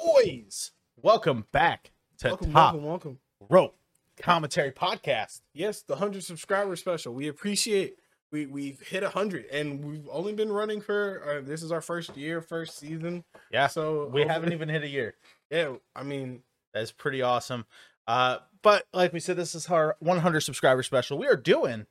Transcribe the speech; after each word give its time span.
boys. 0.00 0.72
Welcome 0.96 1.46
back 1.52 1.92
to 2.18 2.28
Welcome, 2.28 2.52
Top 2.52 2.74
welcome, 2.74 2.88
welcome. 2.88 3.18
Rope 3.48 3.76
Commentary 4.20 4.70
Podcast. 4.70 5.40
Yes, 5.54 5.82
the 5.82 5.96
hundred 5.96 6.24
subscriber 6.24 6.76
special. 6.76 7.14
We 7.14 7.28
appreciate. 7.28 7.96
We 8.32 8.46
we've 8.46 8.80
hit 8.80 9.02
hundred, 9.02 9.46
and 9.46 9.84
we've 9.84 10.08
only 10.10 10.32
been 10.34 10.52
running 10.52 10.80
for. 10.80 11.22
Uh, 11.26 11.46
this 11.46 11.62
is 11.62 11.72
our 11.72 11.80
first 11.80 12.16
year, 12.16 12.40
first 12.40 12.78
season. 12.78 13.24
Yeah, 13.50 13.66
So 13.66 14.06
we 14.06 14.22
haven't 14.22 14.52
even 14.52 14.68
hit 14.68 14.82
a 14.82 14.88
year. 14.88 15.14
Yeah, 15.50 15.74
I 15.96 16.02
mean, 16.02 16.42
That's 16.72 16.92
pretty 16.92 17.22
awesome. 17.22 17.66
Uh, 18.06 18.38
but 18.62 18.86
like 18.92 19.12
we 19.12 19.20
said, 19.20 19.36
this 19.36 19.54
is 19.54 19.68
our 19.68 19.96
100 20.00 20.40
subscriber 20.40 20.82
special. 20.82 21.18
We 21.18 21.26
are 21.26 21.36
doing 21.36 21.86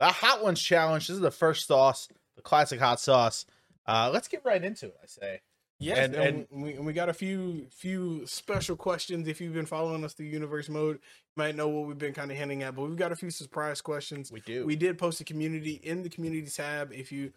the 0.00 0.06
Hot 0.06 0.42
Ones 0.42 0.60
Challenge. 0.60 1.06
This 1.06 1.14
is 1.14 1.20
the 1.20 1.30
first 1.30 1.66
sauce, 1.66 2.08
the 2.36 2.42
classic 2.42 2.80
hot 2.80 3.00
sauce. 3.00 3.46
Uh, 3.86 4.10
let's 4.12 4.28
get 4.28 4.42
right 4.44 4.62
into 4.62 4.86
it. 4.86 4.96
I 5.02 5.06
say. 5.06 5.40
Yes, 5.78 5.98
And- 5.98 6.14
and, 6.14 6.46
we, 6.50 6.72
and 6.74 6.84
we 6.86 6.92
got 6.92 7.08
a 7.08 7.14
few 7.14 7.66
few 7.70 8.26
special 8.26 8.76
questions. 8.76 9.28
If 9.28 9.40
you've 9.40 9.54
been 9.54 9.66
following 9.66 10.04
us 10.04 10.14
through 10.14 10.26
Universe 10.26 10.68
Mode, 10.68 10.96
you 10.96 11.32
might 11.36 11.54
know 11.56 11.68
what 11.68 11.86
we've 11.86 11.98
been 11.98 12.14
kind 12.14 12.30
of 12.30 12.36
hinting 12.36 12.62
at. 12.62 12.74
But 12.74 12.82
we've 12.82 12.96
got 12.96 13.12
a 13.12 13.16
few 13.16 13.30
surprise 13.30 13.80
questions. 13.80 14.30
We 14.32 14.40
do. 14.40 14.64
We 14.66 14.76
did 14.76 14.98
post 14.98 15.20
a 15.20 15.24
community 15.24 15.80
in 15.82 16.02
the 16.02 16.08
community 16.10 16.48
tab. 16.50 16.92
If 16.92 17.10
you, 17.12 17.32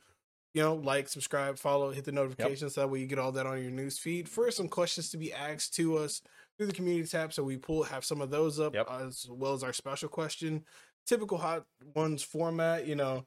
you 0.53 0.61
know, 0.61 0.75
like, 0.75 1.07
subscribe, 1.07 1.57
follow, 1.57 1.91
hit 1.91 2.03
the 2.05 2.11
notifications. 2.11 2.75
so 2.75 2.81
That 2.81 2.87
way 2.89 2.99
you 2.99 3.07
get 3.07 3.19
all 3.19 3.31
that 3.33 3.45
on 3.45 3.61
your 3.61 3.71
news 3.71 3.97
feed. 3.99 4.27
For 4.27 4.49
some 4.51 4.67
questions 4.67 5.09
to 5.11 5.17
be 5.17 5.31
asked 5.31 5.73
to 5.75 5.97
us 5.97 6.21
through 6.57 6.67
the 6.67 6.73
community 6.73 7.07
tab, 7.07 7.31
so 7.33 7.43
we 7.43 7.57
pull 7.57 7.83
have 7.83 8.03
some 8.03 8.21
of 8.21 8.29
those 8.29 8.59
up 8.59 8.75
Yep. 8.75 8.87
as 8.91 9.27
well 9.29 9.53
as 9.53 9.63
our 9.63 9.73
special 9.73 10.09
question. 10.09 10.65
Typical 11.07 11.37
hot 11.37 11.65
ones 11.95 12.21
format. 12.21 12.85
You 12.85 12.95
know, 12.95 13.25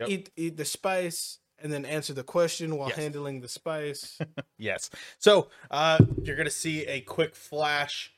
Yep. 0.00 0.08
eat 0.10 0.30
eat 0.36 0.56
the 0.58 0.64
spice 0.66 1.38
and 1.62 1.72
then 1.72 1.84
answer 1.84 2.12
the 2.12 2.22
question 2.22 2.76
while 2.76 2.88
Yes. 2.88 2.98
handling 2.98 3.40
the 3.40 3.48
spice. 3.48 4.18
Yes. 4.58 4.90
So 5.18 5.48
uh, 5.70 5.98
you're 6.22 6.36
gonna 6.36 6.50
see 6.50 6.84
a 6.86 7.00
quick 7.02 7.34
flash. 7.34 8.12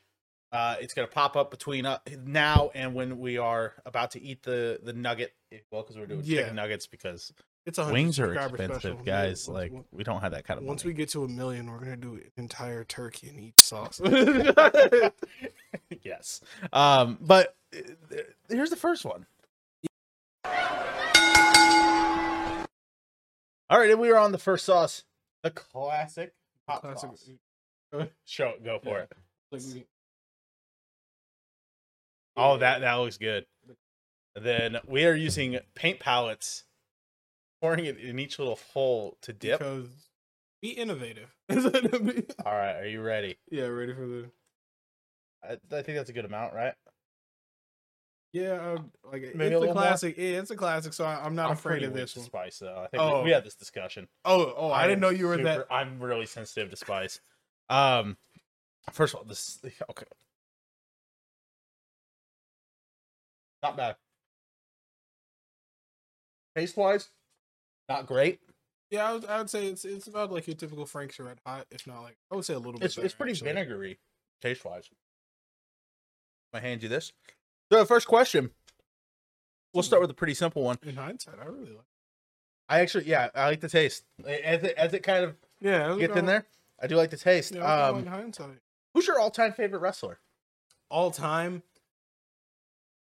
Uh, 0.51 0.75
it's 0.81 0.93
gonna 0.93 1.07
pop 1.07 1.35
up 1.37 1.51
between 1.51 1.85
uh, 1.85 1.99
now 2.25 2.71
and 2.73 2.93
when 2.95 3.19
we 3.19 3.37
are 3.37 3.73
about 3.85 4.11
to 4.11 4.21
eat 4.21 4.41
the 4.43 4.79
the 4.81 4.93
nugget. 4.93 5.33
Well, 5.71 5.81
because 5.83 5.97
we're 5.97 6.05
doing 6.07 6.21
Yeah. 6.23 6.41
chicken 6.41 6.55
nuggets 6.55 6.87
because 6.87 7.31
It's 7.65 7.77
a 7.77 7.91
wings 7.91 8.19
are 8.19 8.33
expensive, 8.33 9.03
guys. 9.05 9.47
Yeah, 9.47 9.53
like 9.53 9.71
once, 9.73 9.87
we 9.91 10.03
don't 10.03 10.21
have 10.21 10.31
that 10.31 10.45
kind 10.45 10.59
of 10.59 10.65
once 10.65 10.83
money. 10.85 10.93
we 10.93 10.97
get 10.97 11.09
to 11.09 11.23
a 11.23 11.27
million, 11.27 11.69
we're 11.69 11.79
gonna 11.79 11.97
do 11.97 12.15
an 12.15 12.31
entire 12.37 12.83
turkey 12.83 13.29
and 13.29 13.39
eat 13.39 13.59
sauce. 13.61 13.99
yes. 16.01 16.41
Um, 16.73 17.17
but 17.21 17.55
uh, 17.75 18.17
here's 18.49 18.69
the 18.69 18.75
first 18.75 19.05
one. 19.05 19.25
All 23.69 23.79
right, 23.79 23.89
and 23.91 23.99
we 23.99 24.09
are 24.11 24.17
on 24.17 24.31
the 24.31 24.37
first 24.39 24.65
sauce, 24.65 25.03
the 25.43 25.51
classic 25.51 26.33
hot 26.67 26.81
Classic- 26.81 27.09
sauce. 27.11 27.29
Show 28.25 28.49
it, 28.49 28.63
go 28.63 28.79
for 28.79 28.97
Yeah. 28.97 29.03
it. 29.03 29.13
Like 29.51 29.61
we- 29.73 29.85
Oh, 32.35 32.57
that 32.57 32.79
that 32.79 32.93
looks 32.95 33.17
good. 33.17 33.45
Then 34.35 34.77
we 34.87 35.05
are 35.05 35.13
using 35.13 35.59
paint 35.75 35.99
palettes, 35.99 36.63
pouring 37.61 37.85
it 37.85 37.97
in 37.97 38.17
each 38.19 38.39
little 38.39 38.55
hole 38.73 39.17
to 39.23 39.33
dip. 39.33 39.59
because 39.59 39.87
be 40.61 40.69
innovative. 40.69 41.35
All 41.49 41.55
right, 42.55 42.75
are 42.77 42.87
you 42.87 43.01
ready? 43.01 43.37
yeah, 43.51 43.63
ready 43.65 43.93
for 43.93 44.07
the 44.07 44.31
I, 45.43 45.53
I 45.53 45.81
think 45.81 45.97
that's 45.97 46.09
a 46.09 46.13
good 46.13 46.25
amount, 46.25 46.53
right? 46.53 46.73
Yeah, 48.31 48.51
uh, 48.51 48.77
like 49.11 49.33
Maybe 49.35 49.55
a 49.55 49.57
it's 49.57 49.63
a 49.63 49.65
more? 49.65 49.73
classic. 49.73 50.15
Yeah, 50.17 50.39
it's 50.39 50.51
a 50.51 50.55
classic, 50.55 50.93
so 50.93 51.03
I, 51.05 51.23
I'm 51.25 51.35
not 51.35 51.47
I'm 51.47 51.53
afraid 51.53 51.83
of 51.83 51.93
this 51.93 52.15
one. 52.15 52.25
spice, 52.25 52.59
though. 52.59 52.75
I 52.83 52.87
think 52.87 52.93
we- 53.03 53.09
Oh. 53.09 53.23
we 53.23 53.31
had 53.31 53.43
this 53.43 53.55
discussion. 53.55 54.07
Oh, 54.25 54.53
oh, 54.55 54.71
I, 54.71 54.87
didn't 54.87 54.99
know 55.01 55.09
you 55.09 55.25
were 55.27 55.35
super- 55.37 55.43
that. 55.43 55.67
I'm 55.71 55.99
really 55.99 56.25
sensitive 56.25 56.69
to 56.69 56.75
spice. 56.75 57.19
Um, 57.69 58.17
first 58.91 59.13
of 59.13 59.19
all, 59.19 59.25
this 59.25 59.59
okay, 59.89 60.05
not 63.63 63.77
bad. 63.77 63.95
Taste 66.55 66.75
wise, 66.77 67.09
not 67.87 68.05
great. 68.07 68.39
Yeah, 68.89 69.07
I 69.09 69.13
would, 69.13 69.25
I 69.25 69.37
would 69.37 69.49
say 69.49 69.67
it's 69.67 69.85
it's 69.85 70.07
about 70.07 70.31
like 70.31 70.47
your 70.47 70.55
typical 70.55 70.85
Frank's 70.85 71.19
Red 71.19 71.39
Hot, 71.45 71.67
if 71.69 71.85
not 71.85 72.01
like 72.01 72.17
I 72.31 72.35
would 72.35 72.45
say 72.45 72.55
a 72.55 72.57
little 72.57 72.73
bit. 72.79 72.85
It's 72.85 72.97
it's 72.97 73.13
pretty 73.13 73.33
actually. 73.33 73.49
vinegary, 73.49 73.99
taste 74.41 74.65
wise. 74.65 74.89
I 76.53 76.59
hand 76.59 76.81
you 76.81 76.89
this. 76.89 77.11
So, 77.71 77.85
first 77.85 78.07
question. 78.07 78.51
We'll 79.73 79.83
start 79.83 80.01
with 80.01 80.09
a 80.09 80.15
pretty 80.15 80.33
simple 80.33 80.63
one. 80.63 80.77
In 80.83 80.95
hindsight, 80.95 81.35
I 81.39 81.45
really 81.45 81.69
like. 81.71 81.85
I 82.67 82.79
actually, 82.81 83.05
yeah, 83.05 83.29
I 83.35 83.47
like 83.47 83.61
the 83.61 83.69
taste 83.69 84.03
as 84.27 84.63
it 84.63 84.75
as 84.77 84.93
it 84.93 85.03
kind 85.03 85.23
of 85.25 85.35
Yeah, 85.59 85.95
gets 85.99 86.15
in 86.15 86.25
there. 86.25 86.45
I 86.81 86.87
do 86.87 86.95
like 86.95 87.09
the 87.11 87.17
taste. 87.17 87.53
Yeah, 87.55 87.61
Um, 87.87 87.93
going 87.95 88.05
hindsight. 88.07 88.59
who's 88.93 89.07
your 89.07 89.19
all-time 89.19 89.53
favorite 89.53 89.79
wrestler? 89.79 90.19
All 90.89 91.11
time 91.11 91.61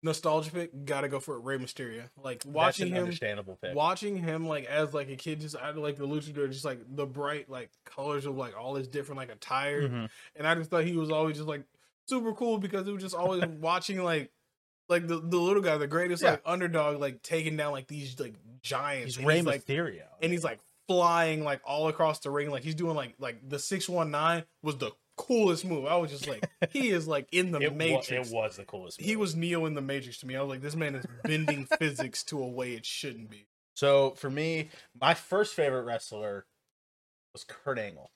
nostalgia 0.03 0.51
pick, 0.53 0.85
gotta 0.85 1.09
go 1.09 1.19
for 1.21 1.37
it. 1.37 1.41
Rey 1.41 1.59
Mysterio. 1.59 2.09
Like 2.23 2.43
watching 2.47 2.89
him, 2.89 3.05
understandable 3.05 3.59
pick. 3.61 3.75
watching 3.75 4.17
him 4.17 4.47
like 4.47 4.65
as 4.67 4.95
like 4.95 5.09
a 5.09 5.17
kid, 5.17 5.41
just 5.41 5.57
I 5.57 5.71
like 5.73 5.97
the 5.97 6.07
luchador, 6.07 6.51
just 6.51 6.65
like 6.65 6.81
the 6.95 7.07
bright 7.07 7.49
like 7.51 7.71
colors 7.85 8.25
of 8.27 8.37
like 8.37 8.57
all 8.57 8.75
his 8.77 8.87
different 8.89 9.19
like 9.19 9.31
attire, 9.33 9.89
Mhm. 9.89 10.11
and 10.37 10.47
I 10.47 10.55
just 10.55 10.71
thought 10.71 10.85
he 10.85 10.97
was 10.97 11.11
always 11.11 11.37
just 11.37 11.49
like 11.49 11.63
super 12.09 12.33
cool 12.35 12.59
because 12.59 12.87
it 12.87 12.93
was 12.93 13.03
just 13.03 13.15
always 13.17 13.45
watching 13.61 14.03
like 14.03 14.31
like 14.89 15.07
the, 15.07 15.19
the 15.21 15.37
little 15.37 15.63
guy, 15.63 15.77
the 15.77 15.87
greatest 15.87 16.23
Yeah. 16.23 16.33
like 16.33 16.43
underdog, 16.47 17.01
like 17.01 17.23
taking 17.23 17.57
down 17.57 17.73
like 17.73 17.87
these 17.89 18.19
like 18.21 18.35
giants. 18.63 19.15
He's 19.15 19.19
and 19.19 19.27
Rey 19.27 19.43
like 19.43 19.65
Mysterio. 19.65 20.03
and 20.23 20.33
he's 20.33 20.45
like 20.45 20.61
flying 20.89 21.43
like 21.45 21.61
all 21.65 21.89
across 21.89 22.21
the 22.21 22.31
ring, 22.31 22.51
like 22.51 22.63
he's 22.63 22.75
doing 22.75 22.95
like 22.95 23.15
like 23.19 23.49
the 23.49 23.59
six 23.59 23.89
one 23.89 24.11
nine 24.11 24.45
was 24.63 24.77
the 24.77 24.93
coolest 25.17 25.65
move. 25.65 25.87
I 25.87 25.97
was 25.97 26.11
just 26.11 26.29
like, 26.29 26.49
he 26.71 26.91
is 26.91 27.09
like 27.09 27.27
in 27.33 27.51
the 27.51 27.59
it, 27.61 27.75
Matrix. 27.75 28.31
it 28.31 28.35
was 28.35 28.57
the 28.57 28.65
coolest. 28.65 29.01
He 29.01 29.17
was 29.17 29.35
Neo 29.35 29.65
in 29.67 29.75
the 29.75 29.81
Matrix 29.81 30.19
to 30.19 30.27
me. 30.27 30.37
I 30.37 30.41
was 30.43 30.51
like, 30.51 30.63
this 30.63 30.77
man 30.77 30.95
is 30.95 31.05
bending 31.25 31.67
physics 31.79 32.23
to 32.25 32.43
a 32.43 32.47
way 32.47 32.73
it 32.75 32.85
shouldn't 32.87 33.31
be. 33.31 33.47
So 33.75 34.11
for 34.13 34.31
me, 34.31 34.69
my 35.01 35.15
first 35.15 35.55
favorite 35.55 35.83
wrestler 35.85 36.47
was 37.33 37.45
Kurt 37.45 37.79
Angle. 37.79 38.11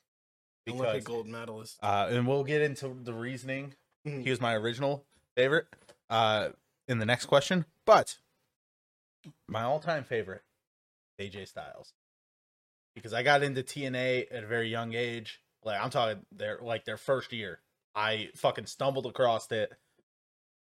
Olympic 0.69 0.91
Because, 0.93 1.03
gold 1.03 1.27
medalist. 1.27 1.77
uh, 1.81 2.07
and 2.11 2.27
we'll 2.27 2.43
get 2.43 2.61
into 2.61 2.95
the 3.03 3.13
reasoning. 3.13 3.73
Mhm. 4.07 4.23
He 4.23 4.29
was 4.29 4.39
my 4.39 4.53
original 4.55 5.03
favorite 5.35 5.65
uh, 6.09 6.49
in 6.91 6.99
the 6.99 7.05
next 7.05 7.25
question. 7.25 7.65
But 7.85 8.17
my 9.47 9.63
all-time 9.63 10.03
favorite, 10.03 10.43
AJ 11.19 11.47
Styles, 11.47 11.93
because 12.93 13.13
I 13.13 13.23
got 13.23 13.43
into 13.43 13.63
TNA 13.63 14.25
at 14.31 14.43
a 14.43 14.47
very 14.47 14.69
young 14.69 14.93
age. 14.93 15.41
Like 15.63 15.81
I'm 15.81 15.89
talking 15.89 16.25
their 16.31 16.59
like 16.61 16.85
their 16.85 16.97
first 16.97 17.31
year. 17.31 17.59
I 17.95 18.29
fucking 18.35 18.65
stumbled 18.65 19.05
across 19.05 19.51
it, 19.51 19.71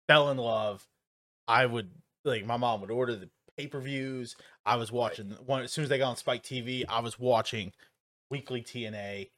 fell 0.09 0.31
in 0.31 0.39
love. 0.39 0.87
I 1.49 1.67
would 1.67 1.91
like 2.25 2.45
my 2.45 2.57
mom 2.57 2.81
would 2.81 2.91
order 2.91 3.17
the 3.17 3.31
pay-per-views. 3.57 4.37
I 4.65 4.77
was 4.77 4.91
watching 4.93 5.37
one 5.47 5.63
as 5.63 5.73
soon 5.73 5.85
as 5.85 5.89
they 5.89 5.99
got 5.99 6.11
on 6.11 6.17
Spike 6.17 6.43
TV, 6.43 6.85
I 6.89 7.01
was 7.01 7.19
watching 7.19 7.73
weekly 8.31 8.63
TNA. 8.63 9.31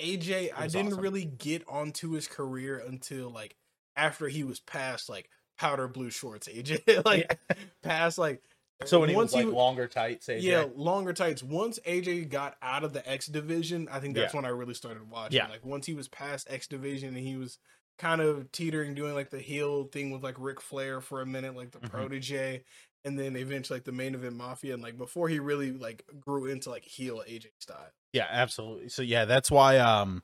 AJ, 0.00 0.50
I 0.56 0.68
didn't 0.68 0.92
awesome. 0.92 1.00
really 1.00 1.24
get 1.24 1.64
onto 1.68 2.12
his 2.12 2.26
career 2.26 2.82
until 2.84 3.30
like 3.30 3.56
after 3.96 4.28
he 4.28 4.44
was 4.44 4.60
past 4.60 5.08
like 5.08 5.28
powder 5.60 5.86
blue 5.88 6.10
shorts. 6.10 6.48
AJ, 6.48 7.04
like 7.04 7.38
past 7.82 8.16
like 8.18 8.42
So 8.86 9.00
when 9.00 9.10
he 9.10 9.14
once 9.14 9.32
was 9.32 9.36
like 9.44 9.44
he- 9.44 9.50
longer 9.52 9.86
tights, 9.86 10.26
AJ. 10.28 10.42
Yeah, 10.42 10.64
longer 10.74 11.12
tights. 11.12 11.42
Once 11.42 11.78
AJ 11.86 12.30
got 12.30 12.56
out 12.62 12.82
of 12.84 12.92
the 12.94 13.06
X 13.08 13.26
division, 13.26 13.88
I 13.92 14.00
think 14.00 14.14
that's 14.14 14.32
Yeah. 14.32 14.38
when 14.38 14.44
I 14.46 14.50
really 14.50 14.74
started 14.74 15.10
watching. 15.10 15.36
Yeah. 15.36 15.48
Like 15.48 15.64
once 15.64 15.84
he 15.86 15.94
was 15.94 16.08
past 16.08 16.46
X 16.50 16.66
division 16.66 17.14
and 17.14 17.26
he 17.26 17.36
was 17.36 17.58
kind 17.98 18.22
of 18.22 18.50
teetering, 18.52 18.94
doing 18.94 19.14
like 19.14 19.28
the 19.28 19.38
heel 19.40 19.84
thing 19.84 20.10
with 20.10 20.22
like 20.24 20.36
Ric 20.38 20.60
Flair 20.62 21.02
for 21.02 21.20
a 21.20 21.26
minute, 21.26 21.54
like 21.54 21.72
the 21.72 21.80
Mhm. 21.80 21.90
protege, 21.90 22.64
and 23.04 23.18
then 23.18 23.36
eventually 23.36 23.76
like 23.76 23.84
the 23.84 23.92
main 23.92 24.14
event 24.14 24.36
mafia, 24.36 24.72
and 24.72 24.82
like 24.82 24.96
before 24.96 25.28
he 25.28 25.38
really 25.38 25.72
like 25.72 26.04
grew 26.18 26.46
into 26.46 26.70
like 26.70 26.84
heel 26.84 27.22
AJ 27.28 27.48
style. 27.58 27.90
Yeah, 28.14 28.26
absolutely. 28.30 28.88
So 28.88 29.02
yeah, 29.02 29.26
that's 29.26 29.50
why 29.50 29.76
um 29.78 30.22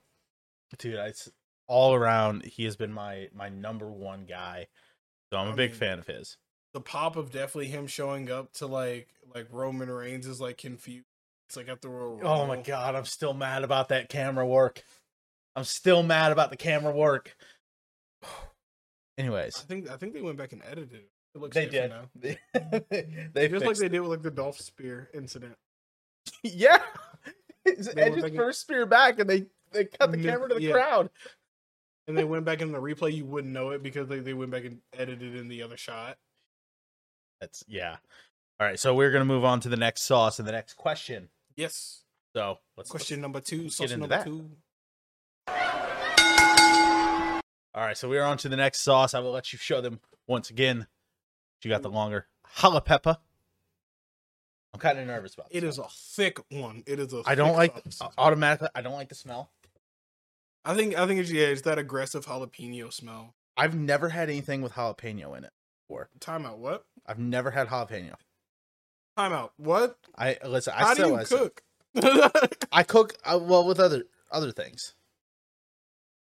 dude, 0.79 0.95
it's 0.95 1.29
all 1.67 1.93
around 1.93 2.43
he 2.45 2.63
has 2.63 2.75
been 2.75 2.91
my 2.93 3.29
my 3.33 3.49
number 3.49 3.91
one 3.91 4.25
guy. 4.25 4.67
So 5.31 5.39
I'm 5.39 5.49
a 5.49 5.51
I 5.51 5.55
big 5.55 5.71
mean, 5.71 5.79
fan 5.79 5.99
of 5.99 6.07
his. 6.07 6.37
The 6.73 6.81
pop 6.81 7.15
of 7.15 7.31
definitely 7.31 7.67
him 7.67 7.87
showing 7.87 8.31
up 8.31 8.53
to 8.53 8.67
like 8.67 9.07
like 9.33 9.47
Roman 9.51 9.89
Reigns 9.89 10.27
is 10.27 10.39
like 10.39 10.57
confused. 10.57 11.05
It's 11.47 11.55
like 11.55 11.69
at 11.69 11.81
the 11.81 11.89
Royal 11.89 12.19
Oh 12.23 12.45
my 12.45 12.61
god, 12.61 12.95
I'm 12.95 13.05
still 13.05 13.33
mad 13.33 13.63
about 13.63 13.89
that 13.89 14.09
camera 14.09 14.45
work. 14.45 14.83
I'm 15.55 15.63
still 15.63 16.03
mad 16.03 16.31
about 16.31 16.49
the 16.49 16.57
camera 16.57 16.91
work. 16.91 17.35
Anyways, 19.17 19.17
I 19.17 19.21
Anyways, 19.21 19.57
think 19.57 19.89
I 19.89 19.97
think 19.97 20.13
they 20.13 20.21
went 20.21 20.37
back 20.37 20.53
and 20.53 20.61
edited 20.63 20.93
it. 20.93 21.09
It 21.33 21.41
looks 21.41 21.55
they 21.55 21.67
did. 21.67 21.91
now. 21.91 22.09
They, 22.89 23.29
they 23.33 23.47
Just 23.47 23.65
like 23.65 23.77
they 23.77 23.89
did 23.89 23.99
with 23.99 24.09
like 24.09 24.23
the 24.23 24.31
Dolph 24.31 24.59
Spear 24.59 25.09
incident. 25.13 25.55
Yeah. 26.43 26.79
It's 27.65 27.87
They 27.93 28.01
Edge's 28.01 28.35
first 28.35 28.61
spear 28.61 28.85
back 28.85 29.19
and 29.19 29.29
they 29.29 29.45
they 29.71 29.85
cut 29.85 30.11
the 30.11 30.17
camera 30.17 30.49
to 30.49 30.55
the 30.55 30.61
yeah. 30.61 30.71
crowd 30.71 31.09
and 32.07 32.17
they 32.17 32.23
went 32.23 32.45
back 32.45 32.61
in 32.61 32.71
the 32.71 32.81
replay, 32.81 33.13
you 33.13 33.25
wouldn't 33.25 33.53
know 33.53 33.71
it 33.71 33.83
because 33.83 34.07
they, 34.07 34.19
they 34.19 34.33
went 34.33 34.51
back 34.51 34.65
and 34.65 34.79
edited 34.97 35.35
in 35.35 35.47
the 35.47 35.61
other 35.61 35.77
shot. 35.77 36.17
That's 37.41 37.63
yeah. 37.67 37.97
All 38.59 38.67
right, 38.67 38.79
so 38.79 38.95
we're 38.95 39.11
gonna 39.11 39.25
move 39.25 39.45
on 39.45 39.59
to 39.61 39.69
the 39.69 39.77
next 39.77 40.03
sauce 40.03 40.39
and 40.39 40.47
the 40.47 40.51
next 40.51 40.75
question. 40.75 41.29
Yes. 41.55 42.03
So 42.35 42.59
let's 42.75 42.89
question 42.89 43.17
let's, 43.17 43.21
number 43.21 43.39
2 43.39 43.63
let's 43.63 43.91
number 43.91 44.07
that. 44.07 44.25
two. 44.25 44.49
All 47.73 47.83
right, 47.83 47.97
so 47.97 48.09
we're 48.09 48.23
on 48.23 48.37
to 48.39 48.49
the 48.49 48.55
next 48.55 48.81
sauce. 48.81 49.13
I 49.13 49.19
will 49.19 49.31
let 49.31 49.53
you 49.53 49.59
show 49.59 49.81
them 49.81 49.99
once 50.27 50.49
again. 50.49 50.87
You 51.63 51.69
got 51.69 51.83
the 51.83 51.89
longer 51.89 52.27
jalapeno. 52.57 53.17
I'm 54.73 54.79
kind 54.79 54.99
of 54.99 55.07
nervous 55.07 55.33
about. 55.33 55.47
It 55.51 55.63
is 55.63 55.77
a 55.77 55.87
thick 55.91 56.39
one. 56.51 56.83
It 56.85 56.99
is 56.99 57.13
a. 57.13 57.23
I 57.25 57.35
don't 57.35 57.55
like 57.55 57.83
the, 57.83 58.09
automatically. 58.17 58.69
I 58.75 58.81
don't 58.81 58.93
like 58.93 59.09
the 59.09 59.15
smell. 59.15 59.51
I 60.67 60.75
think. 60.75 60.95
I 60.97 61.07
think 61.07 61.19
it's 61.21 61.31
yeah. 61.31 61.47
It's 61.47 61.61
that 61.61 61.79
aggressive 61.79 62.25
jalapeno 62.25 62.91
smell. 62.91 63.33
I've 63.55 63.73
never 63.73 64.09
had 64.09 64.29
anything 64.29 64.61
with 64.61 64.73
jalapeno 64.73 65.35
in 65.37 65.45
it 65.45 65.51
before. 65.87 66.09
Timeout. 66.19 66.57
What? 66.57 66.85
I've 67.05 67.17
never 67.19 67.51
had 67.51 67.69
jalapeno. 67.69 68.15
Timeout. 69.17 69.51
What? 69.57 69.97
I 70.17 70.37
listen. 70.45 70.73
I 70.75 70.79
How 70.83 70.93
do 70.93 71.07
you 71.07 71.15
I 71.15 71.23
cook? 71.23 71.63
I 72.71 72.83
cook 72.83 73.15
uh, 73.23 73.39
well 73.41 73.65
with 73.65 73.79
other 73.79 74.03
other 74.29 74.51
things. 74.51 74.93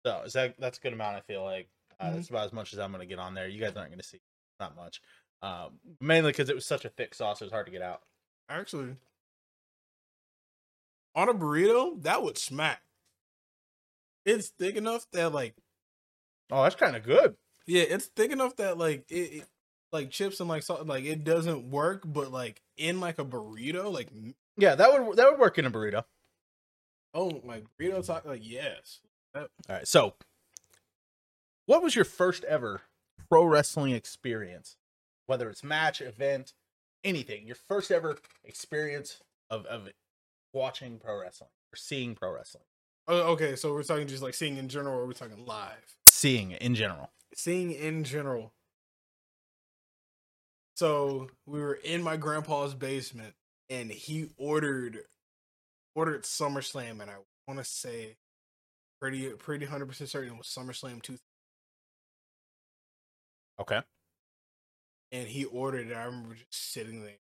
So 0.06 0.23
is 0.25 0.32
that 0.32 0.55
that's 0.58 0.78
a 0.78 0.81
good 0.81 0.94
amount? 0.94 1.17
I 1.17 1.20
feel 1.20 1.44
like 1.44 1.69
uh, 2.00 2.06
Mhm. 2.06 2.14
that's 2.14 2.31
about 2.31 2.46
as 2.46 2.52
much 2.55 2.73
as 2.73 2.78
I'm 2.78 2.90
gonna 2.90 3.06
get 3.06 3.19
on 3.19 3.35
there. 3.35 3.46
You 3.49 3.61
guys 3.61 3.76
aren't 3.76 3.90
gonna 3.90 4.02
see 4.02 4.20
not 4.58 4.75
much, 4.75 5.02
um, 5.43 5.78
mainly 6.00 6.31
because 6.32 6.49
it 6.49 6.55
was 6.55 6.67
such 6.67 6.85
a 6.87 6.88
thick 6.88 7.14
sauce. 7.14 7.40
It 7.40 7.44
was 7.44 7.52
hard 7.52 7.67
to 7.67 7.73
get 7.73 7.82
out. 7.82 8.00
Actually, 8.49 8.96
on 11.14 11.28
a 11.28 11.35
burrito, 11.35 12.02
that 12.02 12.23
would 12.23 12.38
smack. 12.38 12.82
It's 14.24 14.48
thick 14.58 14.76
enough 14.76 15.06
that 15.12 15.32
like 15.32 15.54
Oh, 16.50 16.62
that's 16.62 16.74
kind 16.76 16.96
of 16.96 17.02
good. 17.04 17.34
yeah, 17.66 17.82
it's 17.82 18.06
thick 18.06 18.30
enough 18.30 18.56
that 18.56 18.76
like 18.78 19.04
it, 19.10 19.14
it 19.14 19.46
like 19.92 20.10
chips 20.10 20.40
and 20.40 20.48
like 20.48 20.62
salt 20.62 20.86
like 20.86 21.04
it 21.04 21.24
doesn't 21.24 21.70
work, 21.70 22.02
but 22.04 22.30
like 22.32 22.60
in 22.76 23.00
like 23.00 23.19
a 23.19 23.24
burrito, 23.24 23.92
like 23.92 24.08
Yeah, 24.56 24.74
that 24.74 24.92
would 25.06 25.16
that 25.16 25.30
would 25.30 25.40
work 25.40 25.58
in 25.58 25.66
a 25.66 25.70
burrito. 25.70 26.04
oh 27.14 27.40
like 27.44 27.64
burrito 27.80 28.04
talk 28.06 28.24
like 28.24 28.40
yes. 28.42 29.00
All 29.34 29.46
right, 29.69 29.88
so 29.88 30.14
what 31.66 31.82
was 31.82 31.94
your 31.94 32.04
first 32.04 32.44
ever 32.44 32.82
pro 33.30 33.44
wrestling 33.44 33.92
experience? 33.92 34.76
Whether 35.26 35.48
it's 35.48 35.64
match, 35.64 36.00
event, 36.02 36.52
anything, 37.02 37.46
your 37.46 37.56
first 37.56 37.90
ever 37.90 38.18
experience 38.44 39.20
of 39.48 39.64
of 39.66 39.88
watching 40.52 40.98
pro 40.98 41.18
wrestling 41.20 41.48
or 41.72 41.76
seeing 41.76 42.14
pro 42.14 42.32
wrestling, 42.34 42.64
Oh, 43.08 43.32
okay, 43.32 43.56
so 43.56 43.72
we're 43.72 43.82
talking 43.82 44.06
just 44.06 44.22
like 44.22 44.34
seeing 44.34 44.56
in 44.56 44.69
general, 44.69 44.99
or 44.99 45.06
we're 45.06 45.12
talking 45.12 45.44
live. 45.44 45.96
seeing 46.06 46.52
in 46.52 46.75
general. 46.75 47.10
Seeing 47.34 47.72
in 47.72 48.04
general. 48.04 48.52
So 50.76 51.28
we 51.46 51.60
were 51.60 51.75
in 51.75 52.02
my 52.02 52.16
grandpa's 52.16 52.75
basement, 52.75 53.34
and 53.69 53.90
he 53.90 54.28
ordered 54.37 55.00
ordered 55.94 56.22
SummerSlam, 56.25 57.00
and 57.00 57.10
I 57.10 57.16
want 57.46 57.58
to 57.58 57.64
say 57.64 58.16
pretty 59.00 59.31
pretty 59.31 59.66
hundred 59.66 59.87
percent 59.87 60.10
certain 60.10 60.34
it 60.34 60.38
was 60.38 60.46
SummerSlam 60.46 61.02
two. 61.02 61.19
Okay. 63.60 63.81
And 65.10 65.28
he 65.28 65.44
ordered 65.44 65.90
it. 65.90 65.94
I 65.94 66.04
remember 66.04 66.34
just 66.34 66.72
sitting 66.72 67.02
there 67.02 67.19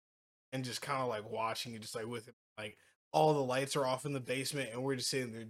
and 0.52 0.64
just 0.64 0.82
kind 0.82 1.02
of 1.02 1.08
like 1.08 1.30
watching 1.30 1.74
it, 1.74 1.82
just 1.82 1.94
like 1.94 2.06
with 2.06 2.28
it, 2.28 2.34
like 2.58 2.76
all 3.12 3.32
the 3.32 3.40
lights 3.40 3.76
are 3.76 3.86
off 3.86 4.04
in 4.04 4.12
the 4.12 4.20
basement, 4.20 4.70
and 4.72 4.82
we're 4.82 4.96
just 4.96 5.10
sitting 5.10 5.32
there 5.32 5.44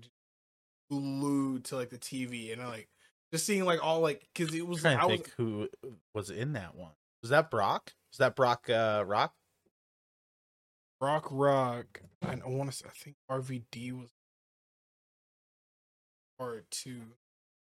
glued 0.90 1.64
to 1.66 1.76
like 1.76 1.90
the 1.90 1.98
TV, 1.98 2.52
and 2.52 2.62
I 2.62 2.68
like 2.68 2.88
just 3.32 3.46
seeing 3.46 3.64
like 3.64 3.84
all 3.84 4.00
like 4.00 4.26
because 4.34 4.54
it 4.54 4.66
was 4.66 4.80
trying 4.80 4.98
to 4.98 5.02
I 5.02 5.06
was 5.06 5.20
who 5.36 5.68
was 6.14 6.30
in 6.30 6.52
that 6.54 6.74
one. 6.74 6.92
Was 7.22 7.30
that 7.30 7.50
Brock? 7.50 7.92
Was 8.12 8.18
that 8.18 8.36
Brock 8.36 8.68
uh, 8.70 9.04
Rock? 9.06 9.34
Rock 11.00 11.28
Rock. 11.30 12.00
I, 12.22 12.34
I 12.34 12.48
want 12.48 12.70
to. 12.70 12.76
Say 12.76 12.86
I 12.86 12.92
think 12.92 13.16
RVD 13.30 13.92
was 13.92 14.08
part 16.38 16.70
two. 16.70 17.02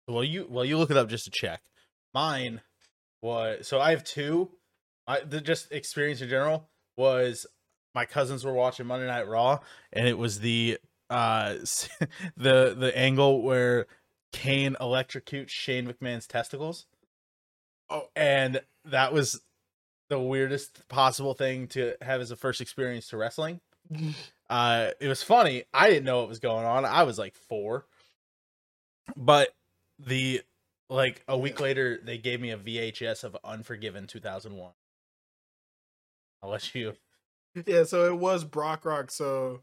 Well, 0.08 0.24
you 0.24 0.48
well 0.50 0.66
you 0.66 0.78
look 0.78 0.92
it 0.92 0.98
up 0.98 1.10
just 1.10 1.26
to 1.26 1.32
check. 1.32 1.62
Mine 2.14 2.62
was 3.22 3.68
so 3.68 3.80
I 3.80 3.92
have 3.92 4.04
two. 4.04 4.50
I 5.08 5.20
the 5.22 5.42
just 5.42 5.72
experience 5.72 6.22
in 6.22 6.30
general 6.30 6.70
was 6.98 7.46
my 7.94 8.06
cousins 8.06 8.46
were 8.46 8.54
watching 8.54 8.88
Monday 8.88 9.08
Night 9.08 9.28
Raw, 9.28 9.60
and 9.92 10.08
it 10.08 10.18
was 10.18 10.40
the 10.40 10.78
uh 11.12 11.56
the 12.38 12.76
the 12.78 12.92
angle 12.96 13.42
where 13.44 13.86
Kane 14.32 14.76
electrocutes 14.82 15.50
Shane 15.50 15.88
McMahon's 15.88 16.26
testicles, 16.26 16.86
Oh, 17.90 18.08
and 18.16 18.62
that 18.86 19.14
was 19.14 19.42
the 20.10 20.20
weirdest 20.20 20.88
possible 20.88 21.34
thing 21.34 21.68
to 21.68 21.96
have 22.02 22.22
as 22.22 22.32
a 22.32 22.36
first 22.36 22.62
experience 22.62 23.08
to 23.10 23.18
wrestling. 23.18 23.60
Uh, 24.50 24.92
it 25.00 25.08
was 25.08 25.24
funny. 25.24 25.64
I 25.74 25.90
didn't 25.90 26.04
know 26.04 26.20
what 26.20 26.28
was 26.28 26.40
going 26.40 26.66
on. 26.66 26.84
I 26.84 27.04
was 27.04 27.18
like 27.18 27.36
four, 27.36 27.86
but 29.16 29.48
the 29.98 30.42
like 30.90 31.24
a 31.26 31.38
week 31.38 31.62
later 31.62 31.98
they 32.04 32.18
gave 32.18 32.42
me 32.42 32.52
a 32.52 32.58
VHS 32.58 33.24
of 33.24 33.38
Unforgiven 33.46 34.08
2001. 34.08 34.74
I'll 36.44 36.50
let 36.50 36.76
you. 36.76 36.96
yeah. 37.66 37.86
So 37.86 38.08
it 38.08 38.18
was 38.18 38.44
Brock 38.44 38.84
Rock. 38.84 39.10
So 39.10 39.62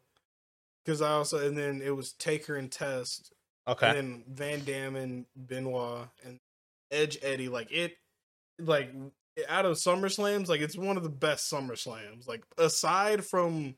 because 0.88 1.02
I 1.02 1.10
also 1.10 1.46
and 1.46 1.54
then 1.56 1.82
it 1.84 1.94
was 1.94 2.14
Taker 2.14 2.56
and 2.56 2.72
Test, 2.72 3.34
Okay. 3.68 3.88
and 3.90 3.96
then 3.98 4.24
Van 4.26 4.64
Dam 4.64 4.96
and 4.96 5.26
Benoit 5.36 6.08
and 6.24 6.38
Edge 6.90 7.18
Eddie. 7.20 7.50
Like 7.50 7.70
it, 7.70 7.92
like 8.58 8.90
out 9.50 9.66
of 9.66 9.76
SummerSlams, 9.76 10.48
like 10.48 10.62
it's 10.62 10.78
one 10.78 10.96
of 10.96 11.02
the 11.02 11.10
best 11.10 11.52
SummerSlams. 11.52 12.26
Like 12.26 12.42
aside 12.56 13.22
from 13.22 13.74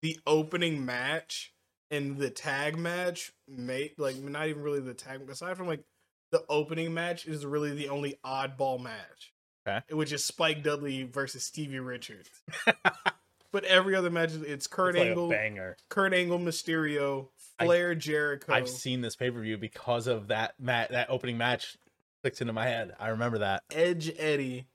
the 0.00 0.18
opening 0.26 0.86
match 0.86 1.52
and 1.90 2.16
the 2.16 2.30
tag 2.30 2.78
match, 2.78 3.30
mate, 3.46 3.98
like 3.98 4.16
not 4.16 4.48
even 4.48 4.62
really 4.62 4.80
the 4.80 4.94
tag. 4.94 5.20
Aside 5.28 5.58
from 5.58 5.66
like 5.66 5.84
the 6.32 6.44
opening 6.48 6.94
match, 6.94 7.26
is 7.26 7.44
really 7.44 7.74
the 7.74 7.90
only 7.90 8.18
oddball 8.24 8.80
match. 8.80 9.32
Okay. 9.66 9.80
which 9.94 10.12
is 10.12 10.22
Spike 10.24 10.62
Dudley 10.62 11.04
versus 11.04 11.44
Stevie 11.44 11.78
Richards. 11.78 12.28
but 13.54 13.64
every 13.64 13.94
other 13.94 14.10
match, 14.10 14.32
it's 14.34 14.66
Kurt 14.66 14.90
It's 14.96 14.98
like 15.00 15.08
Angle, 15.10 15.28
banger. 15.30 15.76
Kurt 15.88 16.12
Angle, 16.12 16.38
Mysterio, 16.40 17.28
I- 17.58 17.64
Flair, 17.64 17.94
Jericho. 17.94 18.52
I've 18.52 18.68
seen 18.68 19.00
this 19.00 19.14
pay 19.16 19.30
per 19.30 19.40
view 19.40 19.56
because 19.56 20.06
of 20.08 20.28
that 20.28 20.58
mat 20.60 20.90
that 20.90 21.08
opening 21.08 21.38
match 21.38 21.76
clicked 22.22 22.40
into 22.40 22.52
my 22.52 22.66
head. 22.66 22.94
I 22.98 23.08
remember 23.08 23.38
that. 23.38 23.62
Edge 23.72 24.12
Eddie, 24.18 24.66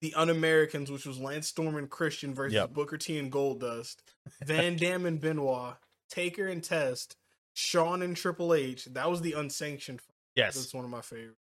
the 0.00 0.14
Un-Americans, 0.14 0.90
which 0.90 1.04
was 1.06 1.18
Lance 1.20 1.46
Storm 1.48 1.76
and 1.76 1.90
Christian 1.90 2.34
versus 2.34 2.54
Yep. 2.54 2.72
Booker 2.72 2.96
T 2.96 3.18
and 3.18 3.30
Goldust, 3.30 3.96
Van 4.44 4.76
Dam 4.76 5.04
and 5.06 5.20
Benoit, 5.20 5.74
Taker 6.08 6.48
and 6.48 6.64
Test, 6.64 7.16
Shawn 7.54 8.00
and 8.02 8.16
Triple 8.16 8.54
H. 8.54 8.86
That 8.86 9.10
was 9.10 9.20
the 9.20 9.34
unsanctioned. 9.34 10.00
Yes. 10.34 10.54
That's 10.54 10.72
one 10.72 10.84
of 10.84 10.90
my 10.90 11.02
favorites. 11.02 11.36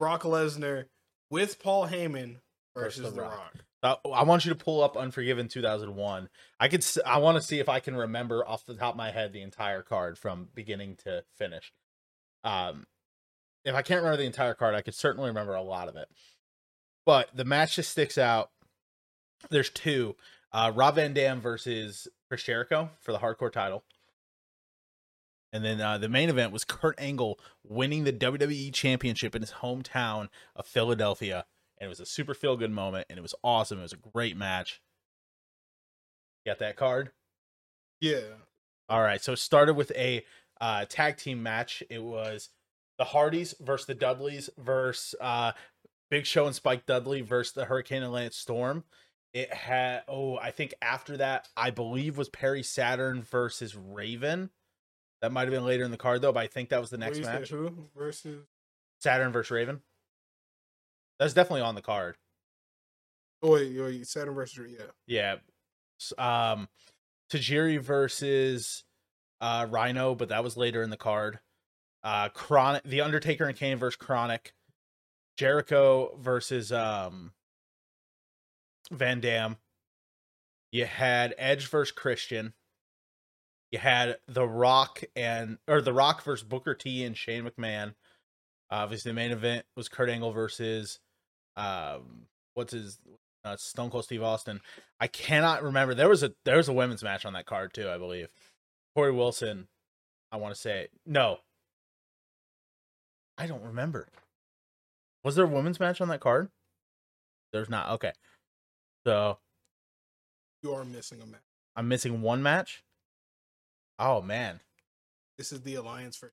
Brock 0.00 0.22
Lesnar 0.24 0.86
with 1.30 1.62
Paul 1.62 1.86
Heyman 1.86 2.38
Versus 2.74 2.98
versus, 3.02 3.02
The 3.02 3.10
The 3.10 3.22
Rock. 3.22 3.32
Rock. 3.38 3.54
I 3.82 4.22
want 4.22 4.44
you 4.44 4.50
to 4.50 4.64
pull 4.64 4.82
up 4.82 4.96
Unforgiven 4.96 5.48
2001. 5.48 6.28
I 6.60 6.68
could. 6.68 6.86
I 7.04 7.18
want 7.18 7.36
to 7.36 7.42
see 7.42 7.58
if 7.58 7.68
I 7.68 7.80
can 7.80 7.96
remember 7.96 8.46
off 8.46 8.64
the 8.64 8.74
top 8.74 8.94
of 8.94 8.96
my 8.96 9.10
head 9.10 9.32
the 9.32 9.42
entire 9.42 9.82
card 9.82 10.18
from 10.18 10.48
beginning 10.54 10.96
to 11.04 11.24
finish. 11.36 11.72
Um, 12.44 12.86
if 13.64 13.74
I 13.74 13.82
can't 13.82 14.02
remember 14.02 14.18
the 14.18 14.26
entire 14.26 14.54
card, 14.54 14.76
I 14.76 14.82
could 14.82 14.94
certainly 14.94 15.28
remember 15.28 15.54
a 15.54 15.62
lot 15.62 15.88
of 15.88 15.96
it. 15.96 16.08
But 17.04 17.30
the 17.34 17.44
match 17.44 17.74
just 17.74 17.90
sticks 17.90 18.18
out. 18.18 18.50
There's 19.50 19.70
two: 19.70 20.14
uh, 20.52 20.70
Rob 20.72 20.94
Van 20.94 21.12
Dam 21.12 21.40
versus 21.40 22.06
Chris 22.28 22.44
Jericho 22.44 22.90
for 23.00 23.10
the 23.10 23.18
Hardcore 23.18 23.52
title, 23.52 23.82
and 25.52 25.64
then 25.64 25.80
uh, 25.80 25.98
the 25.98 26.08
main 26.08 26.28
event 26.28 26.52
was 26.52 26.64
Kurt 26.64 27.00
Angle 27.00 27.40
winning 27.64 28.04
the 28.04 28.12
WWE 28.12 28.72
Championship 28.72 29.34
in 29.34 29.42
his 29.42 29.54
hometown 29.54 30.28
of 30.54 30.66
Philadelphia 30.66 31.46
and 31.82 31.86
it 31.86 31.88
was 31.88 31.98
a 31.98 32.06
super 32.06 32.32
feel 32.32 32.56
good 32.56 32.70
moment 32.70 33.08
and 33.10 33.18
it 33.18 33.22
was 33.22 33.34
awesome. 33.42 33.80
It 33.80 33.82
was 33.82 33.92
a 33.92 34.10
great 34.12 34.36
match. 34.36 34.80
Got 36.46 36.60
that 36.60 36.76
card? 36.76 37.10
Yeah. 38.00 38.20
all 38.88 39.00
right 39.02 39.22
so 39.22 39.32
it 39.32 39.38
started 39.38 39.74
with 39.74 39.90
a 39.92 40.24
uh 40.60 40.84
tag 40.88 41.16
team 41.16 41.42
match. 41.42 41.82
It 41.90 42.02
was 42.02 42.50
the 42.98 43.04
hardys 43.04 43.54
versus 43.60 43.86
the 43.86 43.94
dudleys 43.94 44.48
versus 44.56 45.16
uh 45.20 45.52
big 46.08 46.24
show 46.24 46.46
and 46.46 46.54
spike 46.54 46.86
dudley 46.86 47.20
versus 47.20 47.52
the 47.52 47.64
hurricane 47.64 48.04
and 48.04 48.12
lance 48.12 48.36
storm. 48.36 48.84
It 49.34 49.52
had 49.52 50.02
oh 50.06 50.36
i 50.38 50.52
think 50.52 50.74
after 50.80 51.16
that 51.16 51.48
i 51.56 51.70
believe 51.70 52.16
was 52.16 52.28
perry 52.28 52.62
saturn 52.62 53.22
versus 53.22 53.74
raven. 53.74 54.50
That 55.20 55.32
might 55.32 55.42
have 55.42 55.52
been 55.52 55.64
later 55.64 55.82
in 55.84 55.90
the 55.90 55.96
card 55.96 56.22
though 56.22 56.32
but 56.32 56.44
i 56.44 56.46
think 56.46 56.68
that 56.68 56.80
was 56.80 56.90
the 56.90 56.98
next 56.98 57.18
match. 57.20 57.50
Who? 57.50 57.88
Versus? 57.96 58.46
saturn 59.00 59.32
versus 59.32 59.50
raven 59.50 59.80
that's 61.22 61.34
definitely 61.34 61.62
on 61.62 61.74
the 61.74 61.82
card 61.82 62.16
Oh 63.42 63.52
wait, 63.52 63.76
wait, 63.76 64.06
Saturn 64.06 64.34
versus 64.34 64.70
yeah. 65.06 65.36
Yeah. 66.16 66.52
Um 66.52 66.68
Tajiri 67.30 67.80
versus 67.80 68.84
uh 69.40 69.66
Rhino, 69.68 70.14
but 70.14 70.28
that 70.28 70.44
was 70.44 70.56
later 70.56 70.82
in 70.82 70.90
the 70.90 70.96
card. 70.96 71.40
Uh 72.04 72.28
KroniK 72.28 72.82
The 72.84 73.00
Undertaker 73.00 73.44
and 73.44 73.56
Kane 73.56 73.78
versus 73.78 73.98
KroniK. 74.00 74.52
Jericho 75.36 76.16
versus 76.20 76.70
um 76.70 77.32
Van 78.92 79.20
Dam. 79.20 79.56
You 80.70 80.84
had 80.84 81.34
Edge 81.36 81.66
versus 81.68 81.92
Christian. 81.92 82.54
You 83.72 83.78
had 83.78 84.18
The 84.28 84.46
Rock 84.46 85.02
and 85.16 85.58
or 85.66 85.80
The 85.80 85.92
Rock 85.92 86.22
versus 86.22 86.46
Booker 86.46 86.74
T 86.74 87.02
and 87.04 87.16
Shane 87.16 87.44
McMahon. 87.44 87.94
Obviously, 88.70 89.10
the 89.10 89.14
main 89.14 89.32
event 89.32 89.66
was 89.76 89.88
Kurt 89.88 90.08
Angle 90.08 90.32
versus 90.32 91.00
um, 91.56 92.26
what's 92.54 92.72
his 92.72 92.98
uh, 93.44 93.56
Stone 93.56 93.90
Cold 93.90 94.04
Steve 94.04 94.22
Austin. 94.22 94.60
I 95.00 95.06
cannot 95.06 95.62
remember. 95.62 95.94
There 95.94 96.08
was 96.08 96.22
a 96.22 96.32
there 96.44 96.56
was 96.56 96.68
a 96.68 96.72
women's 96.72 97.02
match 97.02 97.24
on 97.24 97.32
that 97.32 97.46
card 97.46 97.74
too, 97.74 97.88
I 97.88 97.98
believe. 97.98 98.28
Corey 98.94 99.12
Wilson. 99.12 99.68
I 100.30 100.36
want 100.36 100.54
to 100.54 100.60
say 100.60 100.88
no. 101.04 101.38
I 103.36 103.46
don't 103.46 103.62
remember. 103.62 104.08
Was 105.24 105.36
there 105.36 105.44
a 105.44 105.48
women's 105.48 105.80
match 105.80 106.00
on 106.00 106.08
that 106.08 106.20
card? 106.20 106.48
There's 107.52 107.68
not. 107.68 107.90
Okay. 107.90 108.12
So 109.06 109.38
You 110.62 110.72
are 110.74 110.84
missing 110.84 111.20
a 111.20 111.26
match. 111.26 111.40
I'm 111.76 111.88
missing 111.88 112.22
one 112.22 112.42
match. 112.42 112.82
Oh 113.98 114.22
man. 114.22 114.60
This 115.36 115.52
is 115.52 115.62
the 115.62 115.74
alliance 115.74 116.16
for. 116.16 116.32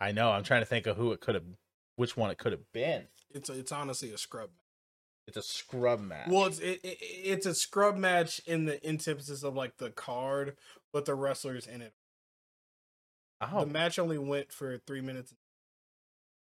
I 0.00 0.12
know. 0.12 0.32
I'm 0.32 0.42
trying 0.42 0.62
to 0.62 0.66
think 0.66 0.86
of 0.86 0.96
who 0.96 1.12
it 1.12 1.20
could 1.20 1.34
have 1.34 1.44
which 1.96 2.16
one 2.16 2.30
it 2.30 2.38
could 2.38 2.52
have 2.52 2.70
been. 2.72 3.06
It's 3.36 3.48
a, 3.50 3.52
it's 3.58 3.72
honestly 3.72 4.10
a 4.12 4.18
scrub. 4.18 4.50
It's 5.28 5.36
a 5.36 5.42
scrub 5.42 6.00
match. 6.00 6.28
Well, 6.28 6.46
it's 6.46 6.58
it, 6.60 6.80
it, 6.84 6.98
it's 7.00 7.46
a 7.46 7.54
scrub 7.54 7.96
match 7.96 8.40
in 8.46 8.64
the 8.64 8.84
antithesis 8.86 9.42
of 9.42 9.54
like 9.54 9.76
the 9.78 9.90
card, 9.90 10.56
but 10.92 11.04
the 11.04 11.14
wrestlers 11.14 11.66
in 11.66 11.82
it. 11.82 11.92
oh, 13.40 13.60
The 13.60 13.66
match 13.66 13.98
only 13.98 14.18
went 14.18 14.52
for 14.52 14.78
three 14.78 15.00
minutes. 15.00 15.34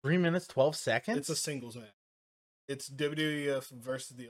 three 0.04 0.18
minutes, 0.18 0.48
12 0.48 0.76
seconds? 0.76 1.18
It's 1.18 1.30
a 1.30 1.36
singles 1.36 1.76
match. 1.76 1.86
It's 2.68 2.90
WWF 2.90 3.70
versus 3.72 4.16
the 4.16 4.30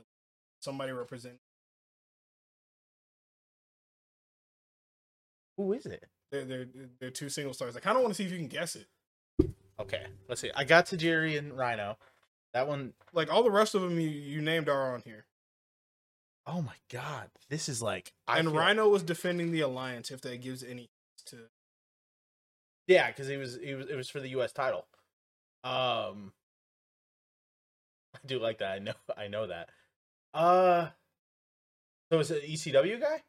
somebody 0.60 0.92
represent. 0.92 1.36
Who 5.56 5.72
is 5.72 5.86
it? 5.86 6.04
They're 6.32 6.44
they're 6.44 6.66
they're 7.00 7.10
two 7.10 7.28
single 7.28 7.54
stars. 7.54 7.76
I 7.76 7.80
kind 7.80 7.96
of 7.96 8.02
want 8.02 8.14
to 8.14 8.16
see 8.16 8.24
if 8.24 8.32
you 8.32 8.38
can 8.38 8.46
guess 8.48 8.76
it. 8.76 8.86
Okay, 9.78 10.06
let's 10.28 10.40
see. 10.40 10.50
I 10.54 10.64
got 10.64 10.86
Tajiri 10.86 11.38
and 11.38 11.56
Rhino. 11.56 11.96
That 12.52 12.66
one, 12.68 12.94
Like 13.12 13.32
all 13.32 13.42
the 13.42 13.50
rest 13.50 13.74
of 13.74 13.82
them 13.82 13.98
you, 14.00 14.08
you 14.08 14.40
named 14.40 14.68
are 14.68 14.94
on 14.94 15.02
here. 15.02 15.26
oh 16.46 16.62
my 16.62 16.74
god. 16.90 17.30
This 17.48 17.68
is 17.68 17.80
like. 17.82 18.12
I 18.26 18.38
and 18.38 18.48
feel- 18.48 18.58
Rhino 18.58 18.88
was 18.88 19.02
defending 19.02 19.52
the 19.52 19.60
alliance. 19.60 20.10
If 20.10 20.20
that 20.22 20.40
gives 20.42 20.62
any 20.64 20.90
to 21.26 21.48
Yeah, 22.88 23.08
because 23.08 23.28
he 23.28 23.36
was, 23.36 23.58
he 23.62 23.74
was, 23.74 23.86
it 23.88 23.94
was 23.94 24.08
for 24.10 24.20
the 24.20 24.30
U.S. 24.30 24.52
title. 24.52 24.86
Um, 25.62 26.32
I 28.14 28.18
do 28.26 28.38
like 28.38 28.58
that. 28.58 28.72
I 28.72 28.78
know, 28.80 28.94
I 29.16 29.28
know 29.28 29.46
that. 29.46 29.68
Uh, 30.34 30.88
so 32.10 32.18
is 32.20 32.30
it 32.30 32.44
ECW 32.48 33.00
guy? 33.00 33.22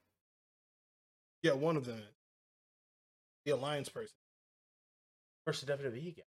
yeah, 1.43 1.53
one 1.53 1.75
of 1.77 1.85
them, 1.85 2.01
the 3.45 3.51
alliance 3.51 3.89
person. 3.89 4.15
Versus 5.47 5.67
WWE 5.67 6.15
guy? 6.17 6.23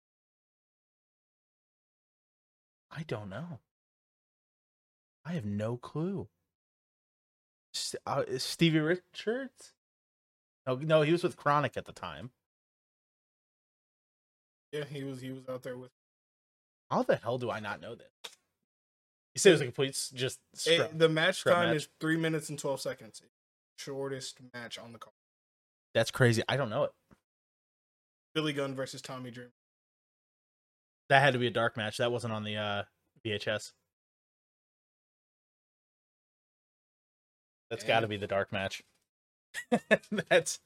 I 2.91 3.03
don't 3.03 3.29
know. 3.29 3.59
I 5.25 5.33
have 5.33 5.45
no 5.45 5.77
clue. 5.77 6.27
St- 7.73 8.01
uh, 8.05 8.23
Stevie 8.37 8.79
Richards? 8.79 9.73
No, 10.67 10.75
no, 10.75 11.01
he 11.01 11.11
was 11.11 11.23
with 11.23 11.37
KroniK 11.37 11.77
at 11.77 11.85
the 11.85 11.93
time. 11.93 12.31
Yeah, 14.71 14.85
he 14.85 15.03
was 15.03 15.21
he 15.21 15.31
was 15.31 15.47
out 15.49 15.63
there 15.63 15.77
with. 15.77 15.91
How 16.89 17.03
the 17.03 17.15
hell 17.15 17.37
do 17.37 17.49
I 17.49 17.59
not 17.59 17.81
know 17.81 17.95
this? 17.95 18.07
You 19.35 19.39
said 19.39 19.49
it 19.49 19.53
was 19.53 19.61
a 19.61 19.65
complete 19.65 19.89
s- 19.91 20.11
just 20.13 20.39
scrub. 20.53 20.97
the 20.97 21.07
match 21.07 21.37
scrub 21.37 21.55
time 21.55 21.67
match. 21.69 21.77
is 21.77 21.87
three 21.99 22.17
minutes 22.17 22.49
and 22.49 22.59
twelve 22.59 22.81
seconds. 22.81 23.21
Shortest 23.77 24.39
match 24.53 24.77
on 24.77 24.91
the 24.91 24.99
card. 24.99 25.13
That's 25.93 26.11
crazy. 26.11 26.43
I 26.49 26.57
don't 26.57 26.69
know 26.69 26.83
it. 26.83 26.91
Billy 28.35 28.53
Gunn 28.53 28.75
versus 28.75 29.01
Tommy 29.01 29.31
Dreamer. 29.31 29.51
That 31.11 31.21
had 31.21 31.33
to 31.33 31.39
be 31.39 31.47
a 31.47 31.51
dark 31.51 31.75
match. 31.75 31.97
That 31.97 32.09
wasn't 32.09 32.31
on 32.31 32.45
the 32.45 32.55
uh, 32.55 32.83
VHS. 33.25 33.73
That's 37.69 37.83
got 37.83 37.99
to 37.99 38.07
be 38.07 38.15
the 38.15 38.27
dark 38.27 38.53
match. 38.53 38.81
That's 40.29 40.59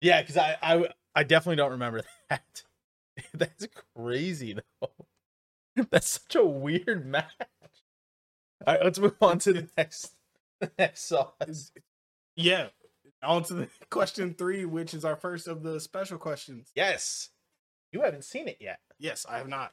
yeah, 0.00 0.22
because 0.22 0.38
I, 0.38 0.56
I 0.62 0.88
I 1.14 1.24
definitely 1.24 1.56
don't 1.56 1.72
remember 1.72 2.00
that. 2.30 2.62
That's 3.34 3.68
crazy 3.94 4.54
though. 4.54 5.84
That's 5.90 6.18
such 6.22 6.36
a 6.36 6.44
weird 6.46 7.04
match. 7.04 7.30
All 8.66 8.74
right, 8.74 8.82
let's 8.82 8.98
move 8.98 9.16
on 9.20 9.38
to 9.40 9.52
the 9.52 9.68
next 9.76 10.12
the 10.60 10.70
next 10.78 11.02
sauce. 11.02 11.72
Yeah. 12.36 12.68
On 13.22 13.42
to 13.42 13.52
the 13.52 13.68
question 13.90 14.32
three, 14.32 14.64
which 14.64 14.94
is 14.94 15.04
our 15.04 15.16
first 15.16 15.46
of 15.46 15.62
the 15.62 15.78
special 15.78 16.16
questions. 16.16 16.70
Yes, 16.74 17.28
you 17.92 18.00
haven't 18.00 18.24
seen 18.24 18.48
it 18.48 18.56
yet. 18.60 18.78
Yes, 19.00 19.24
I 19.26 19.38
have 19.38 19.48
not. 19.48 19.72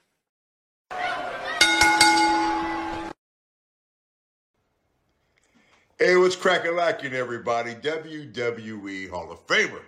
Hey, 6.00 6.16
what's 6.16 6.38
cracking 6.38 6.78
lacking, 6.78 7.12
everybody? 7.12 7.76
WWE 7.76 9.10
Hall 9.10 9.30
of 9.30 9.46
Famer, 9.46 9.82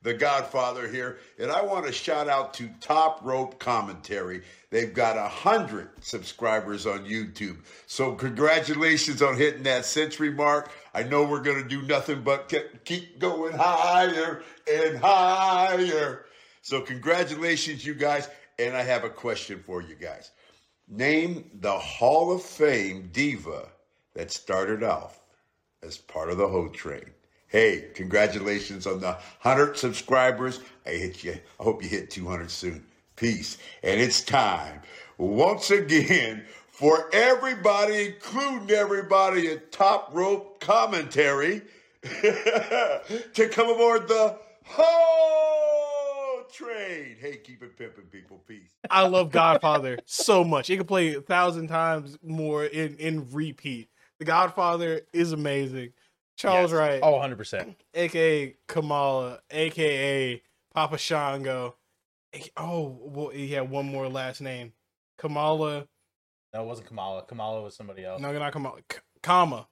the 0.00 0.14
Godfather 0.14 0.88
here, 0.88 1.18
and 1.38 1.50
I 1.50 1.60
want 1.60 1.84
to 1.84 1.92
shout 1.92 2.26
out 2.30 2.54
to 2.54 2.70
Top 2.80 3.20
Rope 3.22 3.58
Commentary. 3.58 4.42
They've 4.70 4.94
got 4.94 5.18
a 5.18 5.28
hundred 5.28 5.90
subscribers 6.00 6.86
on 6.86 7.04
YouTube, 7.04 7.58
so 7.86 8.14
congratulations 8.14 9.20
on 9.20 9.36
hitting 9.36 9.64
that 9.64 9.84
century 9.84 10.30
mark. 10.30 10.70
I 10.94 11.02
know 11.02 11.24
we're 11.24 11.42
gonna 11.42 11.68
do 11.68 11.82
nothing 11.82 12.22
but 12.22 12.50
keep 12.86 13.18
going 13.18 13.52
higher 13.52 14.42
and 14.72 14.96
higher. 14.96 16.24
So 16.62 16.80
congratulations, 16.80 17.84
you 17.84 17.94
guys. 17.94 18.28
And 18.58 18.76
I 18.76 18.82
have 18.82 19.04
a 19.04 19.10
question 19.10 19.62
for 19.64 19.82
you 19.82 19.94
guys. 19.94 20.30
Name 20.88 21.50
the 21.60 21.72
Hall 21.72 22.32
of 22.32 22.42
Fame 22.42 23.10
diva 23.12 23.68
that 24.14 24.30
started 24.30 24.82
off 24.82 25.20
as 25.82 25.98
part 25.98 26.30
of 26.30 26.38
the 26.38 26.48
Ho 26.48 26.68
Train. 26.68 27.04
Hey, 27.48 27.90
congratulations 27.94 28.86
on 28.86 29.00
the 29.00 29.12
100 29.42 29.76
subscribers. 29.76 30.60
I 30.86 30.90
hit 30.90 31.22
you. 31.22 31.32
I 31.60 31.62
hope 31.62 31.82
you 31.82 31.88
hit 31.88 32.10
200 32.10 32.50
soon. 32.50 32.84
Peace. 33.14 33.58
And 33.82 34.00
it's 34.00 34.22
time 34.22 34.80
once 35.18 35.70
again 35.70 36.44
for 36.68 37.08
everybody, 37.12 38.06
including 38.06 38.70
everybody 38.70 39.48
at 39.48 39.72
Top 39.72 40.10
Rope 40.12 40.60
Commentary, 40.60 41.62
to 42.02 43.48
come 43.50 43.70
aboard 43.70 44.08
the 44.08 44.38
Ho 44.64 45.65
Train. 46.56 47.16
Hey, 47.20 47.36
keep 47.44 47.62
it 47.62 47.76
pimping, 47.76 48.04
people. 48.04 48.42
Peace. 48.48 48.70
I 48.90 49.06
love 49.06 49.30
Godfather 49.30 49.98
so 50.06 50.42
much. 50.42 50.70
It 50.70 50.78
could 50.78 50.88
play 50.88 51.14
a 51.14 51.20
thousand 51.20 51.68
times 51.68 52.16
more 52.22 52.64
in 52.64 52.96
in 52.96 53.30
repeat. 53.30 53.88
The 54.18 54.24
Godfather 54.24 55.02
is 55.12 55.32
amazing. 55.32 55.92
Charles 56.38 56.70
Yes. 56.72 56.78
Wright, 56.78 57.00
Oh, 57.02 57.12
100 57.12 57.36
percent. 57.36 57.76
aka 57.94 58.54
Kamala, 58.68 59.40
aka 59.50 60.42
Papa 60.74 60.96
Shango. 60.96 61.76
aka 62.32 62.50
Oh, 62.56 62.98
well, 63.02 63.28
he 63.28 63.48
had 63.52 63.68
one 63.70 63.84
more 63.86 64.08
last 64.08 64.40
name. 64.40 64.72
Kamala. 65.18 65.86
No, 66.54 66.62
it 66.62 66.66
wasn't 66.66 66.88
Kamala. 66.88 67.22
Kamala 67.26 67.60
was 67.62 67.76
somebody 67.76 68.04
else. 68.04 68.22
No, 68.22 68.32
not 68.32 68.52
Kamala. 68.52 68.80
K- 68.88 68.98
Kama. 69.22 69.66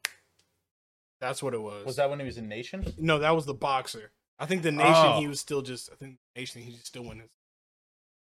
That's 1.21 1.43
what 1.43 1.55
it 1.55 1.63
was. 1.63 1.87
Was 1.87 1.97
that 1.97 2.11
when 2.11 2.19
he 2.19 2.27
was 2.27 2.37
in 2.37 2.49
Nation? 2.49 2.85
No, 2.99 3.19
that 3.21 3.35
was 3.35 3.47
the 3.47 3.55
boxer. 3.55 4.11
I 4.39 4.47
think 4.47 4.63
the 4.63 4.73
nation 4.73 4.93
Oh. 4.95 5.21
he 5.21 5.29
was 5.29 5.41
still 5.41 5.63
just. 5.63 5.91
I 5.93 5.97
think 5.97 6.19
the 6.35 6.41
nation 6.41 6.63
he 6.63 6.73
just 6.73 6.87
still 6.87 7.11
in 7.11 7.21
his. 7.21 7.31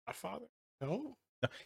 My 0.06 0.12
father. 0.12 0.46
No. 0.80 1.16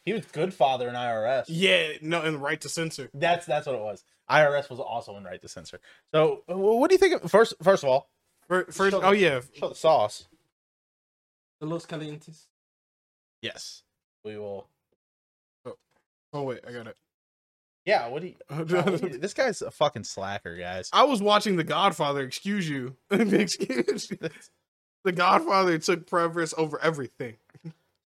He 0.04 0.12
was 0.12 0.26
good 0.26 0.52
father 0.52 0.88
in 0.88 0.94
IRS. 0.94 1.44
Yeah. 1.48 1.92
No, 2.02 2.22
and 2.22 2.42
right 2.42 2.60
to 2.60 2.68
censor. 2.68 3.08
That's 3.14 3.46
that's 3.46 3.66
what 3.66 3.76
it 3.76 3.80
was. 3.80 4.04
IRS 4.30 4.68
was 4.70 4.80
also 4.80 5.16
in 5.16 5.24
right 5.24 5.40
to 5.40 5.48
censor. 5.48 5.80
So, 6.12 6.42
what 6.46 6.88
do 6.90 6.94
you 6.94 6.98
think? 6.98 7.22
Of, 7.22 7.30
first, 7.30 7.54
first 7.62 7.82
of 7.84 7.88
all, 7.90 8.08
Fir- 8.48 8.64
First, 8.66 8.92
Show 8.92 9.02
oh 9.02 9.10
the- 9.10 9.16
yeah, 9.18 9.40
show 9.54 9.68
the 9.70 9.74
sauce. 9.74 10.26
the 11.60 11.66
Los 11.66 11.86
Calientes. 11.86 12.46
Yes, 13.42 13.82
we 14.24 14.36
will. 14.38 14.66
Oh, 15.64 15.76
oh 16.32 16.42
wait, 16.42 16.60
I 16.66 16.72
got 16.72 16.86
it. 16.88 16.96
Yeah. 17.90 18.08
What 18.08 18.22
do 18.22 18.28
you? 18.28 18.34
oh, 18.50 18.56
what 18.64 19.00
do 19.00 19.08
you- 19.08 19.18
this 19.18 19.34
guy's 19.34 19.60
a 19.62 19.70
fucking 19.70 20.04
slacker, 20.04 20.56
guys. 20.56 20.88
I 20.92 21.04
was 21.04 21.20
watching 21.22 21.56
The 21.56 21.64
Godfather. 21.64 22.22
Excuse 22.22 22.68
you. 22.68 22.96
excuse 23.10 24.10
you. 24.10 24.18
The 25.04 25.12
Godfather 25.12 25.78
took 25.78 26.06
preference 26.06 26.54
over 26.56 26.80
everything. 26.82 27.36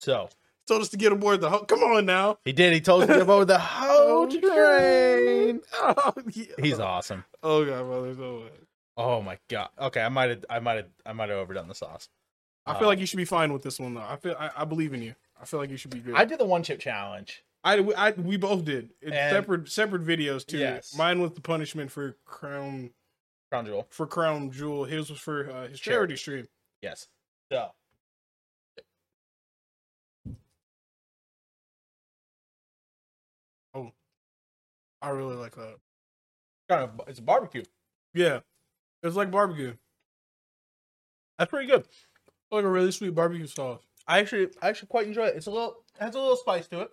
So 0.00 0.28
Told 0.66 0.82
us 0.82 0.90
to 0.90 0.98
get 0.98 1.12
aboard 1.12 1.40
the. 1.40 1.48
Ho- 1.48 1.64
Come 1.64 1.82
on 1.82 2.04
now. 2.04 2.38
he 2.44 2.52
did. 2.52 2.74
He 2.74 2.80
told 2.82 3.02
us 3.04 3.08
to 3.18 3.24
go 3.24 3.38
with 3.38 3.48
the 3.48 3.58
hoe 3.58 4.26
train. 4.26 5.60
Oh, 5.74 6.12
yeah. 6.32 6.44
He's 6.60 6.78
awesome. 6.78 7.24
Oh 7.42 7.64
Godfather, 7.64 8.14
so 8.14 8.40
much. 8.44 8.52
Oh 8.98 9.22
my 9.22 9.38
god. 9.48 9.70
Okay, 9.80 10.02
I 10.02 10.10
might 10.10 10.28
have. 10.30 10.44
I 10.50 10.58
might 10.60 10.76
have. 10.76 10.86
I 11.06 11.12
might 11.14 11.30
have 11.30 11.38
overdone 11.38 11.68
the 11.68 11.74
sauce. 11.74 12.08
I 12.66 12.78
feel 12.78 12.86
like 12.86 12.98
uh, 12.98 13.00
you 13.00 13.06
should 13.06 13.16
be 13.16 13.24
fine 13.24 13.50
with 13.54 13.62
this 13.62 13.80
one 13.80 13.94
though. 13.94 14.02
I 14.06 14.16
feel 14.16 14.36
I, 14.38 14.50
I 14.58 14.64
believe 14.66 14.92
in 14.92 15.00
you. 15.00 15.14
I 15.40 15.46
feel 15.46 15.58
like 15.58 15.70
you 15.70 15.78
should 15.78 15.90
be 15.90 16.00
good. 16.00 16.14
I 16.14 16.26
did 16.26 16.38
the 16.38 16.44
one 16.44 16.62
chip 16.62 16.80
challenge. 16.80 17.42
I, 17.64 17.78
I 17.96 18.10
we 18.12 18.36
both 18.36 18.64
did 18.64 18.90
separate 19.06 19.68
separate 19.68 20.04
videos 20.04 20.46
too. 20.46 20.58
Yes. 20.58 20.94
Mine 20.96 21.20
was 21.20 21.32
the 21.32 21.40
punishment 21.40 21.90
for 21.90 22.16
Crown 22.24 22.90
Crown 23.50 23.66
Jewel 23.66 23.86
for 23.90 24.06
Crown 24.06 24.50
Jewel. 24.50 24.84
His 24.84 25.10
was 25.10 25.18
for 25.18 25.50
uh, 25.50 25.68
his 25.68 25.80
charity, 25.80 26.14
charity 26.14 26.16
stream. 26.16 26.48
Yes. 26.82 27.08
So. 27.50 27.70
Oh, 33.74 33.92
I 35.02 35.10
really 35.10 35.36
like 35.36 35.56
that. 35.56 35.76
Kind 36.68 36.84
of, 36.84 37.00
it's 37.08 37.18
a 37.18 37.22
barbecue. 37.22 37.64
Yeah, 38.14 38.40
it's 39.02 39.16
like 39.16 39.30
barbecue. 39.30 39.74
That's 41.38 41.50
pretty 41.50 41.66
good. 41.66 41.86
Like 42.50 42.64
a 42.64 42.68
really 42.68 42.92
sweet 42.92 43.14
barbecue 43.14 43.46
sauce. 43.46 43.82
I 44.06 44.20
actually, 44.20 44.48
I 44.62 44.68
actually 44.68 44.88
quite 44.88 45.06
enjoy 45.06 45.26
it. 45.26 45.36
It's 45.36 45.46
a 45.46 45.50
little, 45.50 45.84
it 46.00 46.02
has 46.02 46.14
a 46.14 46.18
little 46.18 46.36
spice 46.36 46.66
to 46.68 46.80
it 46.82 46.90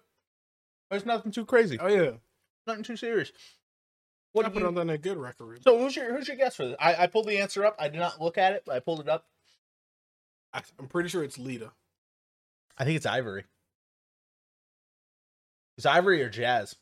it's 0.92 1.06
nothing 1.06 1.32
too 1.32 1.46
crazy. 1.46 1.78
Oh 1.80 1.88
yeah, 1.88 2.12
Nothing 2.68 2.84
too 2.84 2.98
serious. 2.98 3.32
what 4.34 4.44
What 4.44 4.46
I 4.46 4.50
put 4.54 4.62
you, 4.62 4.80
on 4.80 4.88
that 4.88 5.02
good 5.02 5.18
record. 5.18 5.64
so 5.64 5.78
who's 5.80 5.96
your 5.96 6.16
who's 6.16 6.28
your 6.28 6.38
guess 6.38 6.56
for 6.56 6.66
this? 6.68 6.76
I, 6.80 6.96
I 7.04 7.08
pulled 7.08 7.28
the 7.28 7.38
answer 7.40 7.66
up. 7.66 7.76
I 7.80 7.90
did 7.90 8.00
not 8.00 8.22
look 8.22 8.38
at 8.38 8.54
it, 8.54 8.64
but 8.66 8.76
I 8.76 8.80
pulled 8.80 9.00
it 9.02 9.10
up. 9.10 9.26
I, 10.54 10.62
I'm 10.80 10.88
pretty 10.88 11.10
sure 11.10 11.24
it's 11.24 11.38
Lita. 11.38 11.72
I 12.78 12.84
think 12.86 12.98
it's 12.98 13.06
Ivory. 13.06 13.44
It's 15.78 15.86
Ivory 15.86 16.22
or 16.24 16.30
Jazz. 16.30 16.76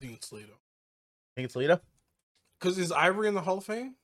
I 0.00 0.04
think 0.06 0.16
it's 0.18 0.32
Lita. 0.32 0.52
I 0.52 1.30
think 1.36 1.44
it's 1.46 1.56
Lita. 1.56 1.80
Because 2.58 2.78
is 2.78 2.90
Ivory 2.92 3.28
in 3.28 3.34
the 3.34 3.40
Hall 3.42 3.58
of 3.58 3.64
Fame? 3.64 3.94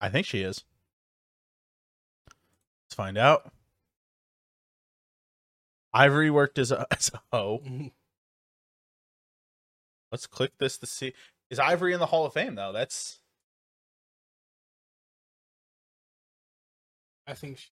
I 0.00 0.08
think 0.08 0.26
she 0.26 0.42
is. 0.42 0.64
Let's 2.86 2.94
find 2.96 3.16
out. 3.18 3.50
Ivory 5.94 6.30
worked 6.30 6.58
as 6.58 6.72
a, 6.72 6.86
as 6.90 7.10
a 7.14 7.20
hoe. 7.32 7.60
Mm-hmm. 7.64 7.86
Let's 10.10 10.26
click 10.26 10.52
this 10.58 10.78
to 10.78 10.86
see. 10.86 11.12
Is 11.50 11.58
Ivory 11.58 11.92
in 11.92 12.00
the 12.00 12.06
Hall 12.06 12.26
of 12.26 12.32
Fame 12.32 12.54
though? 12.54 12.72
That's 12.72 13.18
I 17.26 17.34
think 17.34 17.58
she... 17.58 17.68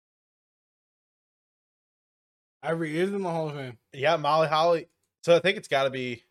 Ivory 2.62 2.98
is 2.98 3.12
in 3.12 3.22
the 3.22 3.30
Hall 3.30 3.48
of 3.50 3.54
Fame. 3.56 3.76
yeah, 3.92 4.16
Molly 4.16 4.48
Holly. 4.48 4.88
So 5.22 5.36
I 5.36 5.38
think 5.38 5.58
it's 5.58 5.68
got 5.68 5.84
to 5.84 5.90
be 5.90 6.22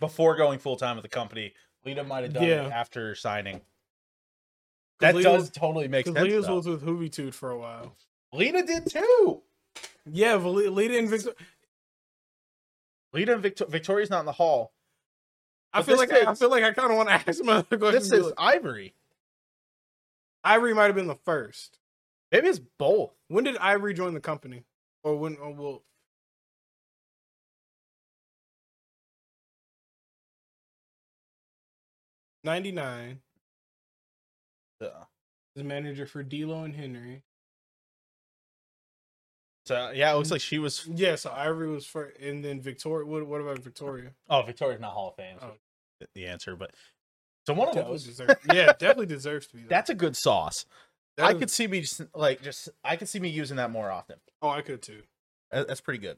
before 0.00 0.36
going 0.36 0.58
full 0.58 0.76
time 0.76 0.96
with 0.96 1.02
the 1.02 1.08
company. 1.08 1.54
Lita 1.84 2.04
might 2.04 2.22
have 2.24 2.32
done 2.32 2.44
Yeah. 2.44 2.66
it 2.66 2.72
after 2.72 3.14
signing. 3.14 3.60
That 5.00 5.16
Lita 5.16 5.28
does 5.28 5.40
was- 5.42 5.50
totally 5.50 5.88
make 5.88 6.06
sense. 6.06 6.18
Lita 6.18 6.52
was 6.52 6.66
with 6.66 6.82
Hoovitude 6.82 7.34
for 7.34 7.50
a 7.50 7.58
while. 7.58 7.96
Lita 8.32 8.62
did 8.62 8.88
too. 8.88 9.42
Yeah, 10.10 10.36
Lita 10.36 10.98
and 10.98 11.08
Victor. 11.08 11.32
Lita 13.12 13.34
and 13.34 13.42
Victor- 13.42 13.66
Victoria's 13.66 14.10
not 14.10 14.20
in 14.20 14.26
the 14.26 14.32
hall. 14.32 14.72
I 15.72 15.82
feel 15.82 15.96
like 15.96 16.12
I, 16.12 16.30
I 16.30 16.34
feel 16.34 16.50
like 16.50 16.64
I 16.64 16.72
kind 16.72 16.90
of 16.90 16.96
want 16.96 17.08
to 17.08 17.14
ask 17.28 17.42
my 17.44 17.56
other 17.56 17.78
question. 17.78 18.00
This 18.00 18.12
is 18.12 18.26
like, 18.26 18.34
Ivory. 18.36 18.94
Ivory 20.44 20.74
might 20.74 20.86
have 20.86 20.94
been 20.94 21.06
the 21.06 21.18
first. 21.24 21.78
Maybe 22.30 22.48
it's 22.48 22.60
both. 22.78 23.12
When 23.28 23.44
did 23.44 23.56
Ivory 23.58 23.94
join 23.94 24.14
the 24.14 24.20
company? 24.20 24.64
Or 25.04 25.16
when? 25.16 25.36
Or 25.36 25.52
well, 25.52 25.82
ninety 32.44 32.72
nine. 32.72 33.20
So, 34.80 34.92
Is 35.54 35.62
manager 35.62 36.06
for 36.06 36.22
D'Lo 36.22 36.64
and 36.64 36.74
Henry. 36.74 37.22
So 39.72 39.90
yeah, 39.94 40.12
it 40.12 40.16
looks 40.16 40.30
like 40.30 40.40
she 40.40 40.58
was. 40.58 40.86
Yeah, 40.94 41.14
so 41.16 41.30
Ivory 41.32 41.68
was 41.68 41.86
first, 41.86 42.18
and 42.20 42.44
then 42.44 42.60
Victoria. 42.60 43.06
What, 43.06 43.26
what 43.26 43.40
about 43.40 43.58
Victoria? 43.60 44.10
Oh, 44.30 44.42
Victoria's 44.42 44.80
not 44.80 44.92
Hall 44.92 45.08
of 45.10 45.16
Fame. 45.16 45.36
so 45.40 45.46
Oh. 45.52 46.06
The 46.14 46.26
answer, 46.26 46.56
but 46.56 46.72
so 47.46 47.54
one 47.54 47.68
of 47.68 47.74
Definitely 47.74 47.94
those. 47.98 48.04
deserve- 48.06 48.36
yeah, 48.52 48.66
definitely 48.72 49.06
deserves 49.06 49.46
to 49.48 49.54
be. 49.54 49.60
There. 49.62 49.68
That's 49.68 49.88
a 49.90 49.94
good 49.94 50.16
sauce. 50.16 50.66
That 51.16 51.26
I 51.26 51.32
is- 51.32 51.38
could 51.38 51.50
see 51.50 51.66
me 51.68 51.80
just 51.82 52.02
like 52.14 52.42
just 52.42 52.68
I 52.82 52.96
could 52.96 53.08
see 53.08 53.20
me 53.20 53.28
using 53.28 53.56
that 53.58 53.70
more 53.70 53.90
often. 53.90 54.16
Oh, 54.40 54.48
I 54.50 54.62
could 54.62 54.82
too. 54.82 55.02
That's 55.50 55.80
pretty 55.80 56.00
good. 56.00 56.16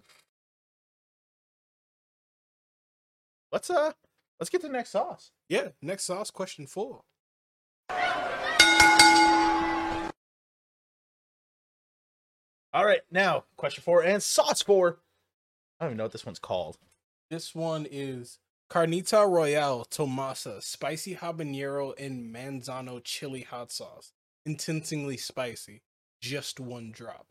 Let's 3.52 3.68
uh 3.70 3.92
let's 4.40 4.50
get 4.50 4.62
to 4.62 4.66
the 4.68 4.72
next 4.72 4.90
sauce. 4.90 5.32
Yeah. 5.48 5.68
Next 5.82 6.04
sauce 6.04 6.30
question 6.30 6.66
four. 6.66 7.02
All 12.74 12.84
right, 12.84 13.02
now 13.08 13.44
question 13.56 13.84
four 13.84 14.02
and 14.02 14.20
sauce 14.20 14.60
four. 14.60 14.98
I 15.78 15.84
don't 15.84 15.92
even 15.92 15.98
know 15.98 16.04
what 16.04 16.12
this 16.12 16.26
one's 16.26 16.40
called. 16.40 16.76
This 17.30 17.54
one 17.54 17.86
is 17.88 18.40
Carnita 18.68 19.30
Royale 19.30 19.84
Tomasa, 19.84 20.60
spicy 20.60 21.14
habanero 21.14 21.94
and 21.96 22.34
manzano 22.34 23.00
chili 23.04 23.42
hot 23.42 23.70
sauce. 23.70 24.10
Intensely 24.44 25.16
spicy. 25.16 25.82
Just 26.20 26.58
one 26.58 26.90
drop. 26.90 27.28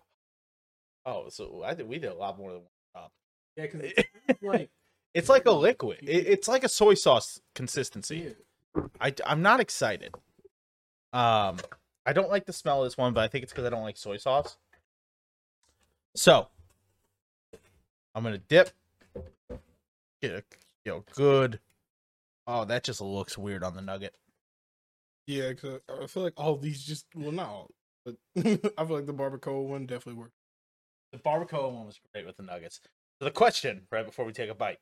Oh, 1.06 1.28
so 1.28 1.62
I 1.66 1.76
think 1.76 1.90
we 1.90 2.00
did 2.00 2.14
a 2.14 2.16
lot 2.16 2.38
more 2.38 2.52
than 2.54 2.62
one 2.62 2.70
drop. 2.96 3.12
Yeah, 3.58 3.66
because 3.66 3.92
it's 4.30 4.42
like 4.42 4.70
it's 5.14 5.28
like 5.28 5.46
a 5.46 5.52
liquid. 5.52 6.00
It, 6.04 6.26
it's 6.26 6.48
like 6.48 6.64
a 6.64 6.70
soy 6.70 6.94
sauce 6.94 7.42
consistency. 7.54 8.34
I 9.02 9.14
I'm 9.26 9.42
not 9.42 9.60
excited. 9.60 10.16
Um, 11.12 11.58
I 12.06 12.14
don't 12.14 12.30
like 12.30 12.46
the 12.46 12.54
smell 12.54 12.82
of 12.82 12.86
this 12.88 12.98
one, 12.98 13.14
but 13.14 13.26
I 13.26 13.28
think 13.28 13.44
it's 13.44 13.52
because 13.52 13.66
I 13.66 13.70
don't 13.70 13.84
like 13.84 13.98
soy 13.98 14.16
sauce. 14.16 14.58
So 16.16 16.48
I'm 18.16 18.24
gonna 18.24 18.38
dip. 18.38 18.70
Get 20.22 20.32
a 20.32 20.44
know 20.86 21.04
good. 21.16 21.60
Oh, 22.46 22.66
that 22.66 22.84
just 22.84 23.02
looks 23.02 23.38
weird 23.38 23.64
on 23.64 23.76
the 23.76 23.82
nugget. 23.82 24.16
Yeah, 25.28 25.50
because 25.50 25.80
I 25.90 26.08
feel 26.08 26.24
like 26.24 26.34
all 26.38 26.58
these 26.58 26.84
just 26.84 27.06
well 27.16 27.32
not 27.32 27.48
all, 27.48 27.72
but 28.06 28.16
I 28.38 28.86
feel 28.86 28.96
like 28.96 29.06
the 29.06 29.14
barbacoa 29.14 29.66
one 29.66 29.86
definitely 29.86 30.20
worked. 30.22 30.36
The 31.12 31.20
barbacoa 31.20 31.74
one 31.74 31.86
was 31.86 32.00
great 32.14 32.26
with 32.26 32.38
the 32.38 32.44
nuggets. 32.44 32.80
So 33.20 33.26
the 33.26 33.32
question, 33.32 33.84
right 33.92 34.06
before 34.06 34.26
we 34.26 34.34
take 34.34 34.50
a 34.50 34.56
bite, 34.56 34.80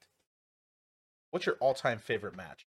what's 1.32 1.46
your 1.46 1.56
all-time 1.60 2.00
favorite 2.00 2.36
match? 2.36 2.66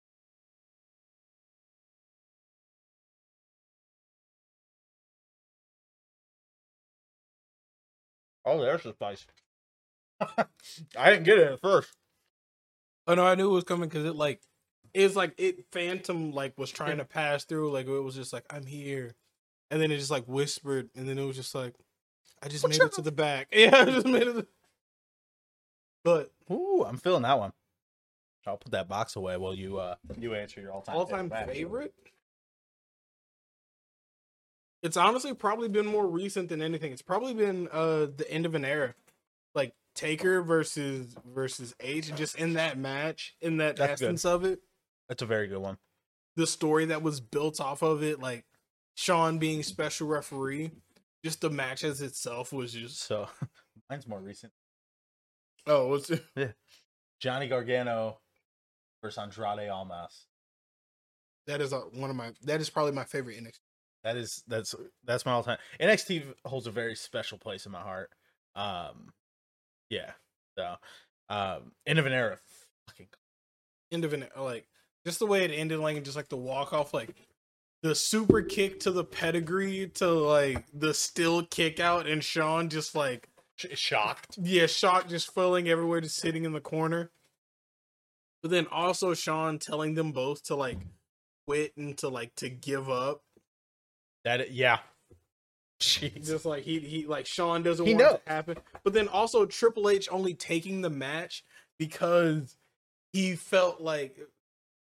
Oh, 8.44 8.60
there's 8.60 8.82
the 8.82 8.92
spice. 8.92 9.26
I 10.98 11.10
didn't 11.10 11.24
get 11.24 11.38
it 11.38 11.52
at 11.52 11.60
first. 11.60 11.92
Oh 13.06 13.14
no, 13.14 13.26
I 13.26 13.34
knew 13.34 13.50
it 13.50 13.54
was 13.54 13.64
coming 13.64 13.88
because 13.88 14.04
it 14.04 14.16
like 14.16 14.40
it's 14.92 15.16
like 15.16 15.34
it 15.36 15.66
phantom 15.72 16.32
like 16.32 16.56
was 16.56 16.70
trying 16.70 16.98
to 16.98 17.04
pass 17.04 17.44
through 17.44 17.70
like 17.70 17.86
it 17.86 18.00
was 18.00 18.14
just 18.14 18.32
like 18.32 18.44
I'm 18.50 18.66
here, 18.66 19.14
and 19.70 19.80
then 19.80 19.90
it 19.90 19.98
just 19.98 20.10
like 20.10 20.24
whispered, 20.24 20.90
and 20.94 21.08
then 21.08 21.18
it 21.18 21.24
was 21.24 21.36
just 21.36 21.54
like 21.54 21.74
I 22.42 22.48
just 22.48 22.64
What's 22.64 22.78
made 22.78 22.84
it 22.86 22.92
to 22.94 23.02
the 23.02 23.12
back. 23.12 23.48
Yeah, 23.52 23.76
I 23.76 23.84
just 23.86 24.06
made 24.06 24.26
it. 24.26 24.46
But 26.04 26.32
Ooh, 26.50 26.84
I'm 26.86 26.98
feeling 26.98 27.22
that 27.22 27.38
one. 27.38 27.52
I'll 28.46 28.58
put 28.58 28.72
that 28.72 28.88
box 28.88 29.16
away 29.16 29.36
while 29.36 29.54
you 29.54 29.78
uh 29.78 29.96
you 30.18 30.34
answer 30.34 30.60
your 30.60 30.72
all-time 30.72 30.96
all 30.96 31.06
time 31.06 31.28
match. 31.28 31.48
favorite. 31.48 31.94
It's 34.84 34.96
honestly 34.96 35.34
probably 35.34 35.68
been 35.68 35.86
more 35.86 36.06
recent 36.06 36.48
than 36.50 36.62
anything. 36.62 36.92
It's 36.92 37.02
probably 37.02 37.34
been 37.34 37.68
uh 37.72 38.06
the 38.16 38.26
end 38.30 38.46
of 38.46 38.54
an 38.54 38.64
era, 38.64 38.94
like 39.54 39.72
Taker 39.94 40.42
versus 40.42 41.14
versus 41.26 41.74
H. 41.80 42.14
Just 42.14 42.36
in 42.36 42.52
that 42.52 42.78
match, 42.78 43.34
in 43.40 43.56
that 43.56 43.76
That's 43.76 44.00
good. 44.00 44.06
essence 44.06 44.24
of 44.24 44.44
it, 44.44 44.60
That's 45.08 45.22
a 45.22 45.26
very 45.26 45.48
good 45.48 45.58
one. 45.58 45.78
the 46.36 46.46
story 46.46 46.84
that 46.86 47.02
was 47.02 47.20
built 47.20 47.60
off 47.60 47.82
of 47.82 48.02
it, 48.02 48.20
like 48.20 48.44
Shawn 48.94 49.38
being 49.38 49.62
special 49.62 50.06
referee, 50.06 50.70
just 51.24 51.40
the 51.40 51.50
match 51.50 51.82
as 51.82 52.00
itself 52.02 52.52
was 52.52 52.72
just 52.74 52.98
So 53.00 53.28
mine's 53.90 54.06
more 54.06 54.20
recent. 54.20 54.52
oh, 55.66 55.88
what's 55.88 56.10
it 56.10 56.22
Johnny 57.20 57.48
Gargano 57.48 58.18
versus 59.02 59.16
Andrade 59.18 59.70
Almas. 59.70 60.26
that 61.46 61.62
is 61.62 61.72
uh, 61.72 61.78
one 61.94 62.10
of 62.10 62.16
my 62.16 62.32
that 62.42 62.60
is 62.60 62.68
probably 62.68 62.92
my 62.92 63.04
favorite 63.04 63.38
NXT. 63.42 63.58
That 64.04 64.16
is 64.16 64.44
that's 64.46 64.74
that's 65.04 65.24
my 65.24 65.32
all 65.32 65.42
time. 65.42 65.58
NXT 65.80 66.34
holds 66.44 66.66
a 66.66 66.70
very 66.70 66.94
special 66.94 67.38
place 67.38 67.66
in 67.66 67.72
my 67.72 67.80
heart. 67.80 68.10
Um, 68.54 69.12
yeah. 69.88 70.12
So, 70.58 70.76
um, 71.30 71.72
end 71.86 71.98
of 71.98 72.06
an 72.06 72.12
era. 72.12 72.38
Fucking 72.86 73.08
end 73.90 74.04
of 74.04 74.12
an 74.12 74.26
like 74.38 74.66
just 75.06 75.18
the 75.18 75.26
way 75.26 75.44
it 75.44 75.50
ended, 75.50 75.80
like 75.80 75.96
and 75.96 76.04
just 76.04 76.16
like 76.16 76.28
the 76.28 76.36
walk 76.36 76.72
off, 76.72 76.92
like 76.92 77.14
the 77.82 77.94
super 77.94 78.42
kick 78.42 78.80
to 78.80 78.90
the 78.90 79.04
pedigree 79.04 79.90
to 79.94 80.06
like 80.08 80.66
the 80.72 80.92
still 80.92 81.42
kick 81.44 81.80
out, 81.80 82.06
and 82.06 82.22
Shawn 82.22 82.68
just 82.68 82.94
like 82.94 83.28
sh- 83.56 83.66
shocked. 83.74 84.38
yeah, 84.40 84.66
shocked, 84.66 85.08
just 85.08 85.32
falling 85.32 85.68
everywhere, 85.68 86.02
just 86.02 86.16
sitting 86.16 86.44
in 86.44 86.52
the 86.52 86.60
corner. 86.60 87.10
But 88.42 88.50
then 88.50 88.66
also 88.70 89.14
Shawn 89.14 89.58
telling 89.58 89.94
them 89.94 90.12
both 90.12 90.44
to 90.44 90.54
like 90.54 90.78
quit 91.46 91.74
and 91.78 91.96
to 91.98 92.08
like 92.08 92.34
to 92.36 92.50
give 92.50 92.90
up. 92.90 93.22
That 94.24 94.52
yeah. 94.52 94.78
Jeez. 95.80 96.26
Just 96.26 96.44
like 96.44 96.64
he 96.64 96.80
he 96.80 97.06
like 97.06 97.26
Shawn 97.26 97.62
doesn't 97.62 97.84
He 97.84 97.94
want 97.94 98.06
it 98.16 98.24
to 98.26 98.32
happen. 98.32 98.56
But 98.82 98.92
then 98.92 99.08
also 99.08 99.46
Triple 99.46 99.88
H 99.88 100.08
only 100.10 100.34
taking 100.34 100.80
the 100.82 100.90
match 100.90 101.44
because 101.78 102.56
he 103.12 103.34
felt 103.34 103.80
like 103.80 104.18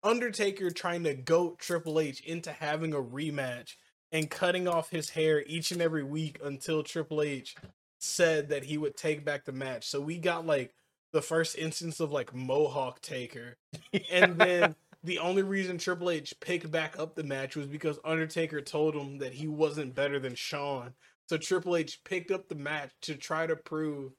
Undertaker 0.03 0.71
trying 0.71 1.03
to 1.03 1.13
goat 1.13 1.59
Triple 1.59 1.99
H 1.99 2.21
into 2.21 2.51
having 2.51 2.93
a 2.93 2.97
rematch 2.97 3.75
and 4.11 4.29
cutting 4.29 4.67
off 4.67 4.89
his 4.89 5.11
hair 5.11 5.43
each 5.45 5.71
and 5.71 5.81
every 5.81 6.03
week 6.03 6.39
until 6.43 6.83
Triple 6.83 7.21
H 7.21 7.55
said 7.99 8.49
that 8.49 8.63
he 8.63 8.77
would 8.77 8.95
take 8.95 9.25
back 9.25 9.45
the 9.45 9.51
match. 9.51 9.87
So 9.87 9.99
we 9.99 10.17
got 10.17 10.45
like 10.45 10.73
the 11.11 11.21
first 11.21 11.57
instance 11.57 11.99
of 11.99 12.11
like 12.11 12.33
Mohawk 12.33 13.01
Taker, 13.01 13.57
and 14.11 14.37
then 14.37 14.75
the 15.03 15.19
only 15.19 15.43
reason 15.43 15.77
Triple 15.77 16.09
H 16.09 16.33
picked 16.41 16.69
back 16.71 16.97
up 16.99 17.15
the 17.15 17.23
match 17.23 17.55
was 17.55 17.67
because 17.67 17.99
Undertaker 18.03 18.61
told 18.61 18.95
him 18.95 19.17
that 19.19 19.33
he 19.33 19.47
wasn't 19.47 19.95
better 19.95 20.19
than 20.19 20.35
Shawn. 20.35 20.93
So 21.27 21.37
Triple 21.37 21.75
H 21.75 21.99
picked 22.03 22.31
up 22.31 22.49
the 22.49 22.55
match 22.55 22.91
to 23.03 23.15
try 23.15 23.47
to 23.47 23.55
prove 23.55 24.11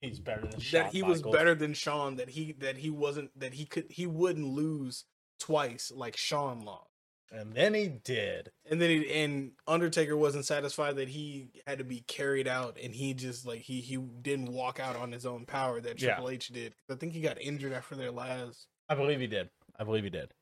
he's 0.00 0.20
better 0.20 0.46
than 0.46 0.60
Shawn 0.60 0.82
that 0.84 0.92
he 0.92 1.02
was 1.02 1.22
better 1.22 1.54
than 1.54 1.74
Shawn. 1.74 2.16
That 2.16 2.30
he 2.30 2.52
that 2.60 2.76
he 2.78 2.90
wasn't 2.90 3.30
that 3.38 3.54
he 3.54 3.66
could 3.66 3.86
he 3.90 4.06
wouldn't 4.06 4.46
lose 4.46 5.04
twice 5.40 5.92
like 5.94 6.16
Shawn 6.16 6.60
lost. 6.60 6.90
and 7.32 7.52
then 7.52 7.74
he 7.74 7.88
did. 7.88 8.50
And 8.70 8.80
then 8.80 8.90
he, 8.90 9.12
and 9.22 9.50
Undertaker 9.66 10.16
wasn't 10.16 10.44
satisfied 10.46 10.96
that 10.96 11.08
he 11.08 11.48
had 11.66 11.78
to 11.78 11.84
be 11.84 12.00
carried 12.06 12.46
out, 12.48 12.78
and 12.82 12.94
he 12.94 13.12
just 13.12 13.44
like 13.44 13.62
he 13.62 13.80
he 13.80 13.96
didn't 13.96 14.52
walk 14.52 14.78
out 14.80 14.96
on 14.96 15.12
his 15.12 15.26
own 15.26 15.44
power 15.44 15.80
that 15.80 16.00
Yeah. 16.00 16.14
Triple 16.14 16.30
H 16.30 16.48
did. 16.48 16.74
I 16.90 16.94
think 16.94 17.12
he 17.12 17.20
got 17.20 17.40
injured 17.40 17.72
after 17.72 17.96
their 17.96 18.12
last. 18.12 18.68
I 18.88 18.94
believe 18.94 19.18
he 19.20 19.26
did. 19.26 19.50
I 19.78 19.84
believe 19.84 20.04
he 20.04 20.10
did. 20.10 20.32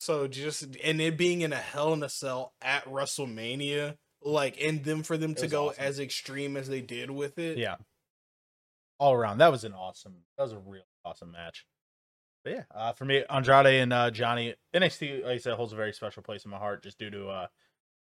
So 0.00 0.28
just 0.28 0.76
and 0.84 1.00
it 1.00 1.16
being 1.18 1.40
in 1.40 1.52
a 1.52 1.56
Hell 1.56 1.92
in 1.92 2.02
a 2.02 2.08
Cell 2.08 2.52
at 2.62 2.84
WrestleMania, 2.84 3.96
like 4.22 4.60
and 4.62 4.84
them 4.84 5.02
for 5.02 5.16
them 5.16 5.32
It 5.32 5.38
to 5.38 5.48
go 5.48 5.70
awesome. 5.70 5.84
as 5.84 5.98
extreme 5.98 6.56
as 6.56 6.68
they 6.68 6.80
did 6.80 7.10
with 7.10 7.38
it. 7.38 7.58
Yeah. 7.58 7.76
All 9.00 9.14
around, 9.14 9.38
that 9.38 9.52
was 9.52 9.64
an 9.64 9.74
awesome. 9.74 10.24
That 10.36 10.44
was 10.44 10.52
a 10.52 10.58
real 10.58 10.82
awesome 11.04 11.30
match. 11.32 11.66
But 12.44 12.52
yeah, 12.52 12.62
uh, 12.74 12.92
for 12.92 13.04
me, 13.04 13.24
Andrade 13.28 13.66
and 13.66 13.92
uh, 13.92 14.10
Johnny 14.10 14.54
NXT, 14.74 15.24
like 15.24 15.34
I 15.34 15.38
said, 15.38 15.54
holds 15.54 15.72
a 15.72 15.76
very 15.76 15.92
special 15.92 16.22
place 16.22 16.44
in 16.44 16.50
my 16.50 16.58
heart, 16.58 16.82
just 16.82 16.98
due 16.98 17.10
to 17.10 17.28
uh, 17.28 17.46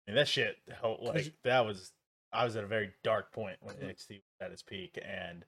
I 0.07 0.11
mean, 0.11 0.17
that 0.17 0.29
shit. 0.29 0.57
Like 1.01 1.33
that 1.45 1.65
was, 1.67 1.93
I 2.33 2.45
was 2.45 2.57
at 2.57 2.65
a 2.65 2.69
very 2.69 2.91
dark 3.05 3.33
point 3.33 3.59
when. 3.61 3.77
NXT 3.77 4.11
was 4.11 4.23
at 4.41 4.53
its 4.53 4.63
peak, 4.63 4.99
and 5.05 5.45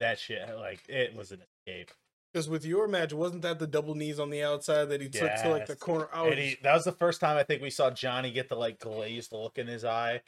that 0.00 0.18
shit, 0.18 0.48
like 0.56 0.80
it 0.88 1.14
was 1.16 1.32
an 1.32 1.40
escape. 1.66 1.90
Because 2.32 2.48
with 2.48 2.64
your 2.64 2.86
match, 2.86 3.12
wasn't 3.12 3.42
that 3.42 3.58
the 3.58 3.66
double 3.66 3.94
knees 3.94 4.20
on 4.20 4.28
the 4.30 4.42
outside 4.42 4.86
that 4.86 5.00
he 5.00 5.08
took 5.08 5.34
to 5.36 5.48
like 5.48 5.66
the 5.66 5.76
corner? 5.76 6.08
Oh, 6.12 6.30
he, 6.30 6.56
that 6.62 6.74
was 6.74 6.84
the 6.84 6.92
first 6.92 7.20
time 7.20 7.36
I 7.38 7.42
think 7.42 7.62
we 7.62 7.70
saw 7.70 7.90
Johnny 7.90 8.30
get 8.30 8.48
the 8.48 8.54
like 8.56 8.78
glazed 8.78 9.32
look 9.32 9.56
in 9.56 9.66
his 9.66 9.84
eye. 9.84 10.20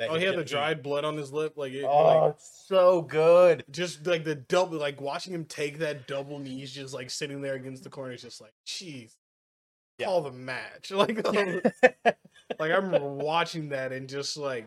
oh, 0.00 0.16
he 0.16 0.24
had 0.24 0.36
the 0.36 0.44
dried 0.44 0.82
blood 0.82 1.04
on 1.04 1.16
his 1.16 1.32
lip, 1.32 1.54
like, 1.56 1.72
it, 1.72 1.84
Oh, 1.84 2.04
like 2.26 2.36
so 2.38 3.02
good. 3.02 3.64
just 3.70 4.06
like 4.06 4.22
the 4.24 4.36
double, 4.36 4.78
like 4.78 5.00
watching 5.00 5.34
him 5.34 5.44
take 5.44 5.78
that 5.78 6.06
double 6.06 6.38
knees, 6.38 6.72
just 6.72 6.94
like 6.94 7.10
sitting 7.10 7.40
there 7.40 7.54
against 7.54 7.82
the 7.82 7.90
corner, 7.90 8.12
it's 8.12 8.22
just 8.22 8.40
like, 8.40 8.52
jeez, 8.64 9.16
Yeah. 9.98 10.06
call 10.06 10.22
the 10.22 10.30
match. 10.32 10.90
Like, 10.92 11.26
like 12.60 12.70
I 12.72 12.76
remember 12.76 13.00
watching 13.08 13.70
that 13.70 13.92
and 13.92 14.08
just 14.08 14.36
like 14.36 14.66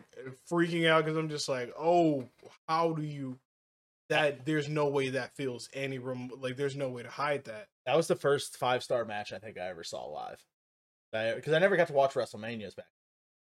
freaking 0.49 0.87
out 0.89 1.05
because 1.05 1.17
I'm 1.17 1.29
just 1.29 1.47
like, 1.47 1.73
oh, 1.79 2.25
how 2.67 2.91
do 2.91 3.01
you? 3.03 3.39
That 4.11 4.45
there's 4.45 4.69
no 4.69 4.87
way 4.87 5.09
that 5.09 5.35
feels 5.35 5.69
any 5.73 5.97
room. 5.97 6.29
Like, 6.37 6.57
there's 6.57 6.75
no 6.75 6.89
way 6.89 7.01
to 7.01 7.09
hide 7.09 7.45
that. 7.45 7.67
That 7.85 7.95
was 7.95 8.07
the 8.07 8.15
first 8.15 8.57
five 8.57 8.83
star 8.83 9.05
match 9.05 9.33
I 9.33 9.39
think 9.39 9.57
I 9.57 9.69
ever 9.69 9.83
saw 9.83 10.05
live. 10.05 10.45
Because 11.11 11.53
I 11.53 11.59
never 11.59 11.77
got 11.77 11.87
to 11.87 11.93
watch 11.93 12.13
WrestleManias 12.13 12.75
back. 12.75 12.85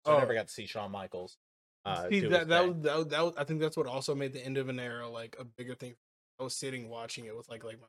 So 0.06 0.14
I 0.14 0.16
Oh. 0.16 0.20
never 0.20 0.34
got 0.34 0.48
to 0.48 0.54
see 0.54 0.66
Shawn 0.66 0.92
Michaels. 0.92 1.38
Uh, 1.86 2.08
See, 2.10 2.22
that 2.22 2.48
that 2.50 2.68
was, 2.68 2.76
that 2.84 2.98
was 2.98 3.08
that 3.08 3.22
was, 3.26 3.34
I 3.38 3.44
think 3.44 3.62
that's 3.62 3.78
what 3.78 3.88
also 3.88 4.16
made 4.16 4.34
the 4.34 4.46
end 4.46 4.58
of 4.58 4.70
an 4.70 4.80
era 4.80 5.10
like 5.10 5.36
a 5.40 5.44
bigger 5.44 5.76
thing. 5.76 5.96
I 6.40 6.44
was 6.44 6.56
sitting 6.56 6.90
watching 6.90 7.26
it 7.26 7.36
with 7.36 7.50
like 7.50 7.64
like 7.64 7.80
my 7.80 7.88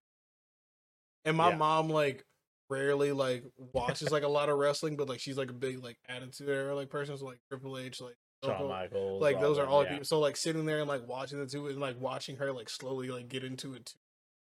and 1.25 1.37
my 1.37 1.51
Yeah. 1.51 1.57
mom 1.57 1.89
like 1.91 2.25
rarely 2.69 3.13
like 3.13 3.45
watches 3.75 4.11
like 4.11 4.23
a 4.23 4.29
lot 4.29 4.49
of 4.49 4.59
wrestling, 4.59 4.97
but 4.97 5.09
like 5.09 5.21
she's 5.21 5.37
like 5.37 5.51
a 5.51 5.55
big 5.55 5.83
like 5.83 5.99
attitude 6.09 6.49
era 6.49 6.75
like 6.75 6.89
person. 6.89 7.17
So 7.17 7.27
like 7.27 7.41
Triple 7.49 7.79
H, 7.79 8.01
like 8.01 8.17
Shawn 8.45 8.69
Michaels. 8.69 9.21
like 9.21 9.41
those 9.41 9.59
are 9.59 9.67
all 9.67 9.85
yeah. 9.85 9.91
people. 9.91 10.05
So 10.05 10.21
like 10.21 10.37
sitting 10.37 10.65
there 10.65 10.81
and 10.81 10.89
like 10.89 11.07
watching 11.07 11.39
the 11.39 11.47
two 11.47 11.67
and 11.67 11.81
like 11.81 12.01
watching 12.01 12.37
her 12.37 12.53
like 12.53 12.71
slowly 12.71 13.09
like 13.09 13.29
get 13.29 13.45
into 13.45 13.75
it 13.75 13.87
too. 13.87 13.99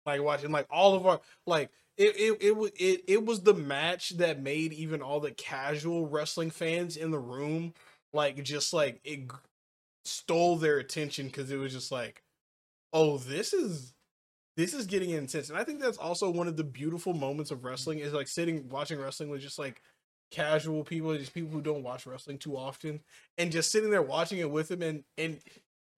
Like 0.07 0.23
watching 0.23 0.51
like 0.51 0.67
all 0.71 0.95
of 0.95 1.07
our 1.07 1.21
like 1.47 1.71
it 1.97 2.17
it 2.17 2.39
it 2.41 2.73
it, 2.77 3.05
it 3.07 3.25
was 3.25 3.43
the 3.43 3.55
match 3.55 4.11
that 4.11 4.43
made 4.43 4.73
even 4.73 5.03
all 5.03 5.21
the 5.21 5.31
casual 5.31 6.07
wrestling 6.07 6.51
fans 6.51 6.97
in 6.97 7.11
the 7.11 7.19
room 7.19 7.75
like 8.13 8.43
just 8.43 8.73
like 8.73 9.01
it 9.05 9.31
stole 10.05 10.57
their 10.57 10.79
attention 10.79 11.27
because 11.27 11.51
it 11.51 11.57
was 11.57 11.73
just 11.73 11.91
like 11.93 12.23
oh 12.93 13.19
this 13.19 13.53
is 13.53 13.95
this 14.57 14.75
is 14.75 14.87
getting 14.87 15.11
intense 15.11 15.49
and 15.49 15.59
i 15.59 15.65
think 15.65 15.81
that's 15.81 15.99
also 15.99 16.31
one 16.31 16.49
of 16.49 16.57
the 16.57 16.65
beautiful 16.65 17.15
moments 17.15 17.51
of 17.51 17.61
mm. 17.61 17.65
wrestling 17.65 17.99
is 17.99 18.13
like 18.13 18.29
sitting 18.29 18.69
watching 18.69 19.01
wrestling 19.01 19.31
with 19.31 19.41
just 19.41 19.59
like 19.59 19.81
casual 20.31 20.85
people 20.85 21.17
just 21.17 21.35
people 21.35 21.51
who 21.51 21.61
don't 21.61 21.83
watch 21.83 22.07
wrestling 22.07 22.39
too 22.39 22.57
often 22.57 23.01
and 23.39 23.53
just 23.53 23.71
sitting 23.71 23.91
there 23.91 24.03
watching 24.03 24.39
it 24.39 24.51
with 24.51 24.69
them 24.69 24.83
and 24.83 25.05
and 25.17 25.39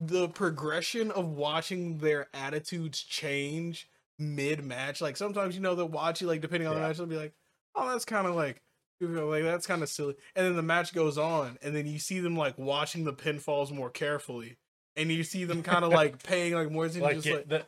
the 0.01 0.29
progression 0.29 1.11
of 1.13 1.27
watching 1.29 1.99
their 1.99 2.29
attitudes 2.35 3.03
change 3.03 3.89
mid 4.19 4.63
match 4.65 5.01
like 5.01 5.17
sometimes 5.17 5.55
you 5.55 5.61
know 5.61 5.75
they'll 5.75 5.89
watch 5.89 6.21
you 6.21 6.27
like 6.27 6.41
depending 6.41 6.69
on 6.69 6.75
the 6.75 6.81
match 6.81 6.97
they'll 6.99 7.07
be 7.07 7.17
like 7.17 7.33
oh 7.75 7.89
that's 7.91 8.05
kind 8.05 8.27
of 8.27 8.35
like 8.35 8.63
you 8.99 9.09
know, 9.09 9.29
like 9.29 9.43
that's 9.43 9.67
kind 9.67 9.83
of 9.83 9.89
silly 9.89 10.15
and 10.35 10.47
then 10.47 10.57
the 10.57 10.63
match 10.63 10.95
goes 10.95 11.19
on 11.19 11.59
and 11.63 11.77
then 11.77 11.87
you 11.87 11.99
see 11.99 12.21
them 12.21 12.37
like 12.37 12.57
watching 12.59 13.05
the 13.05 13.13
pinfalls 13.13 13.71
more 13.71 13.91
carefully 13.91 14.57
and 14.97 15.13
you 15.13 15.23
see 15.23 15.45
them 15.45 15.63
kind 15.63 15.85
of 15.85 15.93
like 15.93 16.23
paying 16.23 16.55
like 16.55 16.71
more 16.71 16.87
attention 16.87 17.03
Like, 17.03 17.17
just 17.17 17.29
like 17.29 17.49
the, 17.49 17.65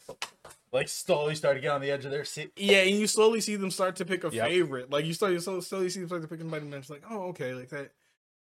like 0.72 0.88
slowly 0.88 1.35
start 1.35 1.57
to 1.57 1.61
get 1.61 1.70
on 1.72 1.81
the 1.81 1.90
edge 1.90 2.04
of 2.04 2.11
their 2.11 2.24
seat. 2.24 2.52
yeah, 2.57 2.78
and 2.83 2.90
you 2.98 3.07
slowly 3.07 3.40
see 3.40 3.57
them 3.57 3.70
start 3.70 3.96
to 3.96 4.04
pick 4.04 4.24
a 4.24 4.31
Yep. 4.31 4.46
favorite. 4.48 4.90
Like 4.90 5.04
you 5.07 5.14
start 5.14 5.33
you 5.33 5.40
slowly, 5.40 5.61
slowly 5.62 5.88
see 5.90 6.00
them 6.00 6.09
start 6.09 6.22
to 6.22 6.28
pick 6.28 6.40
somebody, 6.40 6.64
and 6.64 6.74
it's 6.74 6.90
like, 6.90 7.02
oh, 7.11 7.28
okay, 7.28 7.54
like 7.54 7.68
that 7.70 7.92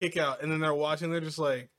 kick 0.01 0.17
out, 0.17 0.43
and 0.43 0.51
then 0.51 0.61
they're 0.61 0.75
watching, 0.75 1.11
they're 1.11 1.21
just 1.21 1.39
like, 1.39 1.71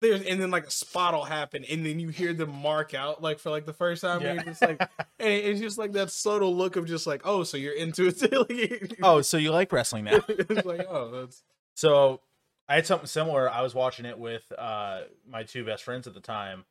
there's, 0.00 0.22
and 0.22 0.40
then 0.40 0.50
like 0.50 0.66
a 0.66 0.70
spot 0.70 1.14
will 1.14 1.24
happen, 1.24 1.64
and 1.64 1.84
then 1.86 1.98
you 1.98 2.08
hear 2.08 2.34
them 2.34 2.50
mark 2.50 2.92
out 2.94 3.22
like 3.22 3.38
for 3.38 3.50
like 3.50 3.64
the 3.64 3.72
first 3.72 4.02
time, 4.02 4.16
and 4.18 4.24
Yeah. 4.24 4.32
you're 4.34 4.42
just 4.44 4.60
like, 4.62 4.80
and 5.18 5.28
it's 5.32 5.60
just 5.60 5.78
like 5.78 5.92
that 5.92 6.10
subtle 6.10 6.54
look 6.54 6.76
of 6.76 6.86
just 6.86 7.06
like, 7.06 7.22
oh, 7.24 7.42
so 7.42 7.56
you're 7.56 7.72
into 7.74 8.06
it. 8.08 8.20
like, 8.50 8.98
Oh, 9.02 9.22
so 9.22 9.36
you 9.38 9.50
like 9.50 9.72
wrestling 9.72 10.04
now? 10.04 10.20
it's 10.28 10.66
like, 10.66 10.86
oh, 10.90 11.10
that's 11.10 11.42
So 11.74 12.20
I 12.68 12.74
had 12.76 12.86
something 12.86 13.06
similar. 13.06 13.48
I 13.50 13.62
was 13.62 13.74
watching 13.74 14.04
it 14.04 14.18
with 14.18 14.50
uh, 14.58 15.02
my 15.28 15.42
two 15.44 15.64
best 15.64 15.82
friends 15.84 16.06
at 16.06 16.14
the 16.14 16.20
time, 16.20 16.64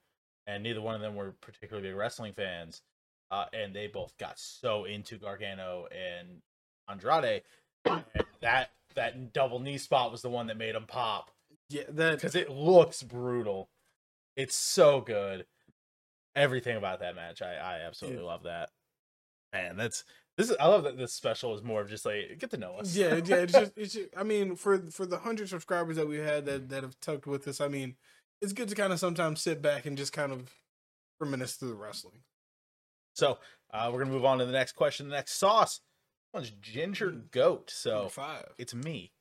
and 0.48 0.64
neither 0.64 0.82
one 0.82 0.96
of 0.96 1.02
them 1.02 1.16
were 1.16 1.34
particularly 1.42 1.90
big 1.90 1.98
wrestling 1.98 2.34
fans. 2.34 2.82
Uh, 3.32 3.46
and 3.54 3.74
they 3.76 3.88
both 3.88 4.16
got 4.18 4.38
so 4.38 4.86
into 4.86 5.18
Gargano 5.18 5.88
and 5.92 6.42
Andrade, 6.88 7.42
and 7.86 8.04
that 8.42 8.70
that 8.96 9.34
double 9.34 9.60
knee 9.60 9.78
spot 9.80 10.12
was 10.12 10.22
the 10.22 10.30
one 10.30 10.48
that 10.48 10.58
made 10.58 10.76
them 10.76 10.86
pop 10.86 11.32
yeah, 11.70 11.84
that 11.90 12.16
because 12.16 12.36
it 12.36 12.50
looks 12.50 13.02
brutal. 13.02 13.70
It's 14.36 14.56
so 14.56 15.02
good. 15.02 15.46
Everything 16.36 16.78
about 16.78 17.00
that 17.00 17.16
match, 17.16 17.42
I, 17.42 17.54
I 17.56 17.80
absolutely 17.86 18.22
Yeah. 18.22 18.28
love 18.28 18.44
that. 18.44 18.70
Man, 19.54 19.78
that's 19.78 20.04
this 20.38 20.50
is. 20.50 20.56
I 20.60 20.68
love 20.68 20.84
that 20.84 20.98
this 20.98 21.14
special 21.14 21.54
is 21.56 21.64
more 21.64 21.82
of 21.82 21.90
just 21.90 22.06
like 22.06 22.38
get 22.40 22.50
to 22.52 22.58
know 22.58 22.74
us. 22.74 22.96
yeah, 22.96 23.16
yeah. 23.24 23.36
It's 23.38 23.54
just, 23.60 23.72
it's 23.76 23.94
just, 23.94 24.10
I 24.18 24.24
mean, 24.24 24.56
for 24.56 24.80
for 24.92 25.06
the 25.06 25.20
hundred 25.20 25.50
subscribers 25.50 25.96
that 25.96 26.08
we 26.08 26.18
had 26.18 26.46
that 26.46 26.70
that 26.70 26.84
have 26.84 27.00
tucked 27.00 27.28
with 27.28 27.48
us, 27.48 27.62
I 27.62 27.68
mean, 27.68 27.96
it's 28.44 28.54
good 28.54 28.68
to 28.70 28.76
kind 28.76 28.92
of 28.94 29.00
sometimes 29.00 29.42
sit 29.42 29.62
back 29.62 29.86
and 29.86 29.98
just 29.98 30.12
kind 30.14 30.32
of 30.32 30.52
reminisce 31.20 31.56
through 31.56 31.70
the 31.70 31.76
wrestling. 31.76 32.20
So 33.16 33.40
uh, 33.74 33.90
we're 33.92 34.00
gonna 34.00 34.12
move 34.12 34.26
on 34.26 34.40
to 34.40 34.46
the 34.46 34.52
next 34.52 34.74
question. 34.74 35.08
The 35.08 35.16
next 35.16 35.34
sauce 35.34 35.80
this 36.34 36.40
one's 36.42 36.50
ginger 36.62 37.12
Mm. 37.12 37.32
goat. 37.32 37.72
So 37.74 38.10
it's 38.58 38.74
me. 38.74 39.12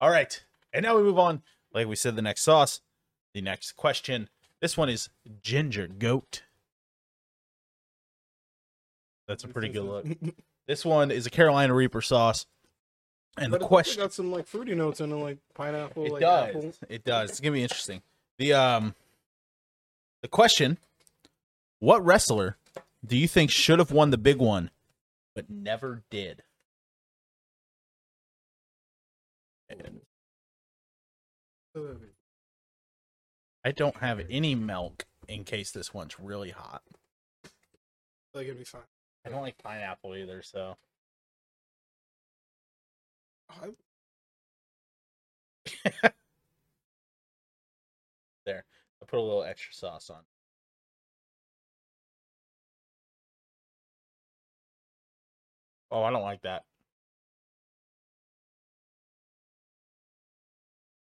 All 0.00 0.10
right, 0.10 0.44
and 0.72 0.82
now 0.82 0.96
we 0.96 1.02
move 1.02 1.18
on. 1.18 1.42
Like 1.72 1.86
we 1.88 1.96
said, 1.96 2.14
the 2.16 2.22
next 2.22 2.42
sauce. 2.42 2.80
The 3.32 3.40
next 3.40 3.72
question. 3.72 4.28
This 4.60 4.76
one 4.76 4.88
is 4.88 5.08
ginger 5.42 5.88
goat. 5.88 6.42
That's 9.26 9.42
a 9.44 9.48
pretty 9.48 9.68
good 9.70 9.84
look. 9.84 10.06
This 10.66 10.82
one 10.82 11.10
is 11.10 11.26
a 11.26 11.30
Carolina 11.30 11.74
Reaper 11.74 12.00
sauce. 12.00 12.46
And 13.36 13.50
But 13.50 13.60
the 13.60 13.66
it 13.66 13.68
question 13.68 14.00
got 14.02 14.12
some 14.12 14.30
like 14.30 14.46
fruity 14.46 14.74
notes 14.74 15.00
in 15.00 15.10
it, 15.10 15.14
like 15.16 15.38
pineapple. 15.54 16.06
it 16.06 16.12
like 16.12 16.20
does. 16.20 16.48
Apple. 16.48 16.72
It 16.88 17.04
does. 17.04 17.30
It's 17.30 17.40
gonna 17.40 17.52
be 17.52 17.62
interesting. 17.62 18.00
The 18.38 18.52
um 18.54 18.94
the 20.22 20.28
question 20.28 20.78
what 21.80 22.04
wrestler 22.04 22.56
do 23.04 23.16
you 23.16 23.26
think 23.28 23.50
should 23.50 23.78
have 23.80 23.90
won 23.90 24.10
the 24.10 24.18
big 24.18 24.38
one 24.38 24.70
but 25.34 25.50
never 25.50 26.02
did? 26.10 26.42
I 33.64 33.72
don't 33.72 33.96
have 33.96 34.20
any 34.30 34.54
milk 34.54 35.06
in 35.28 35.44
case 35.44 35.70
this 35.70 35.94
one's 35.94 36.20
really 36.20 36.50
hot. 36.50 36.82
Like 38.34 38.44
it'd 38.46 38.58
be 38.58 38.64
fine. 38.64 38.82
I 39.24 39.30
don't 39.30 39.40
like 39.42 39.56
pineapple 39.58 40.14
either, 40.16 40.42
so 40.42 40.76
I- 40.76 40.93
there. 48.46 48.64
I 49.02 49.06
put 49.06 49.18
a 49.18 49.22
little 49.22 49.42
extra 49.44 49.74
sauce 49.74 50.10
on. 50.10 50.22
Oh, 55.90 56.02
I 56.02 56.10
don't 56.10 56.22
like 56.22 56.42
that. 56.42 56.64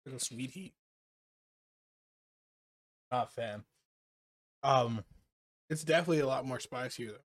Little 0.06 0.20
sweet 0.20 0.52
heat. 0.52 0.74
Not 3.10 3.32
fan. 3.32 3.64
Um, 4.62 5.04
It's 5.70 5.84
definitely 5.84 6.20
a 6.20 6.26
lot 6.26 6.46
more 6.46 6.60
spicier 6.60 7.12
though. 7.12 7.24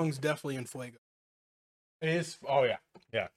Tongue's 0.00 0.18
definitely 0.18 0.56
in 0.56 0.66
fuego. 0.66 0.98
it 2.00 2.08
is. 2.08 2.38
Oh 2.46 2.64
yeah, 2.64 2.76
yeah. 3.12 3.28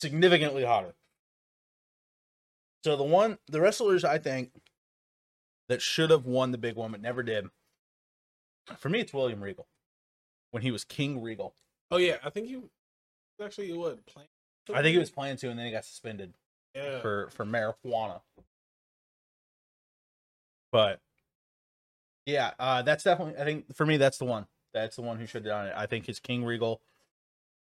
Significantly 0.00 0.64
hotter. 0.64 0.94
So 2.84 2.96
the 2.96 3.04
one, 3.04 3.38
the 3.46 3.60
wrestlers 3.60 4.04
I 4.04 4.18
think 4.18 4.50
that 5.68 5.82
should 5.82 6.10
have 6.10 6.24
won 6.24 6.50
the 6.50 6.58
big 6.58 6.76
one 6.76 6.92
but 6.92 7.00
never 7.00 7.22
did. 7.22 7.48
For 8.78 8.88
me, 8.88 9.00
it's 9.00 9.12
William 9.12 9.42
Regal 9.42 9.66
when 10.50 10.62
he 10.62 10.70
was 10.70 10.84
King 10.84 11.20
Regal. 11.20 11.54
Oh 11.90 11.96
yeah, 11.96 12.16
I 12.24 12.30
think 12.30 12.48
you 12.48 12.70
actually 13.42 13.72
what 13.72 14.04
playing. 14.06 14.28
I 14.72 14.82
think 14.82 14.92
he 14.92 14.98
was 14.98 15.10
planning 15.10 15.36
to, 15.38 15.50
and 15.50 15.58
then 15.58 15.66
he 15.66 15.72
got 15.72 15.84
suspended 15.84 16.34
yeah. 16.74 17.00
for 17.00 17.28
for 17.30 17.44
marijuana. 17.44 18.20
But 20.72 21.00
yeah, 22.26 22.52
uh, 22.58 22.82
that's 22.82 23.04
definitely. 23.04 23.40
I 23.40 23.44
think 23.44 23.74
for 23.74 23.84
me, 23.84 23.96
that's 23.96 24.18
the 24.18 24.24
one. 24.24 24.46
That's 24.72 24.96
the 24.96 25.02
one 25.02 25.18
who 25.18 25.26
should 25.26 25.44
have 25.44 25.52
done 25.52 25.66
it. 25.66 25.74
I 25.76 25.86
think 25.86 26.06
his 26.06 26.20
King 26.20 26.44
Regal 26.44 26.80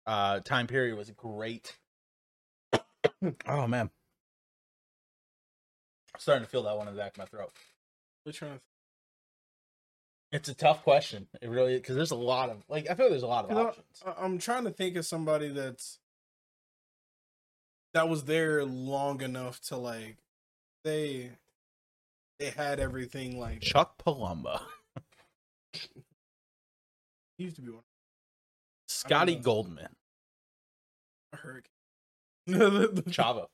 uh, 0.05 0.41
time 0.41 0.67
period 0.67 0.97
was 0.97 1.09
great. 1.11 1.77
Oh 3.47 3.67
man, 3.67 3.89
I'm 6.13 6.19
starting 6.19 6.45
to 6.45 6.49
feel 6.49 6.63
that 6.63 6.77
one 6.77 6.87
in 6.87 6.95
the 6.95 6.99
back 7.01 7.11
of 7.13 7.17
my 7.17 7.25
throat. 7.25 7.51
Trying 8.31 8.57
to. 8.57 8.61
It's 10.31 10.47
a 10.47 10.53
tough 10.53 10.83
question. 10.83 11.27
It 11.41 11.49
really 11.49 11.77
because 11.77 11.95
there's 11.95 12.11
a 12.11 12.15
lot 12.15 12.49
of 12.51 12.63
like 12.69 12.87
I 12.89 12.93
feel 12.93 13.05
like 13.07 13.11
there's 13.11 13.23
a 13.23 13.27
lot 13.27 13.49
of 13.49 13.57
options. 13.57 14.03
I- 14.05 14.13
I'm 14.23 14.37
trying 14.37 14.65
to 14.65 14.69
think 14.71 14.95
of 14.95 15.05
somebody 15.05 15.49
that's 15.49 15.97
that 17.95 18.07
was 18.07 18.25
there 18.25 18.63
long 18.63 19.21
enough 19.21 19.59
to 19.61 19.77
like 19.77 20.17
they 20.83 21.31
they 22.37 22.51
had 22.51 22.79
everything 22.79 23.39
like 23.39 23.61
Chuck 23.61 23.97
Palumbo, 24.01 24.61
he 25.73 27.45
used 27.45 27.55
to 27.55 27.63
be 27.63 27.71
one 27.71 27.81
Scotty. 28.87 29.35
Goldman, 29.35 29.95
a 31.33 31.37
hurricane. 31.37 31.71
The- 32.51 32.89
the- 32.93 33.01
Chavo. 33.03 33.47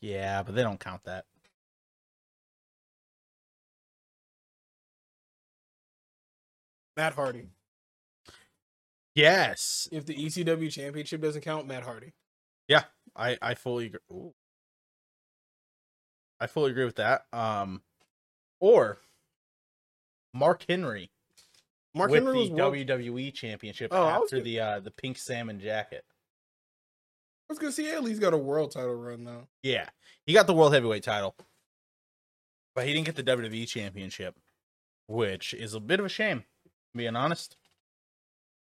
Yeah, 0.00 0.42
but 0.42 0.54
they 0.54 0.62
don't 0.62 0.80
count 0.80 1.04
that. 1.04 1.26
Matt 6.96 7.14
Hardy. 7.14 7.48
Yes, 9.14 9.88
If 9.92 10.06
the 10.06 10.14
ECW 10.14 10.72
championship 10.72 11.20
doesn't 11.20 11.42
count, 11.42 11.66
Matt 11.66 11.82
Hardy. 11.82 12.14
Yeah, 12.66 12.84
I 13.14 13.36
I 13.42 13.54
fully 13.54 13.86
agree. 13.86 14.00
Ooh. 14.10 14.32
I 16.40 16.46
fully 16.46 16.70
agree 16.70 16.86
with 16.86 16.96
that. 16.96 17.26
Um, 17.32 17.82
or 18.58 18.98
Mark 20.32 20.64
Henry 20.66 21.10
Mark 21.94 22.10
with 22.10 22.22
Henry 22.22 22.38
was 22.38 22.48
the 22.48 22.54
world- 22.54 22.74
WWE 22.74 23.30
Championship 23.34 23.92
Oh, 23.92 24.06
after 24.06 24.36
gonna- 24.36 24.42
the 24.44 24.60
uh 24.60 24.80
the 24.80 24.90
pink 24.90 25.18
salmon 25.18 25.60
jacket. 25.60 26.04
I 27.48 27.52
was 27.52 27.58
gonna 27.58 27.72
see 27.72 27.90
at 27.90 28.02
least 28.02 28.20
got 28.20 28.32
a 28.34 28.38
world 28.38 28.72
title 28.72 28.94
run 28.94 29.24
though. 29.24 29.48
Yeah, 29.62 29.88
he 30.24 30.32
got 30.32 30.46
the 30.46 30.54
world 30.54 30.72
heavyweight 30.72 31.02
title, 31.02 31.36
but 32.74 32.86
he 32.86 32.92
didn't 32.94 33.06
get 33.06 33.16
the 33.16 33.22
WWE 33.22 33.66
Championship, 33.68 34.38
which 35.06 35.52
is 35.52 35.74
a 35.74 35.80
bit 35.80 36.00
of 36.00 36.06
a 36.06 36.08
shame. 36.08 36.44
Being 36.94 37.16
honest, 37.16 37.56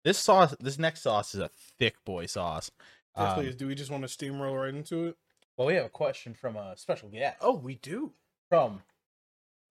this 0.03 0.17
sauce, 0.17 0.55
this 0.59 0.77
next 0.77 1.01
sauce 1.01 1.33
is 1.35 1.41
a 1.41 1.49
thick 1.49 2.03
boy 2.05 2.25
sauce. 2.25 2.69
Um. 3.15 3.49
Do 3.55 3.67
we 3.67 3.75
just 3.75 3.91
want 3.91 4.05
to 4.05 4.09
steamroll 4.09 4.61
right 4.61 4.73
into 4.73 5.05
it? 5.07 5.17
well, 5.57 5.67
we 5.67 5.75
have 5.75 5.85
a 5.85 5.89
question 5.89 6.33
from 6.33 6.57
a 6.57 6.75
special 6.75 7.07
guest. 7.09 7.37
Oh, 7.39 7.53
we 7.55 7.75
do. 7.75 8.11
from 8.49 8.83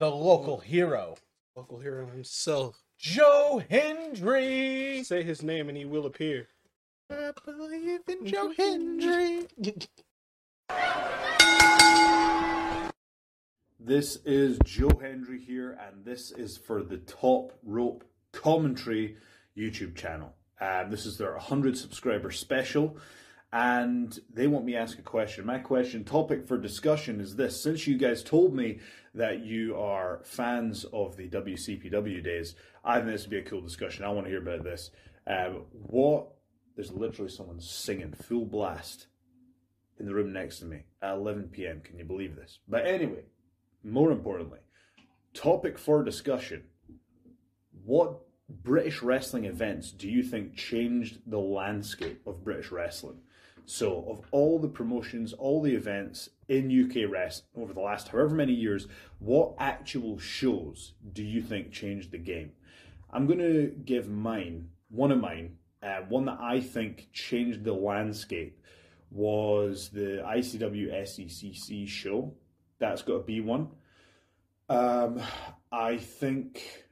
the 0.00 0.10
local 0.10 0.58
hero, 0.60 1.16
Local 1.54 1.78
hero 1.78 2.06
himself. 2.06 2.82
Joe 3.04 3.62
Hendry. 3.68 5.02
Say 5.04 5.22
his 5.22 5.42
name 5.42 5.68
and 5.68 5.76
he 5.76 5.84
will 5.84 6.06
appear. 6.06 6.48
I 7.10 7.32
believe 7.44 8.00
in 8.08 8.24
Joe 8.24 8.50
Hendry. 8.56 9.46
This 13.78 14.16
is 14.24 14.58
Joe 14.64 14.98
Hendry 14.98 15.38
here, 15.38 15.78
and 15.86 16.02
this 16.02 16.30
is 16.30 16.56
for 16.56 16.82
the 16.82 16.96
Top 16.96 17.52
Rope 17.62 18.04
Commentary 18.32 19.18
YouTube 19.54 19.94
channel. 19.94 20.34
Um, 20.58 20.90
this 20.90 21.04
is 21.04 21.18
their 21.18 21.32
100 21.32 21.76
subscriber 21.76 22.30
special, 22.30 22.96
and 23.54 24.18
they 24.32 24.48
want 24.48 24.64
me 24.64 24.72
to 24.72 24.78
ask 24.78 24.98
a 24.98 25.02
question. 25.02 25.46
My 25.46 25.58
question 25.58 26.02
topic 26.02 26.48
for 26.48 26.58
discussion 26.58 27.20
is 27.20 27.36
this: 27.36 27.62
Since 27.62 27.86
you 27.86 27.96
guys 27.96 28.24
told 28.24 28.52
me 28.52 28.80
that 29.14 29.44
you 29.44 29.76
are 29.76 30.22
fans 30.24 30.84
of 30.92 31.16
the 31.16 31.28
WCPW 31.28 32.22
days, 32.22 32.56
I 32.84 32.96
think 32.96 33.12
this 33.12 33.22
would 33.22 33.30
be 33.30 33.38
a 33.38 33.42
cool 33.42 33.60
discussion. 33.60 34.04
I 34.04 34.10
want 34.10 34.26
to 34.26 34.30
hear 34.30 34.42
about 34.42 34.64
this. 34.64 34.90
Um, 35.28 35.66
what? 35.70 36.32
There's 36.74 36.90
literally 36.90 37.30
someone 37.30 37.60
singing 37.60 38.12
full 38.12 38.44
blast 38.44 39.06
in 40.00 40.06
the 40.06 40.14
room 40.14 40.32
next 40.32 40.58
to 40.58 40.64
me 40.64 40.80
at 41.00 41.14
11 41.14 41.50
p.m. 41.52 41.80
Can 41.80 41.96
you 41.96 42.04
believe 42.04 42.34
this? 42.34 42.58
But 42.68 42.84
anyway, 42.86 43.22
more 43.84 44.10
importantly, 44.10 44.58
topic 45.32 45.78
for 45.78 46.02
discussion. 46.02 46.64
What 47.84 48.18
British 48.48 49.00
wrestling 49.00 49.44
events 49.44 49.92
do 49.92 50.08
you 50.08 50.24
think 50.24 50.56
changed 50.56 51.20
the 51.24 51.38
landscape 51.38 52.26
of 52.26 52.42
British 52.42 52.72
wrestling? 52.72 53.18
So, 53.66 54.04
of 54.08 54.26
all 54.30 54.58
the 54.58 54.68
promotions, 54.68 55.32
all 55.32 55.62
the 55.62 55.74
events 55.74 56.28
in 56.48 56.84
UK 56.84 57.10
wrestling 57.10 57.48
over 57.56 57.72
the 57.72 57.80
last 57.80 58.08
however 58.08 58.34
many 58.34 58.52
years, 58.52 58.86
what 59.20 59.54
actual 59.58 60.18
shows 60.18 60.92
do 61.12 61.22
you 61.22 61.40
think 61.40 61.72
changed 61.72 62.10
the 62.10 62.18
game? 62.18 62.52
I'm 63.10 63.26
going 63.26 63.38
to 63.38 63.72
give 63.84 64.08
mine, 64.08 64.68
one 64.90 65.12
of 65.12 65.20
mine, 65.20 65.56
uh, 65.82 66.00
one 66.08 66.26
that 66.26 66.38
I 66.40 66.60
think 66.60 67.08
changed 67.12 67.64
the 67.64 67.72
landscape 67.72 68.60
was 69.10 69.88
the 69.90 70.22
ICW 70.26 70.92
SECC 70.92 71.88
show. 71.88 72.34
That's 72.78 73.02
got 73.02 73.18
to 73.18 73.22
be 73.24 73.40
one. 73.40 73.68
Um, 74.68 75.20
I 75.70 75.96
think 75.96 76.83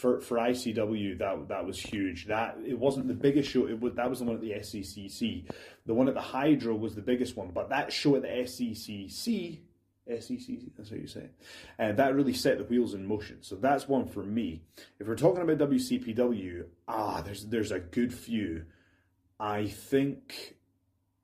for 0.00 0.20
for 0.20 0.38
ICW 0.38 1.18
that 1.18 1.48
that 1.48 1.66
was 1.66 1.78
huge. 1.78 2.26
That 2.26 2.56
it 2.66 2.78
wasn't 2.78 3.08
the 3.08 3.14
biggest 3.14 3.50
show. 3.50 3.68
It 3.68 3.78
was 3.78 3.94
that 3.94 4.08
was 4.08 4.20
the 4.20 4.24
one 4.24 4.36
at 4.36 4.40
the 4.40 4.52
SECC. 4.52 5.44
The 5.86 5.94
one 5.94 6.08
at 6.08 6.14
the 6.14 6.20
Hydro 6.20 6.74
was 6.74 6.94
the 6.94 7.02
biggest 7.02 7.36
one, 7.36 7.50
but 7.50 7.68
that 7.68 7.92
show 7.92 8.16
at 8.16 8.22
the 8.22 8.28
SECC. 8.28 9.60
SECC, 10.08 10.70
that's 10.76 10.90
how 10.90 10.96
you 10.96 11.06
say. 11.06 11.28
And 11.78 11.96
that 11.98 12.14
really 12.14 12.32
set 12.32 12.58
the 12.58 12.64
wheels 12.64 12.94
in 12.94 13.06
motion. 13.06 13.38
So 13.42 13.54
that's 13.54 13.86
one 13.86 14.08
for 14.08 14.24
me. 14.24 14.62
If 14.98 15.06
we're 15.06 15.14
talking 15.14 15.42
about 15.42 15.70
WCPW, 15.70 16.64
ah, 16.88 17.20
there's 17.20 17.44
there's 17.46 17.70
a 17.70 17.78
good 17.78 18.12
few. 18.12 18.64
I 19.38 19.66
think 19.66 20.56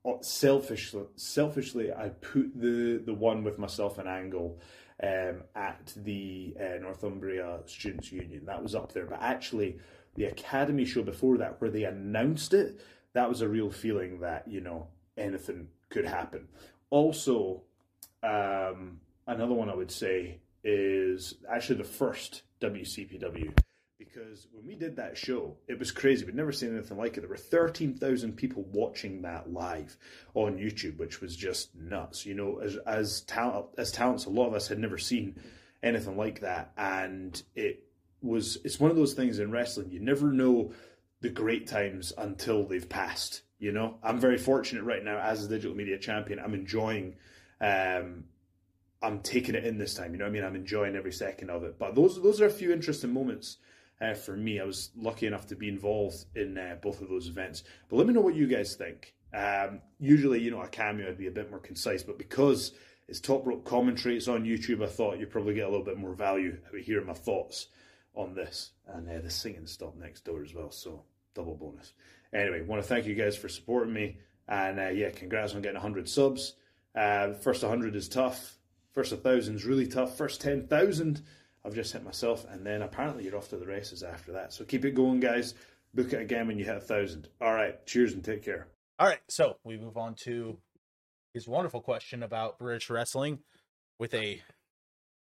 uh, 0.05 0.21
selfishly, 0.21 1.05
selfishly, 1.15 1.91
I 1.91 2.09
put 2.09 2.51
the 2.55 3.01
the 3.03 3.13
one 3.13 3.43
with 3.43 3.57
myself 3.57 3.97
and 3.97 4.07
Angle 4.07 4.59
um, 5.03 5.43
at 5.55 5.93
the 5.95 6.55
uh, 6.59 6.79
Northumbria 6.81 7.59
Students' 7.65 8.11
Union. 8.11 8.45
That 8.45 8.61
was 8.61 8.75
up 8.75 8.93
there. 8.93 9.05
But 9.05 9.21
actually, 9.21 9.79
the 10.15 10.25
Academy 10.25 10.85
show 10.85 11.03
before 11.03 11.37
that, 11.37 11.61
where 11.61 11.69
they 11.69 11.83
announced 11.83 12.53
it, 12.53 12.81
that 13.13 13.29
was 13.29 13.41
a 13.41 13.47
real 13.47 13.71
feeling 13.71 14.19
that 14.21 14.47
you 14.47 14.61
know 14.61 14.87
anything 15.17 15.67
could 15.89 16.05
happen. 16.05 16.47
Also, 16.89 17.63
um, 18.23 18.99
another 19.27 19.53
one 19.53 19.69
I 19.69 19.75
would 19.75 19.91
say 19.91 20.39
is 20.63 21.35
actually 21.49 21.77
the 21.77 21.83
first 21.83 22.43
WCPW 22.61 23.53
because 24.17 24.47
when 24.51 24.65
we 24.65 24.75
did 24.75 24.95
that 24.95 25.17
show, 25.17 25.55
it 25.67 25.77
was 25.77 25.91
crazy. 25.91 26.25
We'd 26.25 26.35
never 26.35 26.51
seen 26.51 26.73
anything 26.73 26.97
like 26.97 27.17
it. 27.17 27.21
There 27.21 27.29
were 27.29 27.37
13,000 27.37 28.33
people 28.35 28.65
watching 28.71 29.21
that 29.21 29.51
live 29.51 29.95
on 30.33 30.57
YouTube, 30.57 30.97
which 30.97 31.21
was 31.21 31.35
just 31.35 31.75
nuts. 31.75 32.25
You 32.25 32.33
know, 32.33 32.59
as 32.59 32.77
as 32.85 33.21
talent 33.21 33.67
as 33.77 33.91
talents, 33.91 34.25
a 34.25 34.29
lot 34.29 34.47
of 34.47 34.53
us 34.53 34.67
had 34.67 34.79
never 34.79 34.97
seen 34.97 35.39
anything 35.83 36.17
like 36.17 36.41
that, 36.41 36.71
and 36.77 37.41
it 37.55 37.83
was 38.21 38.57
it's 38.63 38.79
one 38.79 38.91
of 38.91 38.97
those 38.97 39.13
things 39.13 39.39
in 39.39 39.51
wrestling. 39.51 39.91
You 39.91 39.99
never 39.99 40.31
know 40.31 40.73
the 41.21 41.29
great 41.29 41.67
times 41.67 42.13
until 42.17 42.65
they've 42.65 42.89
passed. 42.89 43.41
You 43.59 43.71
know, 43.71 43.97
I'm 44.03 44.19
very 44.19 44.37
fortunate 44.37 44.83
right 44.83 45.03
now 45.03 45.19
as 45.19 45.43
a 45.43 45.49
digital 45.49 45.75
media 45.75 45.97
champion. 45.97 46.39
I'm 46.39 46.53
enjoying. 46.53 47.15
Um, 47.61 48.25
I'm 48.99 49.19
taking 49.19 49.53
it 49.53 49.63
in 49.63 49.77
this 49.77 49.93
time. 49.93 50.13
You 50.13 50.17
know 50.17 50.25
I 50.25 50.29
mean? 50.29 50.43
I'm 50.43 50.55
enjoying 50.55 50.95
every 50.95 51.11
second 51.11 51.51
of 51.51 51.63
it. 51.63 51.77
But 51.77 51.93
those 51.93 52.21
those 52.21 52.41
are 52.41 52.47
a 52.47 52.51
few 52.51 52.71
interesting 52.71 53.13
moments 53.13 53.57
uh, 54.01 54.13
for 54.13 54.35
me. 54.35 54.59
I 54.59 54.63
was 54.63 54.91
lucky 54.95 55.27
enough 55.27 55.47
to 55.47 55.55
be 55.55 55.69
involved 55.69 56.25
in 56.35 56.57
uh, 56.57 56.77
both 56.81 57.01
of 57.01 57.09
those 57.09 57.27
events. 57.27 57.63
But 57.89 57.97
let 57.97 58.07
me 58.07 58.13
know 58.13 58.21
what 58.21 58.35
you 58.35 58.47
guys 58.47 58.75
think. 58.75 59.13
Um, 59.33 59.81
usually, 59.99 60.41
you 60.41 60.51
know, 60.51 60.61
a 60.61 60.67
cameo 60.67 61.07
would 61.07 61.17
be 61.17 61.27
a 61.27 61.31
bit 61.31 61.49
more 61.49 61.59
concise, 61.59 62.03
but 62.03 62.17
because 62.17 62.71
it's 63.07 63.19
top 63.19 63.45
rope 63.45 63.65
commentary, 63.65 64.17
it's 64.17 64.27
on 64.27 64.45
YouTube. 64.45 64.83
I 64.83 64.87
thought 64.87 65.19
you'd 65.19 65.31
probably 65.31 65.53
get 65.53 65.65
a 65.65 65.69
little 65.69 65.85
bit 65.85 65.97
more 65.97 66.13
value 66.13 66.57
out 66.67 66.75
of 66.75 66.85
hearing 66.85 67.07
my 67.07 67.13
thoughts 67.13 67.67
on 68.15 68.33
this. 68.33 68.71
And 68.87 69.09
uh, 69.09 69.19
the 69.21 69.29
singing 69.29 69.67
stopped 69.67 69.97
next 69.97 70.25
door 70.25 70.43
as 70.43 70.53
well, 70.53 70.71
so 70.71 71.03
double 71.33 71.55
bonus. 71.55 71.93
Anyway, 72.33 72.61
want 72.61 72.81
to 72.81 72.87
thank 72.87 73.05
you 73.05 73.15
guys 73.15 73.37
for 73.37 73.49
supporting 73.49 73.93
me, 73.93 74.17
and 74.47 74.79
uh, 74.79 74.89
yeah, 74.89 75.09
congrats 75.11 75.55
on 75.55 75.61
getting 75.61 75.75
100 75.75 76.09
subs. 76.09 76.55
Uh, 76.95 77.33
first 77.33 77.63
100 77.63 77.95
is 77.95 78.09
tough 78.09 78.57
First 78.97 79.11
1,000 79.11 79.57
is 79.57 79.63
really 79.63 79.85
tough. 79.85 80.17
First 80.17 80.41
10,000, 80.41 81.21
I've 81.65 81.75
just 81.75 81.93
hit 81.93 82.03
myself. 82.03 82.45
And 82.49 82.65
then 82.65 82.81
apparently 82.81 83.23
you're 83.23 83.37
off 83.37 83.49
to 83.49 83.57
the 83.57 83.65
races 83.65 84.03
after 84.03 84.31
that. 84.33 84.53
So 84.53 84.63
keep 84.63 84.85
it 84.85 84.91
going, 84.91 85.19
guys. 85.19 85.55
Book 85.93 86.13
it 86.13 86.21
again 86.21 86.47
when 86.47 86.57
you 86.57 86.65
hit 86.65 86.75
a 86.75 86.79
1,000. 86.79 87.27
All 87.41 87.53
right. 87.53 87.85
Cheers 87.85 88.13
and 88.13 88.23
take 88.23 88.43
care. 88.43 88.67
All 88.99 89.07
right, 89.07 89.19
so 89.29 89.57
we 89.63 89.77
move 89.77 89.95
on 89.95 90.15
to 90.15 90.57
his 91.31 91.47
wonderful 91.47 91.81
question 91.81 92.23
about 92.23 92.57
British 92.57 92.89
wrestling 92.89 93.39
with 93.99 94.11
a 94.15 94.41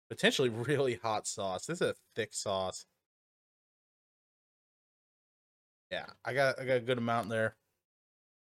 potentially 0.09 0.47
really 0.67 0.95
hot 0.95 1.27
sauce. 1.27 1.65
This 1.65 1.81
is 1.81 1.89
a 1.89 1.95
thick 2.15 2.33
sauce. 2.33 2.85
Yeah, 5.91 6.05
I 6.23 6.33
got 6.33 6.59
I 6.59 6.65
got 6.65 6.77
a 6.77 6.81
good 6.81 6.97
amount 6.97 7.27
there. 7.27 7.55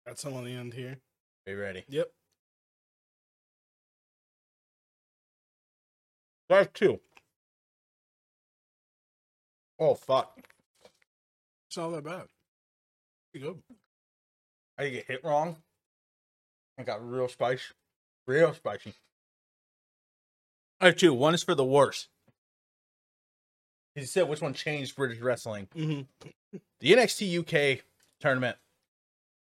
Got 0.04 0.18
some 0.18 0.34
on 0.34 0.44
the 0.44 0.52
end 0.52 0.74
here. 0.74 0.98
Are 1.46 1.52
you 1.52 1.60
ready? 1.60 1.84
Yep. 1.88 2.10
That's 6.48 6.68
two. 6.74 6.98
Oh 9.78 9.94
fuck! 9.94 10.38
It's 11.68 11.76
not 11.76 11.90
that 11.90 12.04
bad. 12.04 12.24
Pretty 13.32 13.46
good. 13.46 13.62
I 14.78 14.88
get 14.88 15.06
hit 15.06 15.24
wrong. 15.24 15.56
I 16.78 16.82
got 16.82 17.08
real 17.08 17.28
spicy, 17.28 17.62
real 18.26 18.52
spicy. 18.54 18.94
I 20.80 20.87
have 20.87 20.96
two. 20.96 21.14
One 21.14 21.34
is 21.34 21.42
for 21.42 21.54
the 21.54 21.64
worst. 21.64 22.08
He 23.94 24.04
said 24.06 24.28
which 24.28 24.40
one 24.40 24.54
changed 24.54 24.96
British 24.96 25.20
wrestling. 25.20 25.68
Mm-hmm. 25.76 26.58
the 26.80 26.92
NXT 26.92 27.38
UK 27.78 27.84
tournament 28.20 28.56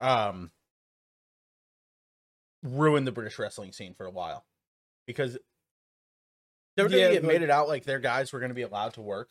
um 0.01 0.51
ruined 2.63 3.07
the 3.07 3.13
British 3.13 3.39
wrestling 3.39 3.73
scene 3.73 3.95
for 3.95 4.05
a 4.07 4.11
while 4.11 4.45
because 5.07 5.39
WWE 6.79 6.91
Yeah, 6.91 7.13
had 7.13 7.23
but- 7.23 7.29
made 7.29 7.43
it 7.43 7.51
out 7.51 7.69
like 7.69 7.85
their 7.85 7.99
guys 8.01 8.33
were 8.33 8.41
going 8.41 8.51
to 8.51 8.55
be 8.55 8.63
allowed 8.63 8.95
to 8.95 9.01
work 9.03 9.31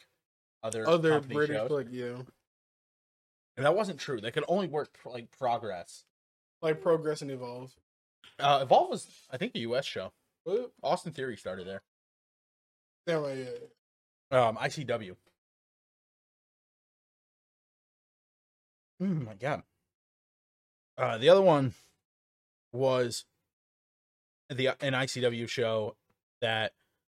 other 0.65 0.87
Other 0.87 1.19
British, 1.21 1.55
shows, 1.55 1.69
like 1.71 1.91
you. 1.91 2.25
and 3.57 3.65
that 3.65 3.75
wasn't 3.75 3.99
true. 3.99 4.19
They 4.19 4.31
could 4.31 4.43
only 4.47 4.67
work 4.67 4.97
like 5.05 5.29
Progress. 5.37 6.03
like 6.61 6.81
progress 6.81 7.21
and 7.21 7.31
evolve. 7.31 7.71
Uh, 8.39 8.59
Evolve 8.63 8.89
was, 8.89 9.07
I 9.31 9.37
think, 9.37 9.53
a 9.55 9.59
US 9.59 9.85
show. 9.85 10.11
Austin 10.83 11.11
Theory 11.13 11.37
started 11.37 11.65
there. 11.67 11.81
Yeah, 13.07 13.15
right, 13.15 13.37
yeah. 14.31 14.47
Um, 14.47 14.57
ICW. 14.57 15.15
Oh 19.01 19.05
my 19.05 19.33
god. 19.35 19.63
Uh, 20.97 21.17
the 21.17 21.29
other 21.29 21.41
one 21.41 21.73
was 22.71 23.25
the 24.49 24.67
an 24.81 24.93
ICW 24.93 25.47
show 25.49 25.95
that 26.41 26.73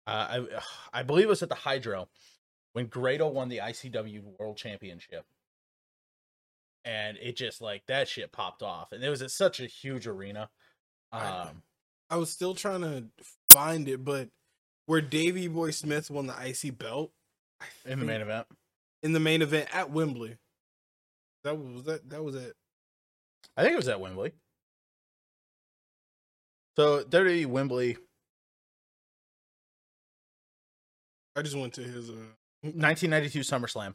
uh, 0.08 0.42
I 0.92 1.00
I 1.00 1.04
believe 1.04 1.26
it 1.26 1.30
was 1.30 1.44
at 1.44 1.50
the 1.50 1.56
Hydro 1.56 2.08
when 2.80 2.88
Grado 2.88 3.28
won 3.28 3.50
the 3.50 3.58
ICW 3.58 4.24
World 4.40 4.56
Championship, 4.56 5.26
and 6.86 7.18
it 7.18 7.36
just 7.36 7.60
like 7.62 7.86
that 7.88 8.08
shit 8.08 8.32
popped 8.32 8.64
off, 8.64 8.94
and 8.94 9.04
it 9.04 9.10
was 9.10 9.22
at 9.22 9.32
such 9.32 9.60
a 9.60 9.66
huge 9.66 10.08
arena. 10.08 10.50
I- 11.12 11.28
Um, 11.50 11.64
I 12.10 12.16
was 12.16 12.32
still 12.32 12.56
trying 12.56 12.82
to 12.82 13.10
find 13.50 13.90
it, 13.90 14.06
but 14.06 14.30
where 14.86 15.02
Davey 15.02 15.50
Boy 15.50 15.72
Smith 15.72 16.10
won 16.10 16.26
the 16.28 16.34
IC 16.42 16.72
belt 16.78 17.12
in 17.84 18.00
the 18.00 18.06
main 18.06 18.22
event, 18.22 18.48
in 19.04 19.12
the 19.12 19.20
main 19.20 19.42
event 19.42 19.76
at 19.76 19.92
Wembley. 19.92 20.38
That 21.44 21.58
was 21.58 21.84
that. 21.84 22.10
That 22.10 22.24
was 22.24 22.36
it. 22.36 22.56
I 23.58 23.62
think 23.64 23.74
it 23.74 23.78
was 23.78 23.90
at 23.90 24.00
Wembley. 24.00 24.32
So 26.78 27.04
WWE 27.04 27.46
Wembley, 27.46 27.98
I 31.36 31.42
just 31.42 31.58
went 31.58 31.74
to 31.74 31.84
his. 31.84 32.10
uh 32.10 32.14
1992 32.62 33.40
SummerSlam. 33.40 33.94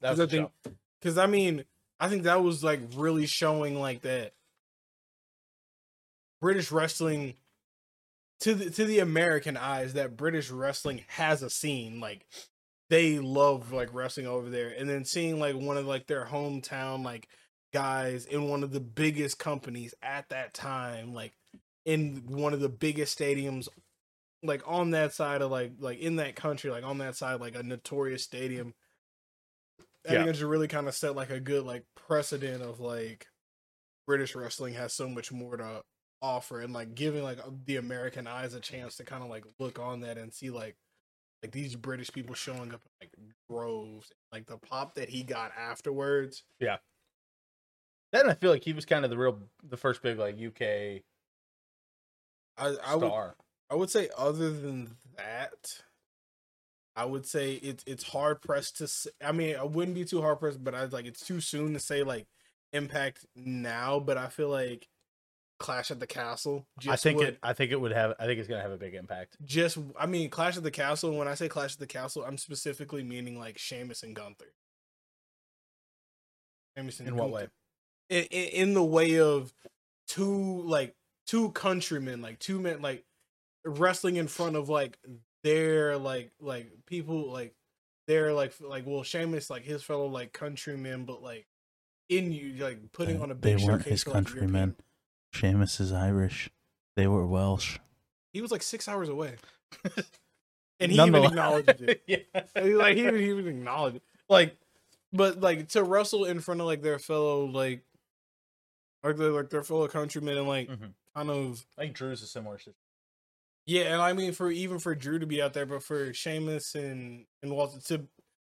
That 0.00 0.16
was 0.16 0.28
the 0.30 0.36
show. 0.36 0.50
Because 1.00 1.18
I 1.18 1.26
mean, 1.26 1.64
I 2.00 2.08
think 2.08 2.24
that 2.24 2.42
was 2.42 2.62
like 2.62 2.80
really 2.94 3.26
showing 3.26 3.78
like 3.80 4.02
that 4.02 4.32
British 6.40 6.70
wrestling 6.70 7.34
to 8.40 8.54
the 8.54 8.70
to 8.70 8.84
the 8.84 9.00
American 9.00 9.56
eyes 9.56 9.94
that 9.94 10.16
British 10.16 10.50
wrestling 10.50 11.04
has 11.08 11.42
a 11.42 11.50
scene 11.50 12.00
like 12.00 12.26
they 12.90 13.18
love 13.18 13.72
like 13.72 13.92
wrestling 13.92 14.26
over 14.26 14.48
there 14.48 14.68
and 14.68 14.88
then 14.88 15.04
seeing 15.04 15.38
like 15.38 15.54
one 15.56 15.76
of 15.76 15.86
like 15.86 16.06
their 16.06 16.26
hometown 16.26 17.04
like 17.04 17.28
guys 17.72 18.24
in 18.24 18.48
one 18.48 18.62
of 18.62 18.72
the 18.72 18.80
biggest 18.80 19.38
companies 19.38 19.94
at 20.02 20.28
that 20.28 20.54
time 20.54 21.12
like 21.12 21.34
in 21.84 22.22
one 22.26 22.54
of 22.54 22.60
the 22.60 22.68
biggest 22.68 23.18
stadiums 23.18 23.68
like 24.42 24.62
on 24.66 24.90
that 24.90 25.12
side 25.12 25.42
of 25.42 25.50
like 25.50 25.72
like 25.78 25.98
in 25.98 26.16
that 26.16 26.36
country 26.36 26.70
like 26.70 26.84
on 26.84 26.98
that 26.98 27.16
side 27.16 27.40
like 27.40 27.56
a 27.56 27.62
notorious 27.62 28.22
stadium 28.22 28.74
I 30.08 30.12
Yeah. 30.12 30.18
think 30.18 30.30
it 30.30 30.36
should 30.36 30.46
really 30.48 30.68
kind 30.68 30.88
of 30.88 30.94
set 30.94 31.14
like 31.16 31.30
a 31.30 31.40
good 31.40 31.64
like 31.64 31.84
precedent 31.94 32.62
of 32.62 32.80
like 32.80 33.26
British 34.06 34.34
wrestling 34.34 34.74
has 34.74 34.92
so 34.94 35.08
much 35.08 35.32
more 35.32 35.56
to 35.56 35.82
offer 36.22 36.60
and 36.60 36.72
like 36.72 36.94
giving 36.94 37.22
like 37.22 37.38
uh, 37.40 37.50
the 37.66 37.76
American 37.76 38.26
eyes 38.26 38.54
a 38.54 38.60
chance 38.60 38.96
to 38.96 39.04
kind 39.04 39.22
of 39.22 39.30
like 39.30 39.44
look 39.58 39.78
on 39.78 40.00
that 40.00 40.18
and 40.18 40.32
see 40.32 40.50
like 40.50 40.76
like 41.42 41.52
these 41.52 41.76
British 41.76 42.12
people 42.12 42.34
showing 42.34 42.74
up 42.74 42.82
in 42.84 43.08
like 43.08 43.12
droves 43.50 44.12
like 44.32 44.46
the 44.46 44.58
pop 44.58 44.94
that 44.94 45.08
he 45.10 45.22
got 45.22 45.52
afterwards 45.56 46.44
Yeah. 46.60 46.78
Then 48.12 48.28
I 48.28 48.34
feel 48.34 48.50
like 48.50 48.64
he 48.64 48.72
was 48.72 48.86
kind 48.86 49.04
of 49.04 49.10
the 49.10 49.18
real, 49.18 49.50
the 49.62 49.76
first 49.76 50.02
big 50.02 50.18
like 50.18 50.36
UK 50.40 51.04
I 52.56 52.76
I 52.82 52.96
would 52.96 53.12
star. 53.12 53.36
I 53.70 53.74
would 53.74 53.90
say 53.90 54.08
other 54.16 54.50
than 54.50 54.96
that 55.16 55.82
I 56.96 57.04
would 57.04 57.26
say 57.26 57.54
it's 57.54 57.84
it's 57.86 58.02
hard 58.04 58.40
pressed 58.42 58.78
to 58.78 58.88
I 59.24 59.32
mean 59.32 59.56
I 59.56 59.64
wouldn't 59.64 59.94
be 59.94 60.04
too 60.04 60.20
hard 60.22 60.40
pressed 60.40 60.62
but 60.64 60.74
I 60.74 60.84
like 60.86 61.06
it's 61.06 61.24
too 61.24 61.40
soon 61.40 61.74
to 61.74 61.78
say 61.80 62.02
like 62.02 62.26
impact 62.72 63.26
now 63.36 64.00
but 64.00 64.16
I 64.18 64.28
feel 64.28 64.48
like 64.48 64.88
Clash 65.58 65.90
at 65.90 65.98
the 66.00 66.06
Castle 66.06 66.66
I 66.88 66.94
think 66.96 67.18
would- 67.18 67.28
it. 67.28 67.38
I 67.42 67.52
think 67.52 67.72
it 67.72 67.80
would 67.80 67.90
have. 67.92 68.14
I 68.20 68.26
think 68.26 68.38
it's 68.38 68.48
gonna 68.48 68.62
have 68.62 68.70
a 68.70 68.76
big 68.78 68.94
impact. 68.94 69.36
just 69.44 69.76
I 69.98 70.06
mean 70.06 70.30
Clash 70.30 70.56
at 70.56 70.62
the 70.62 70.70
Castle. 70.70 71.16
When 71.16 71.26
I 71.28 71.34
say 71.34 71.48
Clash 71.48 71.72
at 71.74 71.80
the 71.80 71.86
Castle, 71.86 72.24
I'm 72.24 72.38
specifically 72.38 73.02
meaning 73.02 73.38
like 73.38 73.58
Sheamus 73.58 74.04
and 74.04 74.14
Gunther. 74.14 74.52
Sheamus 76.76 77.00
and 77.00 77.08
In 77.08 77.16
what 77.16 77.30
way? 77.30 77.48
In, 78.08 78.24
in, 78.24 78.48
in 78.68 78.74
the 78.74 78.84
way 78.84 79.18
of 79.18 79.52
two 80.06 80.62
like 80.62 80.94
two 81.26 81.50
countrymen, 81.50 82.22
like 82.22 82.38
two 82.38 82.60
men, 82.60 82.80
like 82.80 83.04
wrestling 83.68 84.16
in 84.16 84.28
front 84.28 84.56
of 84.56 84.68
like 84.68 84.98
their 85.44 85.96
like 85.96 86.30
like 86.40 86.70
people 86.86 87.30
like 87.30 87.54
they're 88.06 88.32
like 88.32 88.54
like 88.60 88.84
well 88.86 89.02
Sheamus 89.02 89.50
like 89.50 89.62
his 89.64 89.82
fellow 89.82 90.06
like 90.06 90.32
countrymen, 90.32 91.04
but 91.04 91.22
like 91.22 91.46
in 92.08 92.32
you 92.32 92.54
like 92.64 92.92
putting 92.92 93.20
on 93.20 93.30
a 93.30 93.34
big 93.34 93.60
showcase 93.60 94.02
for, 94.04 94.10
like, 94.12 94.34
European- 94.34 94.74
Sheamus 95.32 95.78
is 95.80 95.92
Irish. 95.92 96.48
They 96.96 97.06
were 97.06 97.26
Welsh. 97.26 97.78
He 98.32 98.40
was 98.40 98.50
like 98.50 98.62
six 98.62 98.88
hours 98.88 99.08
away, 99.08 99.34
and 100.80 100.90
he 100.92 101.00
even 101.00 101.24
acknowledged 101.24 101.68
it. 101.80 102.02
yeah. 102.06 102.18
Like 102.56 102.96
he 102.96 103.02
even, 103.02 103.16
he 103.16 103.28
even 103.30 103.46
acknowledged 103.48 103.96
it. 103.96 104.02
like 104.28 104.56
but 105.12 105.40
like 105.40 105.68
to 105.68 105.82
wrestle 105.82 106.24
in 106.24 106.40
front 106.40 106.60
of 106.60 106.66
like 106.66 106.82
their 106.82 106.98
fellow 106.98 107.44
like 107.46 107.82
like 109.02 109.16
their 109.16 109.30
like 109.30 109.50
their 109.50 109.62
fellow 109.62 109.86
countrymen 109.88 110.36
and 110.38 110.48
like 110.48 110.68
Mhm. 110.68 110.90
kind 111.14 111.30
of 111.30 111.64
I 111.76 111.82
think 111.82 111.94
Drew's 111.94 112.22
a 112.22 112.26
similar 112.26 112.58
situation. 112.58 112.74
Yeah 113.68 113.92
and 113.92 114.02
i 114.02 114.12
mean 114.12 114.32
for 114.32 114.50
even 114.50 114.78
for 114.78 114.94
drew 114.94 115.18
to 115.18 115.26
be 115.26 115.40
out 115.40 115.52
there 115.52 115.66
but 115.66 115.82
for 115.82 116.12
Sheamus 116.12 116.74
and 116.74 117.26
and 117.42 117.52
walter 117.52 117.78
to 117.86 118.06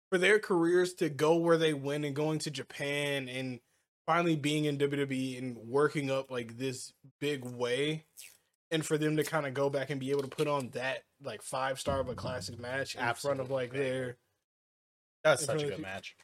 for 0.09 0.17
their 0.17 0.39
careers 0.39 0.93
to 0.95 1.09
go 1.09 1.35
where 1.35 1.57
they 1.57 1.73
went 1.73 2.05
and 2.05 2.15
going 2.15 2.39
to 2.39 2.49
japan 2.49 3.29
and 3.29 3.59
finally 4.07 4.35
being 4.35 4.65
in 4.65 4.77
wwe 4.77 5.37
and 5.37 5.55
working 5.57 6.09
up 6.09 6.31
like 6.31 6.57
this 6.57 6.93
big 7.19 7.43
way 7.45 8.05
and 8.71 8.85
for 8.85 8.97
them 8.97 9.17
to 9.17 9.23
kind 9.23 9.45
of 9.45 9.53
go 9.53 9.69
back 9.69 9.89
and 9.89 9.99
be 9.99 10.11
able 10.11 10.21
to 10.21 10.27
put 10.27 10.47
on 10.47 10.69
that 10.69 11.03
like 11.23 11.41
five 11.41 11.79
star 11.79 11.99
of 11.99 12.07
a 12.07 12.15
classic 12.15 12.59
match 12.59 12.95
in 12.95 13.13
front 13.15 13.39
of 13.39 13.51
like 13.51 13.73
their 13.73 14.17
That's 15.23 15.45
such 15.45 15.63
a 15.63 15.67
good 15.67 15.77
you- 15.77 15.83
match. 15.83 16.15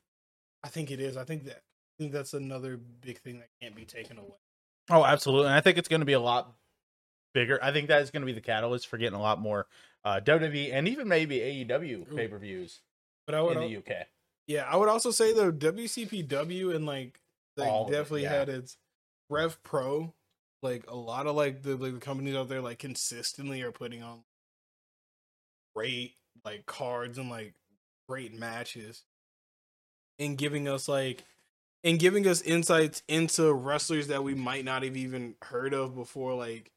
I 0.64 0.70
think 0.70 0.90
it 0.90 1.00
is. 1.00 1.18
I 1.18 1.24
think 1.26 1.44
that 1.46 1.58
I 1.58 1.94
think 2.00 2.12
that's 2.12 2.34
another 2.34 2.78
big 2.78 3.20
thing 3.20 3.40
that 3.40 3.50
can't 3.62 3.76
be 3.76 3.86
taken 3.86 4.18
away. 4.18 4.38
Oh, 4.90 5.04
absolutely. 5.04 5.48
And 5.48 5.56
I 5.56 5.62
think 5.62 5.78
it's 5.78 5.88
going 5.88 6.02
to 6.02 6.06
be 6.06 6.14
a 6.14 6.20
lot 6.20 6.52
bigger. 7.36 7.60
I 7.62 7.72
think 7.72 7.90
that 7.90 8.02
is 8.02 8.10
going 8.10 8.22
to 8.22 8.26
be 8.26 8.34
the 8.34 8.42
catalyst 8.42 8.88
for 8.88 8.98
getting 8.98 9.14
a 9.18 9.22
lot 9.22 9.40
more 9.40 9.68
uh, 10.04 10.20
WWE 10.26 10.74
and 10.74 10.88
even 10.88 11.08
maybe 11.08 11.38
AEW 11.38 12.16
pay 12.16 12.28
per 12.28 12.40
views 12.40 12.80
But 13.28 13.36
I 13.36 13.42
would, 13.44 13.58
in 13.58 13.64
al- 13.64 13.70
the 13.70 13.78
UK. 13.78 14.08
yeah, 14.48 14.64
I 14.68 14.76
would 14.78 14.90
also 14.90 15.12
say 15.12 15.34
though 15.34 15.52
WCPW 15.52 16.76
and 16.76 16.86
like 16.88 17.20
like 17.58 17.70
All 17.70 17.84
of 17.86 17.90
it, 17.90 17.94
definitely 17.94 18.24
yeah. 18.24 18.34
had 18.34 18.50
its 18.50 18.78
Rev 19.30 19.62
Pro. 19.64 20.14
Like 20.64 20.86
a 20.90 20.96
lot 20.96 21.28
of 21.28 21.36
like 21.36 21.62
the 21.62 21.76
like 21.76 21.94
the 21.94 22.00
companies 22.00 22.36
out 22.36 22.50
there 22.50 22.62
like 22.62 22.80
consistently 22.80 23.62
are 23.62 23.72
putting 23.72 24.02
on 24.02 24.24
great 25.76 26.16
like 26.44 26.66
cards 26.66 27.18
and 27.18 27.30
like 27.30 27.54
great 28.10 28.34
matches, 28.34 29.04
and 30.20 30.38
giving 30.38 30.68
us 30.68 30.88
like 30.88 31.24
and 31.84 32.00
giving 32.00 32.26
us 32.28 32.42
insights 32.42 33.04
into 33.08 33.54
wrestlers 33.54 34.08
that 34.08 34.24
we 34.24 34.34
might 34.34 34.66
not 34.66 34.82
have 34.84 34.98
even 34.98 35.36
heard 35.44 35.74
of 35.74 35.96
before, 35.96 36.34
like 36.34 36.72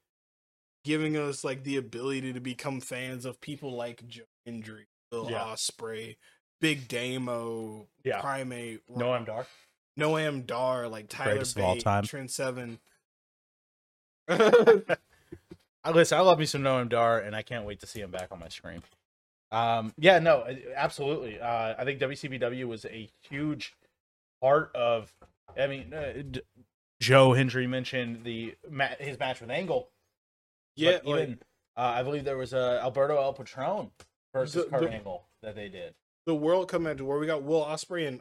giving 0.85 1.16
us 1.16 1.45
like 1.45 1.64
the 1.64 1.76
ability 1.76 2.33
to 2.33 2.41
become 2.41 2.81
fans 2.81 3.24
of 3.24 3.41
people 3.41 3.72
like 3.76 4.07
Joe 4.07 4.22
Hendry, 4.47 4.87
Bill 5.11 5.31
Yeah. 5.31 5.39
Ospreay, 5.45 6.16
Big 6.61 6.89
Damo, 6.89 7.87
Yeah. 8.05 8.20
Primate, 8.20 8.81
Noam 8.91 9.26
Dar. 9.26 9.47
Noam 9.99 10.47
Dar, 10.47 10.89
like 10.89 11.09
Tyler 11.09 11.33
Greatest 11.33 11.57
of 11.59 11.64
all 11.64 11.76
time. 11.76 12.05
Trent 12.05 12.31
Seven. 12.31 12.79
I 14.29 15.91
listen. 15.93 16.18
I 16.18 16.20
love 16.20 16.39
me 16.39 16.47
some 16.47 16.62
Noam 16.62 16.89
Dar, 16.89 17.18
and 17.18 17.35
I 17.35 17.43
can't 17.43 17.64
wait 17.64 17.81
to 17.81 17.87
see 17.87 18.01
him 18.01 18.11
back 18.11 18.29
on 18.31 18.39
my 18.39 18.49
screen. 18.49 18.83
Um, 19.51 19.95
yeah, 19.97 20.18
no, 20.18 20.45
absolutely. 20.76 21.41
Uh, 21.41 21.74
I 21.79 21.85
think 21.85 22.01
WCPW 22.01 22.66
was 22.66 22.85
a 22.85 23.09
huge 23.31 23.74
part 24.43 24.74
of. 24.74 25.12
I 25.59 25.66
mean, 25.66 25.95
uh, 25.95 26.12
D- 26.31 26.43
Joe 27.01 27.33
Hendry 27.33 27.66
mentioned 27.66 28.24
the 28.24 28.55
ma- 28.68 28.89
his 29.01 29.18
match 29.18 29.41
with 29.41 29.51
Angle. 29.51 29.89
Yeah, 30.79 30.99
but 31.05 31.07
like, 31.07 31.29
uh, 31.76 31.81
I 31.81 32.03
believe 32.03 32.24
there 32.24 32.37
was 32.37 32.53
a 32.53 32.81
Alberto 32.83 33.16
El 33.16 33.33
Patron 33.33 33.91
versus 34.33 34.64
The- 34.64 34.70
Kurt 34.70 34.83
the- 34.83 34.91
Angle 34.93 35.24
that 35.43 35.55
they 35.55 35.68
did. 35.68 35.95
the 36.26 36.35
World 36.35 36.68
Cup 36.68 36.81
match 36.83 37.01
where 37.01 37.18
we 37.18 37.26
got 37.26 37.43
Will 37.43 37.64
Ospreay 37.64 38.09
and 38.09 38.20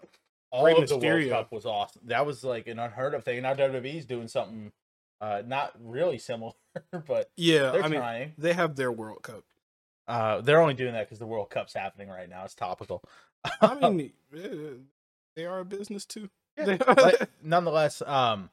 All 0.52 0.66
Rey 0.66 0.74
of 0.74 0.88
the 0.88 0.98
World 0.98 1.30
Cup 1.30 1.52
was 1.52 1.66
awesome. 1.66 2.02
That 2.06 2.26
was 2.26 2.44
like 2.44 2.68
an 2.68 2.80
unheard 2.80 3.14
of 3.14 3.24
thing. 3.24 3.42
Now 3.42 3.54
WWE's 3.54 4.06
doing 4.06 4.28
something 4.28 4.72
uh, 5.20 5.42
not 5.46 5.74
really 5.80 6.18
similar, 6.20 6.54
but 7.08 7.30
yeah, 7.36 7.72
they're 7.72 7.84
I 7.84 7.88
mean 7.88 8.34
they 8.38 8.54
have 8.54 8.76
their 8.76 8.92
World 8.92 9.24
Cup. 9.24 9.44
Uh, 10.08 10.40
they're 10.42 10.62
only 10.62 10.74
doing 10.74 10.94
that 10.94 11.06
because 11.08 11.20
the 11.20 11.26
World 11.28 11.50
Cup's 11.50 11.74
happening 11.74 12.08
right 12.08 12.30
now. 12.30 12.44
It's 12.46 12.56
topical. 12.56 13.04
I 13.62 13.90
mean, 13.90 14.14
they 15.36 15.46
are 15.46 15.60
a 15.60 15.66
business 15.66 16.06
too. 16.06 16.30
Yeah, 16.58 16.78
but 16.78 17.30
nonetheless, 17.44 18.02
um, 18.04 18.50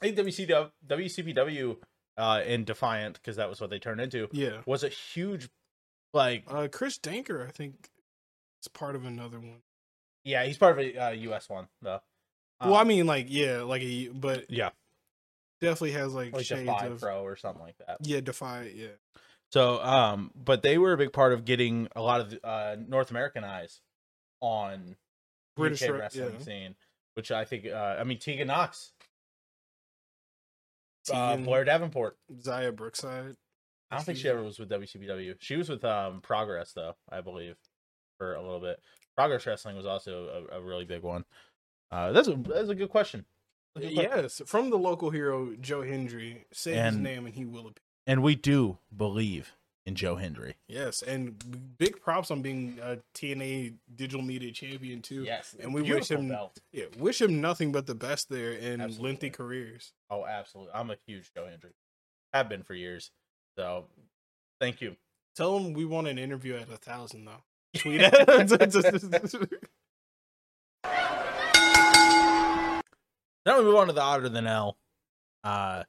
I 0.00 0.10
think 0.10 0.16
WCW, 0.18 0.70
WCPW 0.86 1.76
uh, 2.16 2.42
in 2.46 2.64
Defiant 2.64 3.14
because 3.14 3.36
that 3.36 3.48
was 3.48 3.60
what 3.60 3.70
they 3.70 3.78
turned 3.78 4.00
into 4.00 4.28
yeah. 4.32 4.60
was 4.66 4.84
a 4.84 4.88
huge, 4.88 5.48
like, 6.12 6.44
Uh, 6.46 6.68
Chris 6.70 6.98
Danker, 6.98 7.46
I 7.46 7.50
think, 7.50 7.88
is 8.62 8.68
part 8.68 8.94
of 8.96 9.04
another 9.04 9.40
one. 9.40 9.62
yeah, 10.24 10.44
he's 10.44 10.58
part 10.58 10.78
of 10.78 10.84
a 10.84 10.96
uh, 10.98 11.10
US 11.10 11.48
one 11.48 11.68
though. 11.80 12.00
well, 12.60 12.74
I 12.76 12.82
Um, 12.82 12.88
mean, 12.88 13.06
like, 13.06 13.26
yeah, 13.28 13.62
like 13.62 13.82
a, 13.82 14.08
but 14.08 14.50
yeah, 14.50 14.70
definitely 15.60 15.92
has 15.92 16.12
like, 16.12 16.32
like 16.32 16.44
shades 16.44 16.60
Defy 16.68 16.86
of 16.86 17.00
Pro 17.00 17.22
or 17.22 17.36
something 17.36 17.62
like 17.62 17.76
that. 17.78 17.98
yeah, 18.02 18.20
Defy, 18.20 18.72
yeah, 18.74 18.88
So, 19.50 19.82
um, 19.82 20.30
but 20.34 20.62
they 20.62 20.78
were 20.78 20.92
a 20.92 20.96
big 20.98 21.12
part 21.12 21.32
of 21.32 21.44
getting 21.44 21.88
a 21.96 22.02
lot 22.02 22.20
of 22.20 22.38
uh, 22.44 22.76
North 22.86 23.10
American 23.10 23.42
eyes 23.44 23.80
on 24.40 24.96
British 25.56 25.82
UK 25.82 25.90
wrestling 25.98 26.34
yeah. 26.38 26.44
scene, 26.44 26.74
which 27.14 27.30
I 27.30 27.44
think, 27.44 27.66
uh, 27.66 27.96
I 27.98 28.04
mean, 28.04 28.18
Tegan 28.18 28.48
Nox, 28.48 28.92
uh, 31.10 31.36
Blair 31.36 31.64
Davenport. 31.64 32.16
Xia 32.32 32.74
Brookside. 32.74 33.36
I 33.90 33.96
don't 33.96 34.04
think 34.04 34.18
she 34.18 34.28
ever 34.28 34.42
was 34.42 34.58
with 34.58 34.70
WCPW. 34.70 35.36
She 35.38 35.56
was 35.56 35.68
with 35.68 35.84
um 35.84 36.20
Progress 36.22 36.72
though, 36.72 36.94
I 37.10 37.20
believe, 37.20 37.56
for 38.18 38.34
a 38.34 38.42
little 38.42 38.60
bit. 38.60 38.80
Progress 39.16 39.46
Wrestling 39.46 39.76
was 39.76 39.84
also 39.86 40.46
a, 40.50 40.58
a 40.58 40.62
really 40.62 40.84
big 40.86 41.02
one. 41.02 41.24
Uh, 41.90 42.12
that's 42.12 42.28
a 42.28 42.34
that's 42.34 42.70
a 42.70 42.74
good 42.74 42.88
question. 42.88 43.26
A 43.76 43.80
good 43.80 43.94
question. 43.94 44.10
Yes, 44.22 44.42
from 44.46 44.70
the 44.70 44.78
local 44.78 45.10
hero 45.10 45.54
Joe 45.60 45.82
Hendry. 45.82 46.46
Say 46.52 46.74
his 46.74 46.96
name 46.96 47.26
and 47.26 47.34
he 47.34 47.44
will 47.44 47.66
appear. 47.68 47.82
and 48.06 48.22
we 48.22 48.34
do 48.34 48.78
believe 48.96 49.52
in 49.86 49.94
Joe 49.94 50.16
Hendry. 50.16 50.56
Yes, 50.68 51.02
and 51.02 51.76
big 51.78 52.00
props 52.00 52.30
on 52.30 52.42
being 52.42 52.78
a 52.82 52.98
TNA 53.14 53.74
Digital 53.94 54.22
Media 54.24 54.52
Champion 54.52 55.02
too. 55.02 55.24
Yes, 55.24 55.54
and 55.60 55.74
we 55.74 55.82
wish 55.82 56.10
him 56.10 56.28
belt. 56.28 56.58
yeah, 56.72 56.84
wish 56.98 57.20
him 57.20 57.40
nothing 57.40 57.72
but 57.72 57.86
the 57.86 57.94
best 57.94 58.28
there 58.28 58.52
in 58.52 58.80
Absolutely. 58.80 59.08
lengthy 59.08 59.30
careers. 59.30 59.92
Oh, 60.10 60.24
absolutely. 60.26 60.72
I'm 60.74 60.90
a 60.90 60.96
huge 61.06 61.32
Joe 61.34 61.46
Hendry. 61.46 61.72
Have 62.32 62.48
been 62.48 62.62
for 62.62 62.74
years. 62.74 63.10
So, 63.58 63.84
thank 64.60 64.80
you. 64.80 64.96
Tell 65.36 65.56
him 65.56 65.72
we 65.72 65.84
want 65.84 66.06
an 66.08 66.18
interview 66.18 66.54
at 66.56 66.70
a 66.70 66.76
thousand 66.76 67.24
though. 67.24 67.42
Tweet 67.76 68.00
at 68.02 68.12
Now 73.44 73.58
we 73.58 73.64
move 73.64 73.74
on 73.74 73.88
to 73.88 73.92
the 73.92 74.00
odder 74.00 74.28
than 74.28 74.46
L 74.46 74.76
uh, 75.42 75.82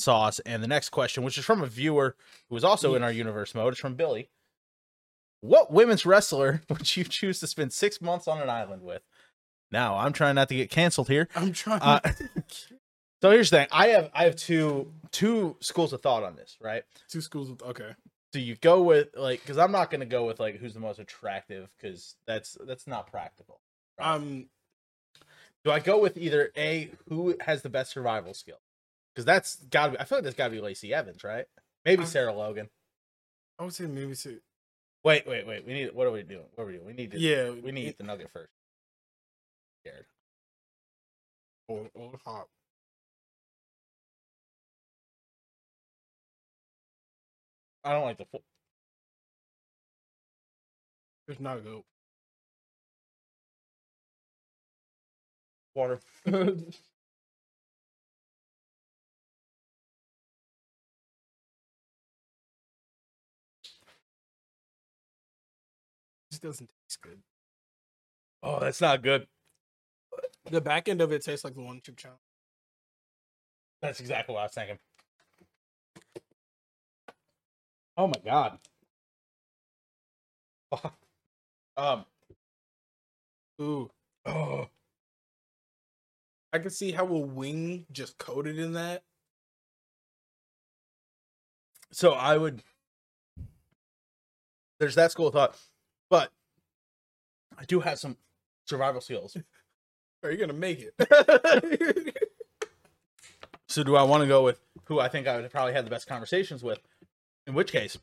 sauce, 0.00 0.38
and 0.40 0.62
the 0.62 0.68
next 0.68 0.90
question, 0.90 1.22
which 1.22 1.38
is 1.38 1.44
from 1.44 1.62
a 1.62 1.66
viewer 1.66 2.16
who 2.48 2.56
is 2.56 2.64
also 2.64 2.94
in 2.94 3.02
our 3.02 3.12
universe 3.12 3.54
mode, 3.54 3.74
is 3.74 3.78
from 3.78 3.94
Billy. 3.94 4.28
What 5.40 5.72
women's 5.72 6.04
wrestler 6.04 6.62
would 6.68 6.96
you 6.96 7.04
choose 7.04 7.40
to 7.40 7.46
spend 7.46 7.72
six 7.72 8.00
months 8.00 8.28
on 8.28 8.40
an 8.40 8.50
island 8.50 8.82
with? 8.82 9.02
Now 9.70 9.96
I'm 9.96 10.12
trying 10.12 10.34
not 10.34 10.48
to 10.48 10.54
get 10.54 10.70
canceled 10.70 11.08
here. 11.08 11.28
I'm 11.34 11.52
trying. 11.52 11.80
Uh, 11.80 12.00
so 13.22 13.30
here's 13.30 13.50
the 13.50 13.58
thing: 13.58 13.68
I 13.70 13.88
have 13.88 14.10
I 14.12 14.24
have 14.24 14.36
two 14.36 14.92
two 15.12 15.56
schools 15.60 15.92
of 15.92 16.02
thought 16.02 16.24
on 16.24 16.36
this, 16.36 16.56
right? 16.60 16.82
Two 17.08 17.20
schools. 17.20 17.50
Of, 17.50 17.62
okay. 17.62 17.94
So 18.32 18.38
you 18.38 18.56
go 18.56 18.82
with 18.82 19.08
like 19.16 19.40
because 19.40 19.58
I'm 19.58 19.72
not 19.72 19.90
gonna 19.90 20.06
go 20.06 20.24
with 20.26 20.40
like 20.40 20.56
who's 20.56 20.74
the 20.74 20.80
most 20.80 20.98
attractive 20.98 21.68
because 21.76 22.16
that's 22.26 22.56
that's 22.66 22.86
not 22.86 23.10
practical. 23.10 23.60
right? 23.98 24.14
Um. 24.14 24.46
Do 25.62 25.70
I 25.70 25.78
go 25.78 25.98
with 25.98 26.16
either 26.16 26.50
A, 26.56 26.90
who 27.10 27.36
has 27.40 27.60
the 27.60 27.68
best 27.68 27.92
survival 27.92 28.32
skill? 28.32 28.56
Because 29.14 29.24
that's 29.24 29.56
gotta 29.56 29.92
be, 29.92 29.98
I 29.98 30.04
feel 30.04 30.18
like 30.18 30.24
that's 30.24 30.36
gotta 30.36 30.50
be 30.52 30.60
Lacey 30.60 30.94
Evans, 30.94 31.24
right? 31.24 31.46
Maybe 31.84 32.02
Uh, 32.02 32.06
Sarah 32.06 32.32
Logan. 32.32 32.68
I 33.58 33.64
would 33.64 33.74
say 33.74 33.86
maybe 33.86 34.14
two. 34.14 34.40
Wait, 35.04 35.26
wait, 35.26 35.46
wait. 35.46 35.66
We 35.66 35.72
need, 35.72 35.94
what 35.94 36.06
are 36.06 36.10
we 36.10 36.22
doing? 36.22 36.44
What 36.54 36.64
are 36.64 36.66
we 36.66 36.74
doing? 36.74 36.86
We 36.86 36.92
need 36.92 37.10
to, 37.12 37.18
Yeah. 37.18 37.50
we 37.50 37.72
need 37.72 37.96
the 37.98 38.04
nugget 38.04 38.30
first. 38.32 38.52
Scared. 39.82 40.06
Old, 41.68 41.90
old 41.94 42.16
hop. 42.24 42.48
I 47.84 47.92
don't 47.92 48.04
like 48.04 48.18
the 48.18 48.26
full. 48.26 48.42
There's 51.26 51.40
not 51.40 51.62
good. 51.64 51.64
goat. 51.64 51.84
water. 55.74 56.00
This 66.40 66.52
doesn't 66.52 66.70
taste 66.88 67.02
good. 67.02 67.20
Oh, 68.42 68.60
that's 68.60 68.80
not 68.80 69.02
good. 69.02 69.26
The 70.50 70.60
back 70.60 70.88
end 70.88 71.00
of 71.00 71.12
it 71.12 71.22
tastes 71.24 71.44
like 71.44 71.54
the 71.54 71.62
one 71.62 71.80
chip 71.84 71.96
challenge. 71.96 72.20
That's 73.82 74.00
exactly 74.00 74.34
what 74.34 74.40
I 74.40 74.44
was 74.44 74.52
thinking. 74.52 74.78
Oh 77.96 78.06
my 78.06 78.20
god. 78.24 78.58
um. 81.76 82.04
Ooh. 83.60 83.90
Oh. 84.24 84.68
I 86.52 86.58
can 86.58 86.70
see 86.70 86.92
how 86.92 87.06
a 87.06 87.18
wing 87.18 87.86
just 87.92 88.18
coated 88.18 88.58
in 88.58 88.72
that. 88.72 89.02
So 91.92 92.12
I 92.12 92.36
would. 92.38 92.62
There's 94.78 94.94
that 94.94 95.12
school 95.12 95.28
of 95.28 95.34
thought, 95.34 95.58
but 96.10 96.30
I 97.56 97.64
do 97.64 97.80
have 97.80 97.98
some 97.98 98.18
survival 98.66 99.00
skills. 99.00 99.36
Are 100.22 100.30
you 100.30 100.36
gonna 100.36 100.52
make 100.52 100.80
it? 100.80 102.16
So 103.70 103.84
do 103.84 103.94
I 103.94 104.02
want 104.02 104.22
to 104.22 104.26
go 104.26 104.42
with 104.42 104.60
who 104.86 104.98
I 104.98 105.06
think 105.06 105.28
I 105.28 105.36
would 105.36 105.48
probably 105.48 105.72
had 105.74 105.86
the 105.86 105.90
best 105.90 106.08
conversations 106.08 106.60
with? 106.64 106.80
In 107.46 107.54
which 107.54 107.70
case, 107.70 107.96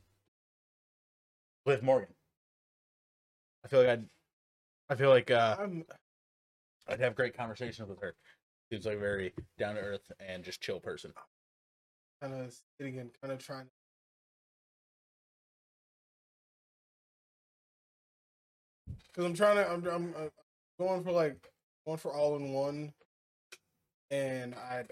Liv 1.66 1.84
Morgan. 1.84 2.14
I 3.66 3.68
feel 3.68 3.82
like 3.82 3.90
I'd. 3.90 4.06
I 4.90 4.96
feel 4.96 5.10
like 5.10 5.30
uh, 5.30 5.58
I'm, 5.60 5.84
I'd 6.88 7.02
have 7.02 7.16
great 7.16 7.36
conversations 7.36 7.90
with 7.90 8.00
her. 8.00 8.16
Seems 8.72 8.86
like 8.86 8.96
a 8.96 9.00
very 9.00 9.34
down 9.58 9.76
to 9.76 9.82
earth 9.82 10.10
and 10.26 10.42
just 10.42 10.62
chill 10.62 10.80
person. 10.80 11.12
kind 12.22 12.34
of 12.34 12.56
sitting 12.80 13.00
and 13.00 13.10
kind 13.22 13.34
of 13.34 13.40
trying. 13.40 13.68
Because 19.18 19.32
I'm 19.32 19.36
trying 19.36 19.56
to, 19.58 19.72
I'm, 19.72 19.88
I'm, 19.88 20.16
I'm 20.16 20.32
going 20.80 21.04
for 21.04 21.12
like 21.12 21.38
going 21.88 21.98
for 21.98 22.14
all 22.14 22.36
in 22.36 22.54
one, 22.54 22.94
and 24.12 24.54
I. 24.54 24.84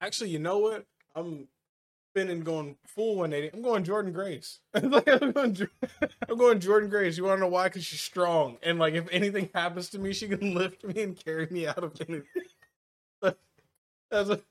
Actually, 0.00 0.30
you 0.30 0.38
know 0.38 0.58
what? 0.58 0.86
I'm 1.14 1.46
spinning 2.10 2.40
going 2.40 2.76
full 2.86 3.16
180. 3.16 3.56
I'm 3.56 3.62
going 3.62 3.84
Jordynne 3.84 4.12
Grace. 4.12 4.60
Like, 4.82 5.08
I'm, 5.08 5.32
going, 5.32 5.68
I'm 6.28 6.36
going 6.36 6.58
Jordynne 6.58 6.90
Grace. 6.90 7.16
You 7.16 7.24
want 7.24 7.38
to 7.38 7.42
know 7.42 7.48
why? 7.48 7.68
Because 7.68 7.84
she's 7.84 8.00
strong. 8.00 8.56
And 8.62 8.78
like, 8.78 8.94
if 8.94 9.06
anything 9.12 9.50
happens 9.54 9.88
to 9.90 9.98
me, 9.98 10.12
she 10.12 10.28
can 10.28 10.54
lift 10.54 10.84
me 10.84 11.02
and 11.02 11.16
carry 11.16 11.46
me 11.50 11.66
out 11.66 11.84
of 11.84 12.00
anything. 12.00 12.24
that's, 13.22 13.36
that's, 14.10 14.28
that's, 14.28 14.42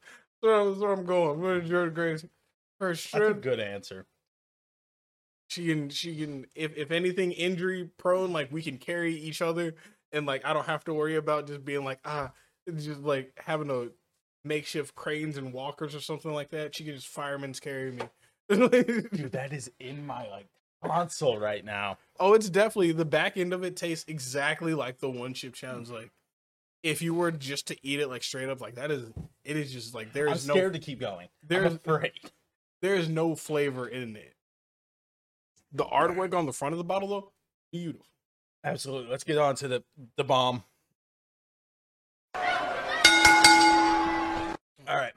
where, 0.42 0.92
I'm 0.94 1.06
going. 1.06 1.36
I'm 1.36 1.42
going 1.42 1.62
Jordynne 1.62 1.94
Grace. 1.94 2.26
Her 2.80 2.92
a 2.92 2.96
strength, 2.96 3.42
good 3.42 3.60
answer. 3.60 4.06
She 5.50 5.68
can 5.68 5.90
she 5.90 6.16
can 6.16 6.46
if 6.56 6.78
if 6.78 6.92
anything 6.92 7.34
injury 7.34 7.90
prone, 7.98 8.32
like 8.32 8.52
we 8.52 8.62
can 8.62 8.78
carry 8.78 9.16
each 9.16 9.42
other 9.42 9.76
and 10.14 10.26
like 10.26 10.46
I 10.46 10.54
don't 10.54 10.68
have 10.68 10.86
to 10.86 10.94
worry 10.94 11.18
about 11.18 11.48
just 11.48 11.66
being 11.66 11.84
like 11.84 12.00
ah 12.06 12.32
just 12.74 13.02
like 13.02 13.34
having 13.46 13.70
a 13.70 13.90
makeshift 14.44 14.96
cranes 14.96 15.38
and 15.38 15.54
walkers 15.54 15.94
or 15.96 16.00
something 16.02 16.34
like 16.34 16.50
that. 16.50 16.76
She 16.76 16.84
can 16.84 16.96
just 16.96 17.08
fireman's 17.08 17.60
carry 17.60 17.92
me. 17.92 18.04
Dude, 18.50 19.32
that 19.34 19.54
is 19.54 19.72
in 19.80 20.06
my 20.06 20.28
like 20.30 20.48
console 20.84 21.38
right 21.40 21.64
now. 21.64 21.98
oh, 22.20 22.34
it's 22.34 22.50
definitely 22.50 22.94
the 22.94 23.06
back 23.06 23.38
end 23.38 23.54
of 23.54 23.64
it 23.64 23.76
tastes 23.76 24.06
exactly 24.08 24.74
like 24.74 25.00
the 25.00 25.10
one 25.10 25.34
chip 25.34 25.54
challenge. 25.54 25.90
Mm. 25.90 25.94
Like 25.94 26.12
if 26.82 27.02
you 27.02 27.14
were 27.14 27.32
just 27.32 27.68
to 27.68 27.78
eat 27.86 28.00
it 28.00 28.08
like 28.08 28.24
straight 28.24 28.50
up, 28.50 28.62
like 28.62 28.76
that 28.76 28.90
is 28.90 29.12
it 29.44 29.58
is 29.58 29.72
just 29.72 29.94
like 29.94 30.14
there 30.14 30.26
is 30.28 30.32
I'm 30.32 30.38
is 30.38 30.48
no 30.48 30.54
scared 30.54 30.74
to 30.74 30.80
keep 30.80 31.00
going. 31.00 31.28
There's- 31.46 31.72
I'm 31.72 31.80
afraid. 31.86 32.14
there 32.82 32.96
is 32.96 33.10
no 33.10 33.36
flavor 33.36 33.88
in 33.88 34.16
it. 34.16 34.34
The 35.72 35.86
artwork 35.86 36.34
on 36.34 36.46
the 36.48 36.54
front 36.54 36.74
of 36.74 36.78
the 36.80 36.84
bottle 36.84 37.08
though, 37.10 37.32
beautiful. 37.72 38.08
Absolutely. 38.64 39.12
Let's 39.12 39.24
get 39.24 39.38
on 39.38 39.56
to 39.58 39.68
the 39.68 39.84
the 40.16 40.24
bomb. 40.24 40.64
All 44.90 44.98
right. 44.98 45.14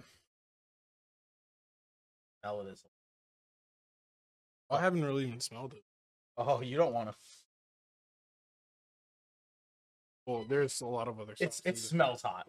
Smell 2.42 2.60
it 2.60 2.68
is. 2.68 2.84
I 4.70 4.80
haven't 4.80 5.02
really 5.02 5.26
even 5.26 5.40
smelled 5.40 5.72
it. 5.72 5.82
Oh, 6.36 6.60
you 6.60 6.76
don't 6.76 6.92
want 6.92 7.10
to. 7.10 7.14
Well, 10.26 10.44
there's 10.46 10.80
a 10.82 10.86
lot 10.86 11.08
of 11.08 11.18
other. 11.18 11.34
It's 11.40 11.62
it 11.64 11.78
smells 11.78 12.20
hot. 12.22 12.46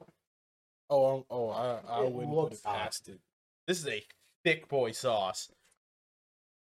Oh, 0.90 1.16
um, 1.16 1.24
oh, 1.30 1.50
I, 1.50 1.80
I 1.90 2.04
It 2.04 2.12
wouldn't 2.12 2.34
put 2.34 2.54
it 2.54 2.64
past 2.64 3.08
it. 3.08 3.20
This 3.68 3.80
is 3.80 3.88
a 3.88 4.04
thick 4.44 4.68
boy 4.68 4.92
sauce. 4.92 5.50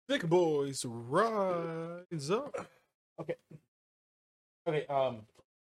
Thick 0.08 0.28
boys 0.28 0.84
rise 0.84 2.30
up. 2.30 2.54
Okay. 3.20 3.34
Okay. 4.68 4.86
Um. 4.86 5.22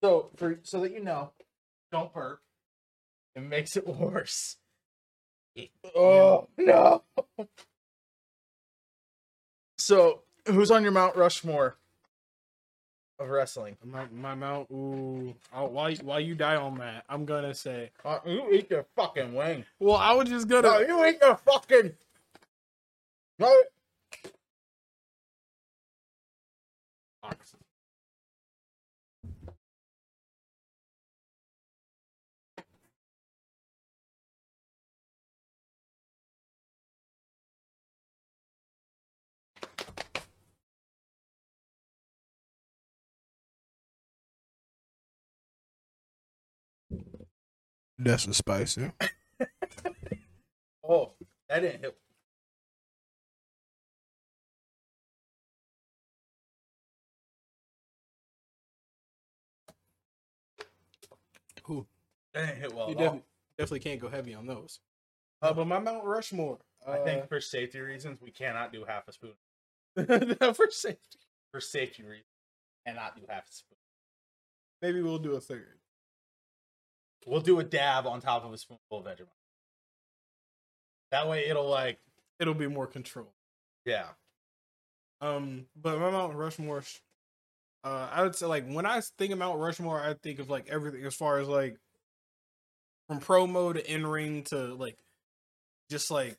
So 0.02 0.30
for 0.36 0.60
so 0.62 0.80
that 0.80 0.92
you 0.92 1.02
know, 1.02 1.32
don't 1.90 2.12
burp. 2.12 2.40
It 3.34 3.42
makes 3.42 3.76
it 3.76 3.86
worse. 3.86 4.56
Oh 5.94 6.48
no. 6.56 7.02
So 9.78 10.22
who's 10.46 10.70
on 10.70 10.82
your 10.82 10.92
Mount 10.92 11.16
Rushmore 11.16 11.76
of 13.18 13.28
wrestling? 13.28 13.76
My, 13.84 14.04
my 14.12 14.34
mount. 14.34 14.70
Ooh, 14.70 15.34
I'll, 15.52 15.68
while 15.68 15.92
while 15.96 16.20
you 16.20 16.34
die 16.34 16.56
on 16.56 16.78
that, 16.78 17.04
I'm 17.08 17.24
gonna 17.24 17.54
say. 17.54 17.90
Uh, 18.04 18.18
you 18.24 18.50
eat 18.52 18.70
your 18.70 18.86
fucking 18.96 19.34
wing. 19.34 19.64
Well, 19.78 19.96
I 19.96 20.12
was 20.12 20.28
just 20.28 20.48
gonna. 20.48 20.68
No, 20.68 20.78
you 20.80 21.06
eat 21.06 21.18
your 21.20 21.36
fucking. 21.36 21.92
No. 23.38 23.54
That's 48.02 48.26
a 48.26 48.32
spicy. 48.32 48.90
Oh, 50.88 51.12
that 51.48 51.60
didn't 51.60 51.80
hit. 51.82 51.96
Ooh. 61.68 61.86
That 62.32 62.46
didn't 62.46 62.60
hit 62.62 62.74
well. 62.74 62.88
You 62.88 62.94
at 62.94 62.98
all. 62.98 63.04
definitely, 63.04 63.22
definitely 63.58 63.80
can't 63.80 64.00
go 64.00 64.08
heavy 64.08 64.34
on 64.34 64.46
those. 64.46 64.80
Uh, 65.42 65.52
but 65.52 65.66
my 65.66 65.78
Mount 65.78 66.04
Rushmore. 66.04 66.58
Uh, 66.86 66.92
I 66.92 66.98
think 67.04 67.28
for 67.28 67.40
safety 67.40 67.80
reasons, 67.80 68.20
we 68.22 68.30
cannot 68.30 68.72
do 68.72 68.84
half 68.88 69.06
a 69.08 69.12
spoon. 69.12 69.34
for 70.54 70.70
safety, 70.70 71.18
For 71.52 71.60
safety 71.60 72.02
reasons, 72.02 72.24
cannot 72.86 73.14
do 73.16 73.22
half 73.28 73.46
a 73.48 73.52
spoon. 73.52 73.76
maybe 74.80 75.02
we'll 75.02 75.18
do 75.18 75.34
a 75.34 75.40
third. 75.40 75.79
We'll 77.26 77.40
do 77.40 77.58
a 77.60 77.64
dab 77.64 78.06
on 78.06 78.20
top 78.20 78.44
of 78.44 78.52
a 78.52 78.58
spoonful 78.58 78.98
of 78.98 79.04
Vegemite. 79.04 79.26
That 81.10 81.28
way, 81.28 81.46
it'll 81.48 81.68
like, 81.68 81.98
It'll 82.38 82.54
be 82.54 82.68
more 82.68 82.86
controlled. 82.86 83.32
yeah. 83.84 84.06
Um, 85.22 85.66
but 85.76 85.98
my 86.00 86.10
Mount 86.10 86.34
Rushmore, 86.34 86.82
uh, 87.84 88.08
I 88.10 88.22
would 88.22 88.34
say 88.34 88.46
like 88.46 88.66
when 88.66 88.86
I 88.86 89.02
think 89.18 89.32
of 89.32 89.38
Mount 89.38 89.58
Rushmore, 89.58 90.00
I 90.00 90.14
think 90.14 90.38
of 90.38 90.48
like 90.48 90.68
everything 90.70 91.04
as 91.04 91.14
far 91.14 91.38
as 91.38 91.46
like 91.46 91.76
from 93.06 93.20
promo 93.20 93.74
to 93.74 93.92
in 93.92 94.06
ring 94.06 94.44
to 94.44 94.72
like 94.74 94.96
just 95.90 96.10
like 96.10 96.38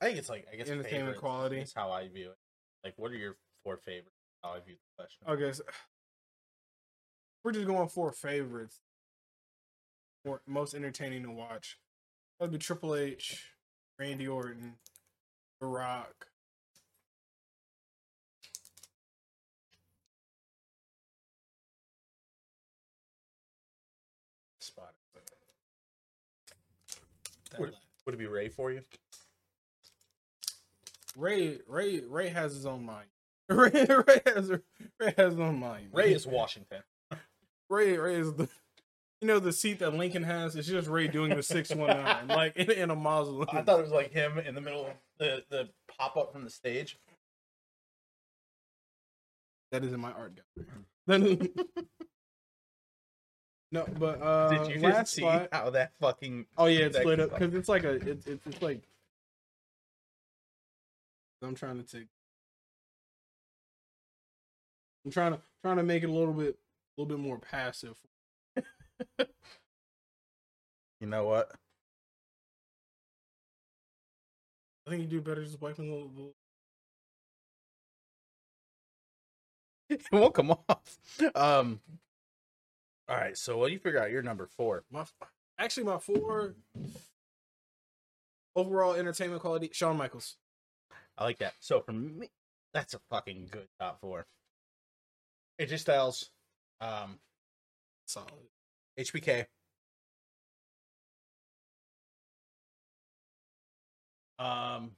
I 0.00 0.06
think 0.06 0.18
it's 0.18 0.28
like 0.28 0.44
I 0.52 0.56
guess 0.56 0.66
Entertainment 0.68 0.90
favorites 0.90 1.20
quality. 1.20 1.58
is 1.60 1.72
how 1.72 1.92
I 1.92 2.08
view 2.08 2.30
it. 2.30 2.36
Like, 2.82 2.94
what 2.96 3.12
are 3.12 3.16
your 3.16 3.36
four 3.62 3.76
favorites? 3.76 4.10
How 4.42 4.50
I 4.50 4.58
view 4.58 4.74
the 4.74 5.02
question. 5.04 5.20
okay, 5.28 5.52
so 5.52 5.62
we're 7.44 7.52
just 7.52 7.66
going 7.68 7.88
for 7.88 8.10
favorites. 8.10 8.80
For 10.26 10.40
most 10.48 10.74
entertaining 10.74 11.22
to 11.22 11.30
watch, 11.30 11.78
that'd 12.40 12.50
be 12.50 12.58
Triple 12.58 12.96
H, 12.96 13.44
Randy 13.96 14.26
Orton, 14.26 14.74
The 15.60 15.68
Rock. 15.68 16.26
Spot. 24.58 24.92
Would, 27.60 27.74
would 28.04 28.14
it 28.16 28.18
be 28.18 28.26
Rey 28.26 28.48
for 28.48 28.72
you? 28.72 28.82
Rey, 31.16 31.60
Rey, 31.68 32.00
Rey 32.00 32.30
has 32.30 32.52
his 32.52 32.66
own 32.66 32.84
mind. 32.84 33.06
Rey, 33.48 33.70
Rey 33.88 34.20
has 34.26 34.50
Rey 34.50 35.14
has 35.16 35.34
his 35.34 35.40
own 35.40 35.60
mind. 35.60 35.90
Rey 35.92 36.12
is 36.12 36.26
Washington. 36.26 36.82
Rey, 37.70 37.96
Rey 37.96 38.16
is 38.16 38.34
the, 38.34 38.48
you 39.20 39.28
know, 39.28 39.38
the 39.38 39.52
seat 39.52 39.78
that 39.78 39.94
Lincoln 39.94 40.24
has. 40.24 40.56
It's 40.56 40.68
just 40.68 40.88
Rey 40.88 41.08
doing 41.08 41.34
the 41.34 41.42
six 41.42 41.74
one 41.74 41.88
nine, 41.88 42.28
like 42.28 42.56
in, 42.56 42.70
in 42.70 42.90
a 42.90 42.96
mausoleum. 42.96 43.48
I 43.52 43.62
thought 43.62 43.78
it 43.78 43.82
was 43.82 43.92
like 43.92 44.12
him 44.12 44.38
in 44.38 44.54
the 44.54 44.60
middle 44.60 44.86
of 44.86 44.92
the 45.18 45.42
the 45.50 45.68
pop 45.98 46.16
up 46.16 46.32
from 46.32 46.44
the 46.44 46.50
stage. 46.50 46.98
that 49.72 49.84
is 49.84 49.92
in 49.92 50.00
my 50.00 50.12
art 50.12 50.38
gallery. 50.56 50.84
Then, 51.06 51.48
no, 53.72 53.86
but 53.98 54.20
uh, 54.22 54.50
Did 54.50 54.76
you 54.76 54.82
last 54.88 55.14
see 55.14 55.22
spot- 55.22 55.48
how 55.52 55.70
that 55.70 55.92
fucking? 56.00 56.46
Oh 56.58 56.66
yeah, 56.66 56.86
it's 56.86 56.98
split 56.98 57.20
up 57.20 57.30
because 57.30 57.54
it's 57.54 57.68
like 57.68 57.84
a, 57.84 57.92
it's 57.92 58.26
it's 58.26 58.46
it's 58.46 58.62
like. 58.62 58.82
I'm 61.42 61.54
trying 61.54 61.80
to 61.82 61.86
take. 61.86 62.08
I'm 65.04 65.12
trying 65.12 65.32
to 65.32 65.40
trying 65.62 65.76
to 65.76 65.82
make 65.84 66.02
it 66.02 66.08
a 66.08 66.12
little 66.12 66.32
bit 66.34 66.56
a 66.56 67.00
little 67.00 67.16
bit 67.16 67.22
more 67.22 67.38
passive. 67.38 67.96
You 71.00 71.06
know 71.06 71.24
what? 71.24 71.52
I 74.86 74.90
think 74.90 75.02
you 75.02 75.08
do 75.08 75.20
better 75.20 75.44
just 75.44 75.60
wiping 75.60 75.90
the, 75.90 76.08
the 79.88 79.94
it 79.94 80.02
won't 80.10 80.34
come 80.34 80.52
off. 80.52 80.98
Um. 81.34 81.80
All 83.08 83.16
right, 83.16 83.36
so 83.36 83.58
well, 83.58 83.68
you 83.68 83.78
figure 83.78 84.02
out 84.02 84.10
your 84.10 84.22
number 84.22 84.48
four. 84.56 84.84
My 84.90 85.04
actually 85.58 85.84
my 85.84 85.98
four 85.98 86.54
overall 88.56 88.94
entertainment 88.94 89.42
quality. 89.42 89.70
Shawn 89.72 89.96
Michaels. 89.96 90.36
I 91.18 91.24
like 91.24 91.38
that. 91.38 91.54
So 91.60 91.80
for 91.80 91.92
me, 91.92 92.30
that's 92.72 92.94
a 92.94 93.00
fucking 93.10 93.48
good 93.50 93.68
top 93.78 94.00
four. 94.00 94.26
AJ 95.60 95.78
Styles, 95.80 96.30
um, 96.80 97.18
Solid. 98.06 98.30
HBK, 98.98 99.46
um, 104.38 104.92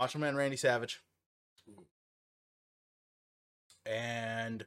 Macho 0.00 0.18
Man 0.18 0.36
Randy 0.36 0.56
Savage, 0.56 1.02
and 3.86 4.64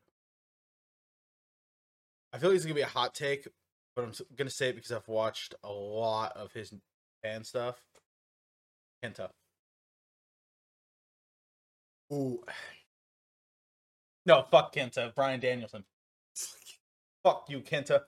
I 2.33 2.37
feel 2.37 2.49
like 2.49 2.55
it's 2.57 2.65
gonna 2.65 2.75
be 2.75 2.81
a 2.81 2.87
hot 2.87 3.13
take, 3.13 3.47
but 3.95 4.03
I'm 4.05 4.13
gonna 4.35 4.49
say 4.49 4.69
it 4.69 4.75
because 4.75 4.91
I've 4.91 5.07
watched 5.07 5.55
a 5.63 5.71
lot 5.71 6.35
of 6.35 6.53
his 6.53 6.73
fan 7.23 7.43
stuff. 7.43 7.81
Kenta. 9.03 9.29
Ooh. 12.13 12.43
No, 14.23 14.43
fuck 14.51 14.71
Kenta. 14.71 15.15
Bryan 15.15 15.39
Danielson. 15.39 15.83
Fuck 17.23 17.45
you, 17.49 17.61
Kenta. 17.61 18.01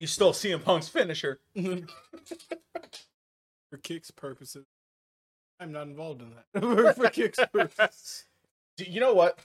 You 0.00 0.06
stole 0.06 0.32
CM 0.32 0.62
Punk's 0.62 0.88
finisher. 0.88 1.40
For 1.56 1.86
kicks 3.82 4.10
purposes. 4.10 4.66
I'm 5.58 5.72
not 5.72 5.86
involved 5.86 6.22
in 6.22 6.30
that. 6.30 6.62
For 6.96 7.08
kickers. 7.10 8.24
Do 8.76 8.84
You 8.84 9.00
know 9.00 9.14
what? 9.14 9.38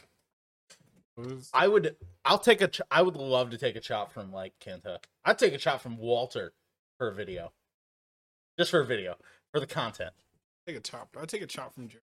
I 1.53 1.67
would. 1.67 1.95
I'll 2.25 2.39
take 2.39 2.61
a. 2.61 2.67
Ch- 2.67 2.81
I 2.89 3.01
would 3.01 3.17
love 3.17 3.49
to 3.51 3.57
take 3.57 3.75
a 3.75 3.81
chop 3.81 4.11
from 4.11 4.31
like 4.31 4.53
Kenta. 4.59 4.97
I'd 5.25 5.37
take 5.37 5.53
a 5.53 5.57
chop 5.57 5.81
from 5.81 5.97
Walter 5.97 6.53
for 6.97 7.09
a 7.09 7.13
video, 7.13 7.51
just 8.57 8.71
for 8.71 8.79
a 8.79 8.85
video 8.85 9.15
for 9.51 9.59
the 9.59 9.67
content. 9.67 10.13
Take 10.65 10.77
a 10.77 10.79
chop. 10.79 11.09
I 11.19 11.25
take 11.25 11.41
a 11.41 11.47
chop 11.47 11.73
from 11.73 11.89
Jerry. 11.89 12.03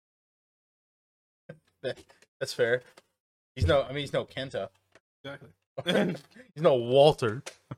That's 2.39 2.53
fair. 2.53 2.83
He's 3.59 3.67
no. 3.67 3.83
I 3.83 3.89
mean, 3.89 3.97
he's 3.97 4.13
no 4.13 4.23
Kenta. 4.23 4.69
Exactly. 5.21 5.49
he's 6.55 6.63
no 6.63 6.75
Walter. 6.75 7.43
I 7.69 7.75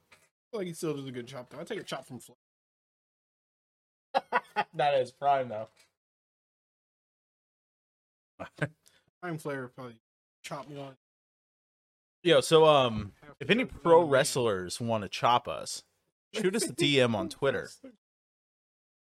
feel 0.51 0.59
like 0.59 0.67
he 0.67 0.73
still 0.73 0.93
does 0.95 1.07
a 1.07 1.11
good 1.11 1.25
chop 1.25 1.49
though. 1.49 1.59
I 1.59 1.63
take 1.63 1.79
a 1.79 1.83
chop 1.83 2.05
from 2.05 2.19
Flair. 2.19 2.37
Not 4.75 4.93
his 4.93 5.11
prime 5.11 5.49
though. 5.49 5.69
I'm 9.23 9.39
Flair 9.39 9.69
probably 9.69 9.95
chop 10.43 10.69
me 10.69 10.79
on. 10.79 10.95
Yo, 12.23 12.41
so 12.41 12.65
um, 12.65 13.13
if 13.39 13.49
any 13.49 13.65
pro 13.65 14.03
wrestlers 14.03 14.79
want 14.79 15.01
to 15.01 15.09
chop 15.09 15.47
us, 15.47 15.81
shoot 16.31 16.55
us 16.55 16.69
a 16.69 16.73
DM 16.73 17.15
on 17.15 17.27
Twitter. 17.27 17.71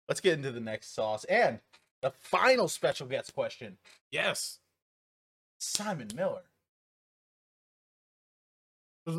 Let's 0.08 0.20
get 0.20 0.34
into 0.34 0.52
the 0.52 0.60
next 0.60 0.94
sauce 0.94 1.24
and 1.24 1.58
the 2.02 2.12
final 2.20 2.68
special 2.68 3.08
guest 3.08 3.34
question. 3.34 3.78
Yes. 4.12 4.60
Simon 5.58 6.08
Miller. 6.14 6.42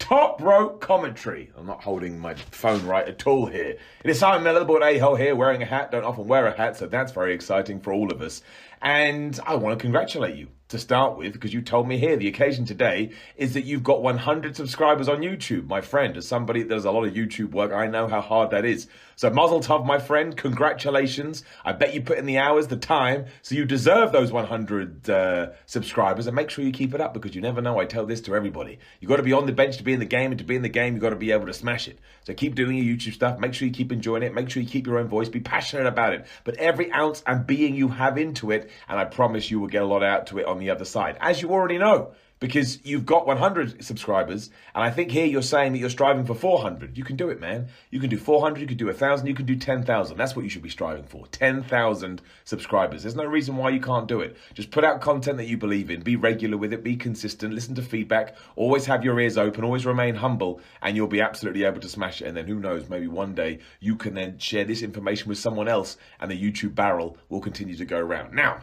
Top 0.00 0.40
rope 0.40 0.80
commentary. 0.80 1.52
I'm 1.56 1.66
not 1.66 1.80
holding 1.80 2.18
my 2.18 2.34
phone 2.34 2.84
right 2.84 3.06
at 3.06 3.24
all 3.24 3.46
here. 3.46 3.76
It 4.02 4.10
is 4.10 4.18
Simon 4.18 4.42
Miller, 4.42 4.58
the 4.58 4.64
board 4.64 4.82
a 4.82 4.98
hole 4.98 5.14
here, 5.14 5.36
wearing 5.36 5.62
a 5.62 5.66
hat. 5.66 5.92
Don't 5.92 6.02
often 6.02 6.26
wear 6.26 6.48
a 6.48 6.56
hat, 6.56 6.76
so 6.76 6.88
that's 6.88 7.12
very 7.12 7.32
exciting 7.34 7.78
for 7.78 7.92
all 7.92 8.10
of 8.10 8.20
us. 8.20 8.42
And 8.82 9.38
I 9.46 9.54
want 9.54 9.78
to 9.78 9.82
congratulate 9.82 10.34
you 10.34 10.48
to 10.68 10.78
start 10.78 11.16
with, 11.16 11.32
because 11.32 11.54
you 11.54 11.62
told 11.62 11.88
me 11.88 11.98
here 11.98 12.16
the 12.16 12.28
occasion 12.28 12.64
today 12.64 13.10
is 13.36 13.54
that 13.54 13.64
you've 13.64 13.82
got 13.82 14.02
100 14.02 14.54
subscribers 14.54 15.08
on 15.08 15.18
YouTube. 15.18 15.66
My 15.66 15.80
friend, 15.80 16.16
as 16.16 16.26
somebody 16.26 16.62
that 16.62 16.68
does 16.68 16.84
a 16.84 16.90
lot 16.90 17.04
of 17.04 17.14
YouTube 17.14 17.52
work, 17.52 17.72
I 17.72 17.86
know 17.86 18.06
how 18.06 18.20
hard 18.20 18.50
that 18.50 18.64
is. 18.64 18.86
So, 19.16 19.30
Mazel 19.30 19.60
Tov, 19.60 19.84
my 19.84 19.98
friend, 19.98 20.36
congratulations. 20.36 21.42
I 21.64 21.72
bet 21.72 21.92
you 21.92 22.02
put 22.02 22.18
in 22.18 22.26
the 22.26 22.38
hours, 22.38 22.68
the 22.68 22.76
time, 22.76 23.26
so 23.42 23.56
you 23.56 23.64
deserve 23.64 24.12
those 24.12 24.30
100 24.30 25.10
uh, 25.10 25.48
subscribers. 25.66 26.28
And 26.28 26.36
make 26.36 26.50
sure 26.50 26.64
you 26.64 26.70
keep 26.70 26.94
it 26.94 27.00
up 27.00 27.14
because 27.14 27.34
you 27.34 27.40
never 27.40 27.60
know. 27.60 27.80
I 27.80 27.84
tell 27.84 28.06
this 28.06 28.20
to 28.22 28.36
everybody. 28.36 28.78
You've 29.00 29.08
got 29.08 29.16
to 29.16 29.24
be 29.24 29.32
on 29.32 29.46
the 29.46 29.52
bench 29.52 29.78
to 29.78 29.82
be 29.82 29.92
in 29.92 29.98
the 29.98 30.06
game, 30.06 30.30
and 30.30 30.38
to 30.38 30.44
be 30.44 30.54
in 30.54 30.62
the 30.62 30.68
game, 30.68 30.94
you've 30.94 31.02
got 31.02 31.10
to 31.10 31.16
be 31.16 31.32
able 31.32 31.46
to 31.46 31.52
smash 31.52 31.88
it. 31.88 31.98
So, 32.24 32.34
keep 32.34 32.54
doing 32.54 32.76
your 32.76 32.94
YouTube 32.96 33.14
stuff. 33.14 33.40
Make 33.40 33.54
sure 33.54 33.66
you 33.66 33.74
keep 33.74 33.90
enjoying 33.90 34.22
it. 34.22 34.34
Make 34.34 34.50
sure 34.50 34.62
you 34.62 34.68
keep 34.68 34.86
your 34.86 34.98
own 34.98 35.08
voice. 35.08 35.28
Be 35.28 35.40
passionate 35.40 35.86
about 35.86 36.12
it. 36.12 36.26
But 36.44 36.54
every 36.56 36.92
ounce 36.92 37.24
and 37.26 37.44
being 37.44 37.74
you 37.74 37.88
have 37.88 38.18
into 38.18 38.52
it, 38.52 38.70
and 38.88 39.00
I 39.00 39.04
promise 39.04 39.50
you 39.50 39.58
will 39.58 39.66
get 39.66 39.82
a 39.82 39.86
lot 39.86 40.04
out 40.04 40.28
to 40.28 40.38
it 40.38 40.46
on 40.46 40.57
the 40.58 40.70
other 40.70 40.84
side, 40.84 41.16
as 41.20 41.42
you 41.42 41.50
already 41.50 41.78
know 41.78 42.12
because 42.40 42.84
you've 42.84 43.06
got 43.06 43.26
100 43.26 43.84
subscribers 43.84 44.50
and 44.74 44.84
i 44.84 44.90
think 44.90 45.10
here 45.10 45.26
you're 45.26 45.42
saying 45.42 45.72
that 45.72 45.78
you're 45.78 45.90
striving 45.90 46.24
for 46.24 46.34
400 46.34 46.96
you 46.96 47.04
can 47.04 47.16
do 47.16 47.30
it 47.30 47.40
man. 47.40 47.68
You 47.90 48.00
can 48.00 48.10
do 48.10 48.16
400 48.16 48.60
you 48.60 48.66
can 48.66 48.76
do 48.76 48.86
1000 48.86 49.26
you 49.26 49.34
can 49.34 49.46
do 49.46 49.56
10000 49.56 50.16
that's 50.16 50.36
what 50.36 50.42
you 50.42 50.48
should 50.48 50.62
be 50.62 50.68
striving 50.68 51.04
for 51.04 51.26
10000 51.26 52.22
subscribers. 52.44 53.02
There's 53.02 53.16
no 53.16 53.24
reason 53.24 53.56
why 53.56 53.70
you 53.70 53.80
can't 53.80 54.08
do 54.08 54.20
it. 54.20 54.36
Just 54.54 54.70
put 54.70 54.84
out 54.84 55.00
content 55.00 55.36
that 55.38 55.46
you 55.46 55.56
believe 55.56 55.90
in. 55.90 56.00
Be 56.00 56.16
regular 56.16 56.56
with 56.56 56.72
it. 56.72 56.82
Be 56.82 56.96
consistent. 56.96 57.54
Listen 57.54 57.74
to 57.74 57.82
feedback. 57.82 58.36
Always 58.56 58.86
have 58.86 59.04
your 59.04 59.18
ears 59.20 59.36
open. 59.36 59.64
Always 59.64 59.86
remain 59.86 60.14
humble 60.14 60.60
and 60.82 60.96
you'll 60.96 61.06
be 61.06 61.20
absolutely 61.20 61.64
able 61.64 61.80
to 61.80 61.88
smash 61.88 62.22
it. 62.22 62.26
And 62.26 62.36
then 62.36 62.46
who 62.46 62.58
knows 62.58 62.88
maybe 62.88 63.08
one 63.08 63.34
day 63.34 63.58
you 63.80 63.96
can 63.96 64.14
then 64.14 64.38
share 64.38 64.64
this 64.64 64.82
information 64.82 65.28
with 65.28 65.38
someone 65.38 65.68
else 65.68 65.96
and 66.20 66.30
the 66.30 66.40
youtube 66.40 66.74
barrel 66.74 67.16
will 67.28 67.40
continue 67.40 67.76
to 67.76 67.84
go 67.84 67.98
around. 67.98 68.32
Now 68.32 68.60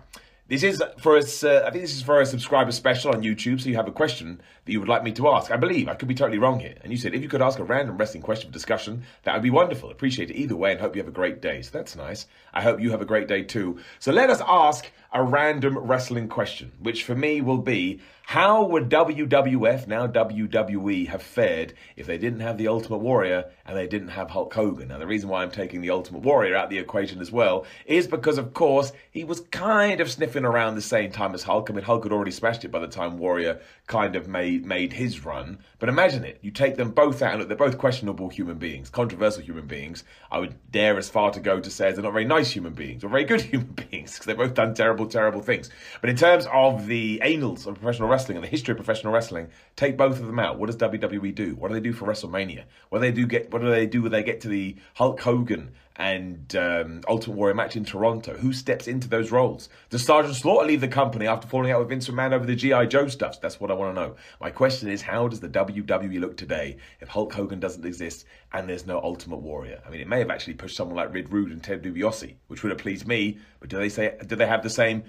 this 0.48 0.62
is 0.62 0.84
for 1.00 1.18
us. 1.18 1.44
Uh, 1.44 1.64
I 1.66 1.72
think 1.72 1.84
this 1.84 1.96
is 1.96 2.04
for 2.04 2.22
a 2.22 2.26
subscriber 2.26 2.72
special 2.72 3.12
on 3.12 3.24
YouTube. 3.24 3.60
So 3.60 3.70
you 3.70 3.76
have 3.76 3.88
a 3.88 3.92
question 3.92 4.40
that 4.66 4.72
you 4.72 4.80
would 4.80 4.90
like 4.90 5.04
me 5.04 5.12
to 5.14 5.28
ask. 5.30 5.50
I 5.50 5.58
believe 5.58 5.88
I 5.88 5.96
could 5.96 6.08
be 6.08 6.14
totally 6.14 6.38
wrong 6.38 6.60
here. 6.60 6.76
And 6.82 6.92
you 6.92 6.98
said 6.98 7.16
if 7.16 7.22
you 7.24 7.30
could 7.30 7.42
ask 7.42 7.58
a 7.58 7.64
random 7.64 7.98
wrestling 7.98 8.22
question 8.22 8.50
for 8.50 8.54
discussion, 8.54 9.04
that 9.24 9.34
would 9.34 9.42
be 9.42 9.50
wonderful. 9.50 9.90
Appreciate 9.90 10.30
it 10.30 10.36
either 10.36 10.56
way, 10.56 10.72
and 10.72 10.80
hope 10.80 10.96
you 10.96 11.02
have 11.02 11.10
a 11.10 11.12
great 11.12 11.42
day. 11.42 11.62
So 11.64 11.72
that's 11.74 11.96
nice. 11.96 12.28
I 12.54 12.62
hope 12.62 12.80
you 12.80 12.92
have 12.92 13.02
a 13.02 13.06
great 13.06 13.28
day 13.28 13.44
too. 13.44 13.80
So 14.00 14.12
let 14.12 14.30
us 14.30 14.42
ask 14.48 14.92
a 15.14 15.24
random 15.24 15.78
wrestling 15.78 16.28
question, 16.28 16.72
which 16.80 17.04
for 17.04 17.16
me 17.16 17.42
will 17.42 17.58
be: 17.58 18.00
How 18.28 18.64
would 18.64 18.90
WWF 18.90 19.86
now 19.86 20.08
WWE 20.08 21.08
have 21.10 21.22
fared 21.22 21.76
if 21.96 22.08
they 22.08 22.18
didn't 22.18 22.40
have 22.40 22.58
the 22.58 22.68
Ultimate 22.68 22.98
Warrior 22.98 23.46
and 23.68 23.78
they 23.78 23.86
didn't 23.86 24.10
have 24.10 24.32
Hulk 24.32 24.52
Hogan? 24.52 24.88
Now 24.88 24.98
the 24.98 25.06
reason 25.06 25.30
why 25.30 25.44
I'm 25.44 25.52
taking 25.52 25.80
the 25.82 25.92
Ultimate 25.92 26.24
Warrior 26.24 26.56
out 26.56 26.66
of 26.66 26.70
the 26.72 26.80
equation 26.80 27.22
as 27.22 27.32
well 27.32 27.68
is 27.86 28.08
because, 28.08 28.40
of 28.40 28.56
course, 28.56 28.92
he 29.12 29.24
was 29.24 29.42
kind 29.52 30.02
of 30.02 30.10
sniffing 30.10 30.44
around 30.44 30.74
the 30.74 30.82
same 30.82 31.12
time 31.12 31.36
as 31.36 31.44
Hulk. 31.44 31.70
I 31.70 31.74
mean, 31.74 31.86
Hulk 31.86 32.04
had 32.04 32.12
already 32.12 32.32
smashed 32.32 32.66
it 32.66 32.72
by 32.72 32.80
the 32.80 32.88
time 32.88 33.20
Warrior 33.20 33.62
kind 33.86 34.16
of 34.16 34.28
made 34.28 34.66
made 34.66 34.94
his 34.94 35.24
run. 35.24 35.60
But 35.78 35.90
imagine 35.90 36.26
it: 36.26 36.40
you 36.42 36.50
take 36.50 36.78
them 36.78 36.92
both 36.92 37.22
out, 37.22 37.34
and 37.34 37.40
look, 37.40 37.48
they're 37.48 37.56
both 37.56 37.78
questionable 37.78 38.30
human 38.30 38.58
beings, 38.58 38.90
controversial 38.90 39.44
human 39.44 39.68
beings. 39.68 40.04
I 40.32 40.40
would 40.40 40.56
dare 40.72 40.98
as 40.98 41.10
far 41.10 41.32
to 41.32 41.40
go 41.40 41.60
to 41.60 41.70
say 41.70 41.92
they're 41.92 42.02
not 42.02 42.12
very 42.12 42.26
nice 42.26 42.50
human 42.50 42.74
beings 42.74 43.04
or 43.04 43.10
very 43.10 43.24
good 43.24 43.42
human 43.54 43.76
beings 43.92 44.14
because 44.14 44.26
they've 44.26 44.36
both 44.36 44.56
done 44.56 44.74
terrible, 44.74 45.06
terrible 45.06 45.42
things. 45.42 45.70
But 46.02 46.10
in 46.10 46.16
terms 46.16 46.48
of 46.52 46.88
the 46.88 47.22
annals 47.22 47.68
of 47.68 47.76
professional 47.76 48.10
wrestling 48.16 48.38
and 48.38 48.46
the 48.46 48.50
history 48.50 48.72
of 48.72 48.78
professional 48.78 49.12
wrestling, 49.12 49.50
take 49.76 49.98
both 49.98 50.22
of 50.22 50.26
them 50.26 50.40
out. 50.40 50.58
What 50.58 50.68
does 50.68 50.78
WWE 50.78 51.36
do? 51.36 51.56
What 51.56 51.68
do 51.68 51.74
they 51.74 51.82
do 51.82 51.92
for 51.92 52.08
WrestleMania? 52.08 52.64
What 52.88 53.00
do 53.00 53.02
they 53.02 53.12
do 53.12 53.28
get? 53.28 53.52
What 53.52 53.62
do 53.62 53.70
they 53.70 53.86
do 53.86 54.02
when 54.02 54.14
they 54.14 54.24
get 54.24 54.40
to 54.42 54.48
the 54.48 54.78
Hulk 54.94 55.20
Hogan 55.20 55.72
and 55.98 56.56
um, 56.56 57.02
Ultimate 57.10 57.36
Warrior 57.36 57.56
match 57.56 57.76
in 57.76 57.84
Toronto? 57.84 58.38
Who 58.38 58.54
steps 58.54 58.88
into 58.88 59.10
those 59.10 59.32
roles? 59.32 59.68
Does 59.90 60.06
Sergeant 60.06 60.36
Slaughter 60.36 60.66
leave 60.66 60.80
the 60.80 60.88
company 60.88 61.28
after 61.28 61.46
falling 61.46 61.72
out 61.72 61.80
with 61.80 61.90
Vince 61.90 62.08
McMahon 62.08 62.32
over 62.32 62.46
the 62.46 62.56
GI 62.56 62.88
Joe 62.88 63.10
stuff? 63.10 63.42
That's 63.42 63.60
what 63.60 63.70
I 63.70 63.74
want 63.74 63.94
to 63.94 64.02
know. 64.02 64.16
My 64.40 64.50
question 64.50 64.88
is, 64.88 65.02
how 65.02 65.28
does 65.28 65.42
the 65.42 65.50
WWE 65.50 66.22
look 66.22 66.38
today 66.38 66.78
if 67.02 67.10
Hulk 67.10 67.34
Hogan 67.34 67.60
doesn't 67.60 67.86
exist 67.86 68.26
and 68.54 68.70
there's 68.70 68.86
no 68.86 69.02
Ultimate 69.02 69.42
Warrior? 69.42 69.82
I 69.86 69.90
mean, 69.90 70.00
it 70.00 70.08
may 70.08 70.20
have 70.20 70.32
actually 70.32 70.54
pushed 70.54 70.78
someone 70.78 70.96
like 70.96 71.14
Rick 71.14 71.28
Rude 71.32 71.52
and 71.52 71.62
Ted 71.62 71.84
DiBiase, 71.84 72.36
which 72.48 72.64
would 72.64 72.70
have 72.70 72.80
pleased 72.80 73.06
me. 73.06 73.40
But 73.60 73.70
do 73.70 73.78
they 73.78 73.90
say? 73.90 74.16
Do 74.26 74.38
they 74.38 74.48
have 74.48 74.64
the 74.64 74.70
same? 74.70 75.04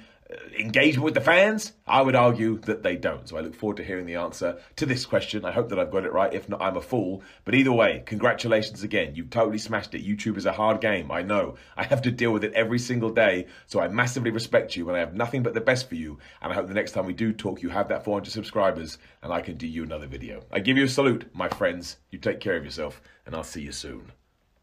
Engagement 0.58 1.04
with 1.04 1.14
the 1.14 1.20
fans? 1.20 1.72
I 1.86 2.02
would 2.02 2.16
argue 2.16 2.58
that 2.60 2.82
they 2.82 2.96
don't. 2.96 3.28
So 3.28 3.36
I 3.36 3.40
look 3.40 3.54
forward 3.54 3.76
to 3.78 3.84
hearing 3.84 4.06
the 4.06 4.16
answer 4.16 4.58
to 4.76 4.86
this 4.86 5.06
question. 5.06 5.44
I 5.44 5.52
hope 5.52 5.68
that 5.68 5.78
I've 5.78 5.90
got 5.90 6.04
it 6.04 6.12
right. 6.12 6.32
If 6.32 6.48
not, 6.48 6.60
I'm 6.60 6.76
a 6.76 6.80
fool. 6.80 7.22
But 7.44 7.54
either 7.54 7.72
way, 7.72 8.02
congratulations 8.06 8.82
again. 8.82 9.14
You've 9.14 9.30
totally 9.30 9.58
smashed 9.58 9.94
it. 9.94 10.04
YouTube 10.04 10.36
is 10.36 10.46
a 10.46 10.52
hard 10.52 10.80
game. 10.80 11.10
I 11.10 11.22
know. 11.22 11.56
I 11.76 11.84
have 11.84 12.02
to 12.02 12.10
deal 12.10 12.32
with 12.32 12.44
it 12.44 12.54
every 12.54 12.78
single 12.78 13.10
day. 13.10 13.46
So 13.66 13.80
I 13.80 13.88
massively 13.88 14.30
respect 14.30 14.76
you 14.76 14.88
and 14.88 14.96
I 14.96 15.00
have 15.00 15.14
nothing 15.14 15.42
but 15.42 15.54
the 15.54 15.60
best 15.60 15.88
for 15.88 15.94
you. 15.94 16.18
And 16.42 16.52
I 16.52 16.54
hope 16.54 16.68
the 16.68 16.74
next 16.74 16.92
time 16.92 17.06
we 17.06 17.14
do 17.14 17.32
talk, 17.32 17.62
you 17.62 17.68
have 17.68 17.88
that 17.88 18.04
400 18.04 18.30
subscribers 18.30 18.98
and 19.22 19.32
I 19.32 19.40
can 19.40 19.56
do 19.56 19.66
you 19.66 19.84
another 19.84 20.06
video. 20.06 20.42
I 20.52 20.60
give 20.60 20.76
you 20.76 20.84
a 20.84 20.88
salute, 20.88 21.28
my 21.32 21.48
friends. 21.48 21.98
You 22.10 22.18
take 22.18 22.40
care 22.40 22.56
of 22.56 22.64
yourself 22.64 23.00
and 23.24 23.34
I'll 23.34 23.44
see 23.44 23.62
you 23.62 23.72
soon 23.72 24.12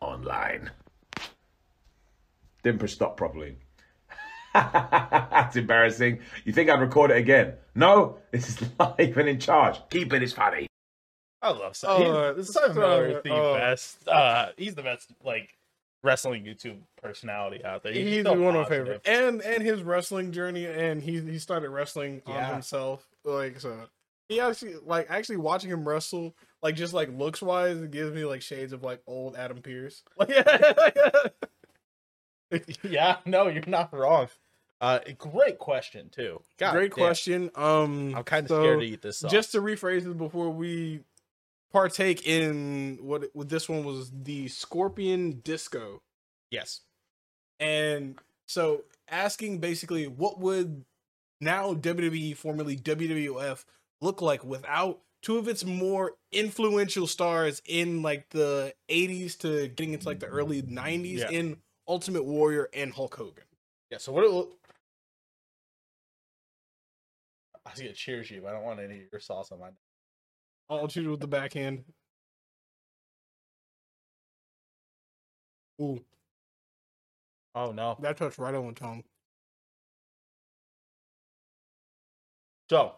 online. 0.02 0.72
Didn't 2.64 2.80
push 2.80 2.94
stop 2.94 3.18
properly. 3.18 3.58
That's 4.54 5.56
embarrassing. 5.56 6.20
You 6.46 6.54
think 6.54 6.70
I'd 6.70 6.80
record 6.80 7.12
it 7.12 7.18
again? 7.18 7.54
No, 7.76 8.18
this 8.32 8.50
is 8.50 8.70
live 8.80 9.18
and 9.18 9.30
in 9.30 9.40
charge. 9.40 9.80
Keep 9.90 10.14
it 10.14 10.18
it 10.18 10.24
is 10.24 10.34
funny. 10.34 10.68
I 11.42 11.50
love 11.52 11.76
Simon. 11.76 12.36
He's- 12.36 12.50
Simon 12.54 12.78
Miller 12.78 13.06
is 13.08 13.24
the 13.24 13.34
uh, 13.34 13.54
best. 13.58 14.08
Uh, 14.08 14.48
he's 14.58 14.76
the 14.76 14.84
best 14.84 15.12
like 15.24 15.50
wrestling 16.04 16.44
YouTube 16.46 16.78
personality 17.02 17.64
out 17.66 17.84
there. 17.84 17.94
He's 17.94 18.24
so 18.24 18.32
one 18.34 18.42
of 18.42 18.54
my 18.54 18.64
positive. 18.64 19.02
favorite, 19.02 19.02
and 19.06 19.42
and 19.42 19.64
his 19.64 19.82
wrestling 19.84 20.32
journey, 20.32 20.66
and 20.66 21.02
he 21.02 21.20
he 21.20 21.40
started 21.40 21.70
wrestling 21.70 22.22
Yeah. 22.28 22.48
on 22.48 22.54
himself, 22.54 23.06
like 23.26 23.60
so. 23.60 23.76
He 24.30 24.40
actually 24.40 24.76
like 24.86 25.08
actually 25.10 25.38
watching 25.38 25.70
him 25.70 25.86
wrestle, 25.88 26.34
like 26.62 26.76
just 26.76 26.94
like 26.94 27.10
looks 27.18 27.42
wise, 27.42 27.82
it 27.82 27.92
gives 27.92 28.14
me 28.16 28.24
like 28.24 28.42
shades 28.42 28.72
of 28.72 28.82
like 28.84 29.02
old 29.06 29.36
Adam 29.36 29.62
Pearce. 29.62 30.02
Like, 30.18 30.30
yeah, 30.30 30.72
no, 33.26 33.48
you're 33.48 33.64
not 33.68 33.94
wrong. 33.94 34.28
Uh, 34.82 35.00
great 35.18 35.60
question 35.60 36.10
too. 36.10 36.42
God 36.58 36.74
great 36.74 36.92
damn. 36.92 37.06
question. 37.06 37.52
Um, 37.56 38.14
I'm 38.16 38.24
kind 38.24 38.46
of 38.46 38.50
so, 38.50 38.62
scared 38.62 38.80
to 38.82 38.86
eat 38.86 39.02
this. 39.02 39.24
Just 39.30 39.54
to 39.54 39.62
rephrase 39.62 40.06
it 40.06 40.18
before 40.18 40.50
we 40.50 41.02
partake 41.72 42.28
in 42.28 43.00
what 43.02 43.24
what 43.34 43.50
this 43.50 43.70
one 43.70 43.84
was 43.84 44.12
the 44.12 44.48
Scorpion 44.50 45.40
Disco. 45.44 46.02
yes, 46.52 46.82
And 47.60 48.20
so 48.46 48.84
asking 49.10 49.60
basically 49.60 50.06
what 50.08 50.40
would 50.40 50.84
now 51.42 51.74
WWE, 51.74 52.36
formerly 52.36 52.78
WWF, 52.78 53.64
look 54.02 54.22
like 54.22 54.44
without 54.44 55.00
two 55.22 55.38
of 55.38 55.48
its 55.48 55.64
more 55.66 56.14
influential 56.32 57.08
stars 57.08 57.62
in 57.66 58.02
like 58.02 58.30
the 58.30 58.74
80s 58.90 59.38
to 59.40 59.70
getting 59.70 59.94
into 59.94 60.06
like 60.08 60.20
the 60.20 60.28
early 60.28 60.62
90s 60.62 61.20
Yeah. 61.20 61.30
in 61.32 61.58
Ultimate 61.94 62.24
Warrior 62.26 62.70
and 62.74 62.92
Hulk 62.92 63.16
Hogan. 63.16 63.44
yeah. 63.92 64.00
So 64.00 64.12
what? 64.12 64.24
It, 64.24 64.32
look- 64.32 64.58
I 67.64 67.70
was 67.70 67.80
gonna 67.80 67.94
cheers 67.94 68.32
you, 68.32 68.42
but 68.42 68.50
I 68.50 68.54
don't 68.54 68.64
want 68.64 68.80
any 68.80 68.96
of 69.04 69.12
your 69.12 69.22
sauce 69.22 69.52
on 69.52 69.60
my. 69.60 69.70
I'll 70.72 70.88
shoot 70.88 71.06
it 71.06 71.10
with 71.10 71.20
the 71.20 71.28
backhand. 71.28 71.84
Ooh, 75.80 76.04
Oh 77.54 77.72
no. 77.72 77.96
that 78.02 78.18
touched 78.18 78.40
right 78.40 78.56
on 78.56 78.68
the 78.68 78.74
tongue. 78.74 79.04
So 82.72 82.96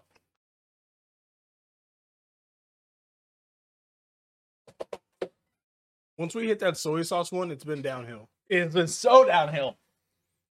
Once 6.17 6.33
we 6.33 6.47
hit 6.47 6.59
that 6.59 6.77
soy 6.77 7.01
sauce 7.01 7.31
one, 7.31 7.51
it's 7.51 7.63
been 7.65 7.81
downhill. 7.81 8.29
It's 8.49 8.73
been 8.73 8.87
so 8.87 9.25
downhill. 9.25 9.77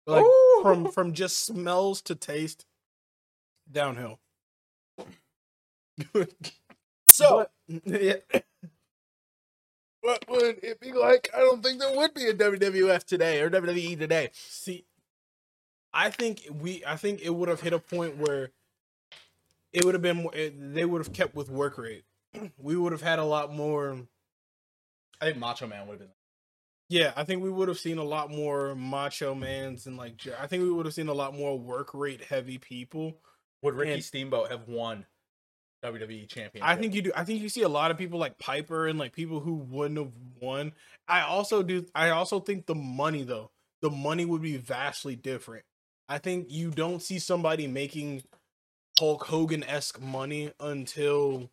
Like 0.06 0.24
Ooh. 0.24 0.60
from 0.62 0.90
from 0.90 1.12
just 1.12 1.44
smells 1.44 2.02
to 2.02 2.14
taste, 2.14 2.66
downhill. 3.70 4.18
So 7.12 7.46
yeah, 7.84 8.14
what 10.00 10.24
would 10.28 10.64
it 10.64 10.80
be 10.80 10.92
like? 10.92 11.28
I 11.34 11.40
don't 11.40 11.62
think 11.62 11.78
there 11.78 11.94
would 11.94 12.14
be 12.14 12.26
a 12.26 12.34
WWF 12.34 13.04
today 13.04 13.40
or 13.42 13.50
WWE 13.50 13.98
today. 13.98 14.30
see, 14.32 14.86
I 15.92 16.08
think 16.08 16.48
we, 16.50 16.82
I 16.86 16.96
think 16.96 17.20
it 17.20 17.30
would 17.30 17.50
have 17.50 17.60
hit 17.60 17.74
a 17.74 17.78
point 17.78 18.16
where 18.16 18.50
it 19.74 19.84
would 19.84 19.94
have 19.94 20.02
been. 20.02 20.26
It, 20.32 20.74
they 20.74 20.86
would 20.86 21.04
have 21.04 21.12
kept 21.12 21.34
with 21.34 21.50
work 21.50 21.76
rate. 21.78 22.04
We 22.58 22.76
would 22.76 22.92
have 22.92 23.02
had 23.02 23.18
a 23.18 23.24
lot 23.24 23.52
more. 23.52 23.98
I 25.20 25.26
think 25.26 25.36
Macho 25.36 25.66
Man 25.66 25.86
would 25.86 26.00
have 26.00 26.08
been. 26.08 26.08
Yeah, 26.92 27.14
I 27.16 27.24
think 27.24 27.42
we 27.42 27.48
would 27.48 27.68
have 27.68 27.78
seen 27.78 27.96
a 27.96 28.04
lot 28.04 28.30
more 28.30 28.74
macho 28.74 29.34
mans 29.34 29.86
and 29.86 29.96
like. 29.96 30.20
I 30.38 30.46
think 30.46 30.62
we 30.62 30.70
would 30.70 30.84
have 30.84 30.94
seen 30.94 31.08
a 31.08 31.14
lot 31.14 31.34
more 31.34 31.58
work 31.58 31.94
rate 31.94 32.22
heavy 32.22 32.58
people. 32.58 33.16
Would 33.62 33.74
Ricky 33.74 33.92
And- 33.92 34.04
Steamboat 34.04 34.50
have 34.50 34.68
won 34.68 35.06
WWE 35.82 36.28
championship? 36.28 36.68
I 36.68 36.76
think 36.76 36.92
you 36.94 37.00
do. 37.00 37.12
I 37.16 37.24
think 37.24 37.40
you 37.40 37.48
see 37.48 37.62
a 37.62 37.68
lot 37.68 37.90
of 37.90 37.96
people 37.96 38.18
like 38.18 38.38
Piper 38.38 38.86
and 38.88 38.98
like 38.98 39.14
people 39.14 39.40
who 39.40 39.54
wouldn't 39.54 39.98
have 39.98 40.12
won. 40.38 40.72
I 41.08 41.22
also 41.22 41.62
do. 41.62 41.86
I 41.94 42.10
also 42.10 42.40
think 42.40 42.66
the 42.66 42.74
money 42.74 43.22
though, 43.22 43.50
the 43.80 43.88
money 43.88 44.26
would 44.26 44.42
be 44.42 44.58
vastly 44.58 45.16
different. 45.16 45.64
I 46.10 46.18
think 46.18 46.48
you 46.50 46.70
don't 46.70 47.00
see 47.00 47.18
somebody 47.18 47.66
making 47.68 48.22
Hulk 48.98 49.24
Hogan 49.24 49.64
esque 49.64 49.98
money 49.98 50.52
until 50.60 51.48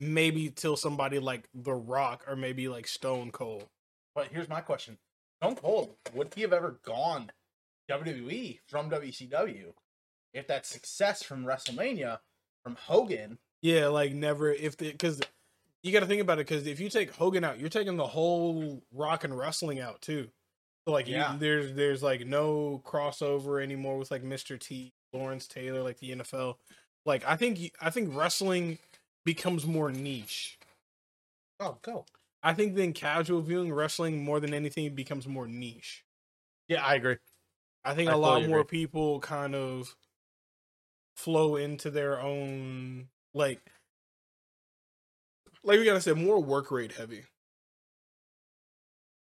maybe 0.00 0.48
till 0.50 0.76
somebody 0.76 1.18
like 1.18 1.48
The 1.54 1.74
Rock 1.74 2.24
or 2.26 2.34
maybe 2.36 2.68
like 2.68 2.86
Stone 2.86 3.30
Cold. 3.32 3.66
But 4.14 4.28
here's 4.28 4.48
my 4.48 4.60
question: 4.60 4.98
Stone 5.42 5.56
Cold 5.56 5.94
would 6.14 6.32
he 6.34 6.42
have 6.42 6.52
ever 6.52 6.80
gone 6.84 7.30
WWE 7.90 8.60
from 8.68 8.90
WCW 8.90 9.72
if 10.32 10.46
that 10.46 10.66
success 10.66 11.22
from 11.22 11.44
WrestleMania 11.44 12.18
from 12.62 12.76
Hogan? 12.76 13.38
Yeah, 13.62 13.88
like 13.88 14.14
never 14.14 14.50
if 14.52 14.76
the 14.76 14.90
because 14.92 15.20
you 15.82 15.92
got 15.92 16.00
to 16.00 16.06
think 16.06 16.20
about 16.20 16.38
it 16.38 16.46
because 16.46 16.66
if 16.66 16.80
you 16.80 16.88
take 16.88 17.12
Hogan 17.14 17.44
out, 17.44 17.58
you're 17.58 17.68
taking 17.68 17.96
the 17.96 18.06
whole 18.06 18.82
rock 18.92 19.24
and 19.24 19.36
wrestling 19.36 19.80
out 19.80 20.00
too. 20.02 20.28
So 20.86 20.92
like, 20.92 21.08
Yeah. 21.08 21.34
you, 21.34 21.38
there's 21.38 21.74
there's 21.74 22.02
like 22.02 22.26
no 22.26 22.82
crossover 22.84 23.62
anymore 23.62 23.98
with 23.98 24.10
like 24.10 24.22
Mr. 24.22 24.58
T, 24.58 24.92
Lawrence 25.12 25.46
Taylor, 25.46 25.82
like 25.82 25.98
the 25.98 26.12
NFL. 26.12 26.56
Like 27.06 27.24
I 27.26 27.36
think 27.36 27.72
I 27.80 27.90
think 27.90 28.14
wrestling 28.14 28.78
becomes 29.24 29.66
more 29.66 29.90
niche. 29.92 30.58
Oh, 31.60 31.78
go. 31.82 32.06
I 32.42 32.52
think 32.52 32.74
then 32.74 32.92
casual 32.92 33.40
viewing 33.40 33.72
wrestling 33.72 34.22
more 34.22 34.40
than 34.40 34.52
anything 34.52 34.94
becomes 34.94 35.26
more 35.26 35.48
niche. 35.48 36.04
Yeah, 36.68 36.84
I 36.84 36.94
agree. 36.94 37.18
I 37.84 37.94
think 37.94 38.10
I 38.10 38.12
a 38.12 38.16
lot 38.16 38.42
more 38.42 38.64
agree. 38.64 38.64
people 38.64 39.20
kind 39.20 39.54
of 39.54 39.96
flow 41.14 41.56
into 41.56 41.90
their 41.90 42.20
own 42.20 43.10
like 43.34 43.60
like 45.62 45.78
we 45.78 45.84
gotta 45.84 46.00
say 46.00 46.12
more 46.12 46.42
work 46.42 46.70
rate 46.70 46.92
heavy. 46.92 47.24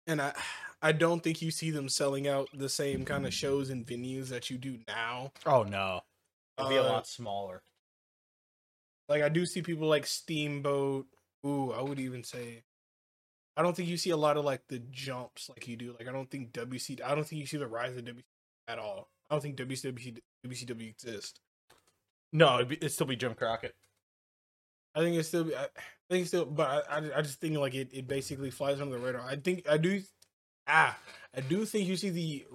And 0.06 0.20
I 0.22 0.40
I 0.80 0.92
don't 0.92 1.22
think 1.22 1.42
you 1.42 1.50
see 1.50 1.70
them 1.70 1.88
selling 1.88 2.26
out 2.28 2.48
the 2.52 2.68
same 2.68 3.04
kind 3.04 3.26
of 3.26 3.34
shows 3.34 3.68
and 3.70 3.86
venues 3.86 4.28
that 4.28 4.48
you 4.50 4.58
do 4.58 4.82
now. 4.86 5.32
Oh 5.44 5.64
no, 5.64 6.02
it'd 6.58 6.68
be 6.68 6.76
a 6.76 6.82
Uh, 6.82 6.84
lot 6.84 7.06
smaller. 7.08 7.64
Like 9.08 9.22
I 9.22 9.28
do 9.28 9.46
see 9.46 9.62
people 9.62 9.88
like 9.88 10.06
Steamboat. 10.06 11.06
Ooh, 11.46 11.72
I 11.72 11.82
would 11.82 12.00
even 12.00 12.24
say 12.24 12.62
I 13.56 13.62
don't 13.62 13.74
think 13.76 13.88
you 13.88 13.96
see 13.96 14.10
a 14.10 14.16
lot 14.16 14.36
of 14.36 14.44
like 14.44 14.62
the 14.68 14.78
jumps 14.90 15.48
like 15.48 15.66
you 15.66 15.76
do. 15.76 15.94
Like 15.98 16.08
I 16.08 16.12
don't 16.12 16.30
think 16.30 16.52
WC 16.52 17.00
I 17.04 17.14
don't 17.14 17.26
think 17.26 17.40
you 17.40 17.46
see 17.46 17.56
the 17.56 17.66
rise 17.66 17.96
of 17.96 18.04
WC 18.04 18.22
at 18.68 18.78
all. 18.78 19.08
I 19.30 19.34
don't 19.34 19.40
think 19.42 19.56
WCW 19.56 20.18
WCW 20.46 20.88
exists. 20.90 21.40
No, 22.32 22.56
it'd, 22.56 22.68
be, 22.68 22.76
it'd 22.76 22.92
still 22.92 23.06
be 23.06 23.16
Jim 23.16 23.34
Crockett. 23.34 23.74
I 24.94 25.00
think 25.00 25.16
it's 25.16 25.28
still. 25.28 25.46
I 25.56 25.64
I 25.64 26.14
think 26.14 26.22
it's 26.22 26.30
still, 26.30 26.46
but 26.46 26.86
I, 26.90 26.96
I, 26.98 27.18
I 27.18 27.22
just 27.22 27.40
think 27.40 27.56
like 27.56 27.74
it, 27.74 27.90
it 27.92 28.08
basically 28.08 28.50
flies 28.50 28.80
under 28.80 28.98
the 28.98 29.04
radar. 29.04 29.22
I 29.22 29.36
think 29.36 29.68
I 29.68 29.76
do. 29.76 30.02
Ah, 30.66 30.98
I 31.36 31.40
do 31.40 31.64
think 31.64 31.86
you 31.88 31.96
see 31.96 32.10
the. 32.10 32.46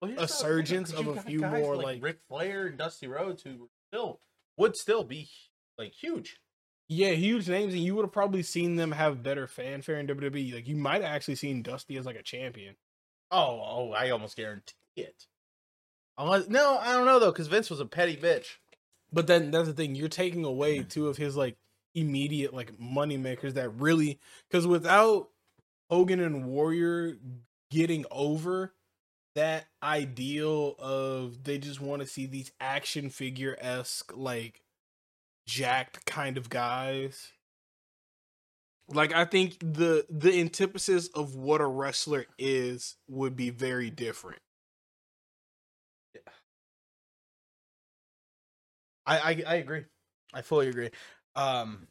Well, 0.00 0.10
A 0.10 0.14
the 0.14 0.18
other 0.18 0.26
thing, 0.26 0.36
surgence 0.36 0.90
'cause 0.92 1.00
of 1.00 1.08
a 1.18 1.22
few 1.22 1.40
more, 1.40 1.76
like, 1.76 1.84
like- 1.86 2.02
Ric 2.02 2.18
Flair 2.28 2.66
and 2.66 2.76
Dusty 2.78 3.06
Rhodes 3.06 3.42
who 3.42 3.68
still 3.90 4.20
would 4.58 4.76
still 4.76 5.04
be 5.04 5.28
like 5.78 5.92
huge. 5.92 6.38
Yeah, 6.88 7.12
huge 7.12 7.48
names, 7.48 7.72
and 7.72 7.82
you 7.82 7.94
would 7.94 8.04
have 8.04 8.12
probably 8.12 8.42
seen 8.42 8.76
them 8.76 8.92
have 8.92 9.22
better 9.22 9.46
fanfare 9.46 9.98
in 9.98 10.06
WWE. 10.06 10.54
Like 10.54 10.68
you 10.68 10.76
might 10.76 11.02
have 11.02 11.14
actually 11.14 11.36
seen 11.36 11.62
Dusty 11.62 11.96
as 11.96 12.06
like 12.06 12.16
a 12.16 12.22
champion. 12.22 12.76
Oh, 13.30 13.60
oh, 13.64 13.92
I 13.92 14.10
almost 14.10 14.36
guarantee 14.36 14.74
it. 14.96 15.26
Unless, 16.18 16.48
no, 16.48 16.78
I 16.78 16.92
don't 16.92 17.06
know 17.06 17.18
though, 17.18 17.32
because 17.32 17.48
Vince 17.48 17.70
was 17.70 17.80
a 17.80 17.86
petty 17.86 18.16
bitch. 18.16 18.46
But 19.12 19.26
then 19.26 19.50
that's 19.50 19.68
the 19.68 19.74
thing, 19.74 19.94
you're 19.94 20.08
taking 20.08 20.44
away 20.44 20.80
mm. 20.80 20.88
two 20.88 21.08
of 21.08 21.16
his 21.16 21.36
like 21.36 21.56
immediate 21.94 22.52
like 22.52 22.78
money 22.78 23.16
makers 23.16 23.54
that 23.54 23.68
really 23.70 24.18
because 24.48 24.66
without 24.66 25.28
Hogan 25.88 26.18
and 26.18 26.46
Warrior 26.46 27.18
getting 27.70 28.04
over 28.10 28.74
that 29.36 29.66
ideal 29.82 30.74
of 30.78 31.44
they 31.44 31.58
just 31.58 31.80
want 31.80 32.02
to 32.02 32.08
see 32.08 32.26
these 32.26 32.50
action 32.60 33.10
figure 33.10 33.56
esque 33.60 34.12
like 34.16 34.63
jacked 35.46 36.06
kind 36.06 36.36
of 36.36 36.48
guys. 36.48 37.32
Like 38.88 39.14
I 39.14 39.24
think 39.24 39.58
the 39.60 40.04
the 40.10 40.40
antithesis 40.40 41.08
of 41.08 41.34
what 41.34 41.60
a 41.60 41.66
wrestler 41.66 42.26
is 42.38 42.96
would 43.08 43.34
be 43.36 43.50
very 43.50 43.90
different. 43.90 44.40
I, 49.06 49.18
I 49.18 49.42
I 49.46 49.54
agree. 49.56 49.84
I 50.32 50.42
fully 50.42 50.68
agree. 50.68 50.90
Um, 51.36 51.88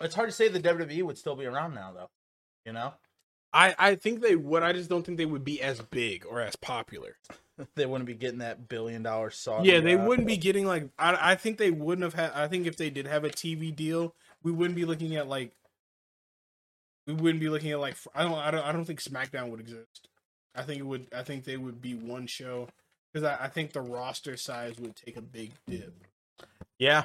it's 0.00 0.14
hard 0.14 0.28
to 0.28 0.34
say 0.34 0.48
the 0.48 0.60
WWE 0.60 1.02
would 1.04 1.18
still 1.18 1.36
be 1.36 1.46
around 1.46 1.74
now, 1.74 1.92
though. 1.92 2.10
You 2.64 2.72
know, 2.72 2.94
I 3.52 3.74
I 3.78 3.94
think 3.96 4.20
they 4.20 4.36
would. 4.36 4.62
I 4.62 4.72
just 4.72 4.90
don't 4.90 5.04
think 5.04 5.18
they 5.18 5.26
would 5.26 5.44
be 5.44 5.60
as 5.62 5.80
big 5.80 6.24
or 6.26 6.40
as 6.40 6.56
popular. 6.56 7.16
they 7.74 7.86
wouldn't 7.86 8.06
be 8.06 8.14
getting 8.14 8.38
that 8.38 8.68
billion 8.68 9.02
dollar 9.02 9.30
song. 9.30 9.64
Yeah, 9.64 9.80
they 9.80 9.96
wouldn't 9.96 10.26
be 10.26 10.36
getting 10.36 10.66
like. 10.66 10.88
I 10.98 11.32
I 11.32 11.34
think 11.34 11.58
they 11.58 11.70
wouldn't 11.70 12.04
have 12.04 12.14
had. 12.14 12.32
I 12.34 12.48
think 12.48 12.66
if 12.66 12.76
they 12.76 12.90
did 12.90 13.06
have 13.06 13.24
a 13.24 13.30
TV 13.30 13.74
deal, 13.74 14.14
we 14.42 14.52
wouldn't 14.52 14.76
be 14.76 14.84
looking 14.84 15.16
at 15.16 15.28
like. 15.28 15.52
We 17.06 17.14
wouldn't 17.14 17.40
be 17.40 17.48
looking 17.48 17.72
at 17.72 17.80
like. 17.80 17.96
I 18.14 18.22
don't. 18.22 18.34
I 18.34 18.50
don't. 18.50 18.64
I 18.64 18.72
don't 18.72 18.84
think 18.84 19.02
SmackDown 19.02 19.50
would 19.50 19.60
exist. 19.60 20.08
I 20.54 20.62
think 20.62 20.80
it 20.80 20.86
would. 20.86 21.06
I 21.14 21.22
think 21.22 21.44
they 21.44 21.56
would 21.56 21.80
be 21.80 21.94
one 21.94 22.26
show 22.26 22.68
because 23.12 23.26
I, 23.26 23.44
I 23.44 23.48
think 23.48 23.72
the 23.72 23.80
roster 23.80 24.36
size 24.36 24.78
would 24.78 24.96
take 24.96 25.16
a 25.16 25.22
big 25.22 25.52
dip. 25.66 25.94
Yeah. 26.78 27.04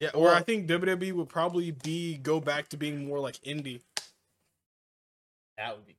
Yeah, 0.00 0.10
Or 0.14 0.24
well, 0.24 0.34
I 0.34 0.40
think 0.40 0.66
WWE 0.66 1.12
would 1.12 1.28
probably 1.28 1.72
be 1.72 2.16
go 2.16 2.40
back 2.40 2.68
to 2.68 2.78
being 2.78 3.06
more 3.06 3.20
like 3.20 3.36
indie, 3.42 3.82
that 5.58 5.76
would 5.76 5.86
be 5.86 5.94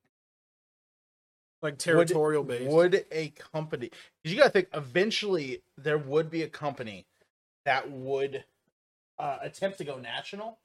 like 1.62 1.78
territorial 1.78 2.44
based. 2.44 2.72
Would 2.72 3.06
a 3.12 3.30
company? 3.30 3.92
Because 4.22 4.34
you 4.34 4.40
got 4.40 4.46
to 4.46 4.50
think, 4.52 4.68
eventually 4.74 5.62
there 5.78 5.98
would 5.98 6.30
be 6.30 6.44
a 6.44 6.48
company 6.48 7.06
that 7.66 7.90
would 7.92 8.44
uh, 9.20 9.38
attempt 9.42 9.78
to 9.78 9.84
go 9.84 9.98
national, 9.98 10.58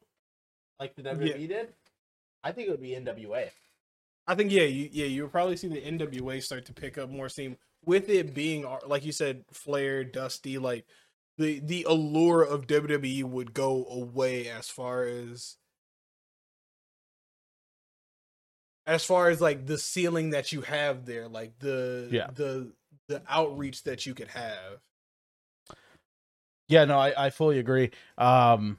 like 0.81 0.95
the 0.97 1.03
WWE 1.03 1.49
did. 1.49 1.69
I 2.43 2.53
think 2.53 2.69
it 2.69 2.71
would 2.71 2.83
be 2.83 2.91
NWA. 2.91 3.51
I 4.27 4.35
think 4.35 4.51
yeah, 4.51 4.63
you, 4.63 4.89
yeah, 4.93 5.07
you'll 5.07 5.29
probably 5.29 5.57
see 5.57 5.69
the 5.69 5.81
NWA 5.81 6.43
start 6.43 6.65
to 6.67 6.73
pick 6.73 6.99
up 6.99 7.11
more 7.11 7.29
steam 7.29 7.57
with 7.85 8.09
it 8.09 8.35
being 8.35 8.67
like 8.87 9.05
you 9.05 9.13
said, 9.13 9.45
Flair, 9.53 10.05
Dusty, 10.05 10.59
like 10.59 10.85
the 11.39 11.61
the 11.61 11.85
allure 11.89 12.43
of 12.43 12.67
WWE 12.67 13.25
would 13.25 13.55
go 13.55 13.87
away 13.87 14.49
as 14.49 14.69
far 14.69 15.05
as 15.05 15.57
as 18.87 19.05
far 19.05 19.29
as 19.31 19.41
like 19.41 19.67
the 19.67 19.79
ceiling 19.79 20.31
that 20.31 20.53
you 20.53 20.63
have 20.63 21.05
there, 21.07 21.29
like 21.29 21.59
the 21.59 22.09
Yeah. 22.11 22.29
the 22.33 22.73
the 23.09 23.23
outreach 23.29 23.85
that 23.85 24.05
you 24.07 24.15
could 24.15 24.29
have. 24.29 24.81
Yeah, 26.69 26.85
no, 26.85 26.99
I, 26.99 27.27
I 27.27 27.31
fully 27.31 27.59
agree. 27.59 27.91
Um, 28.19 28.79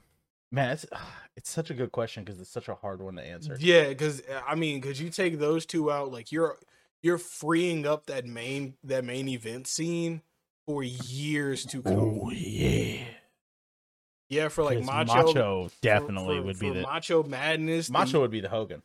man, 0.52 0.70
it's 0.70 0.86
it's 1.36 1.50
such 1.50 1.70
a 1.70 1.74
good 1.74 1.92
question 1.92 2.24
because 2.24 2.40
it's 2.40 2.50
such 2.50 2.68
a 2.68 2.74
hard 2.74 3.00
one 3.00 3.16
to 3.16 3.22
answer. 3.22 3.56
Yeah, 3.58 3.88
because 3.88 4.22
I 4.46 4.54
mean, 4.54 4.80
because 4.80 5.00
you 5.00 5.10
take 5.10 5.38
those 5.38 5.64
two 5.66 5.90
out, 5.90 6.12
like 6.12 6.32
you're 6.32 6.58
you're 7.02 7.18
freeing 7.18 7.86
up 7.86 8.06
that 8.06 8.26
main 8.26 8.74
that 8.84 9.04
main 9.04 9.28
event 9.28 9.66
scene 9.66 10.22
for 10.66 10.82
years 10.82 11.64
to 11.66 11.80
come. 11.82 12.20
Oh, 12.24 12.30
yeah, 12.30 13.04
Yeah, 14.28 14.48
for 14.48 14.64
like 14.64 14.82
macho, 14.84 15.14
Macho 15.26 15.70
definitely 15.80 16.38
for- 16.38 16.42
would 16.42 16.58
be 16.58 16.70
the 16.70 16.82
Macho 16.82 17.22
Madness. 17.22 17.86
the- 17.86 17.92
Macho 17.94 18.20
would 18.20 18.30
be 18.30 18.40
the 18.40 18.50
Hogan. 18.50 18.82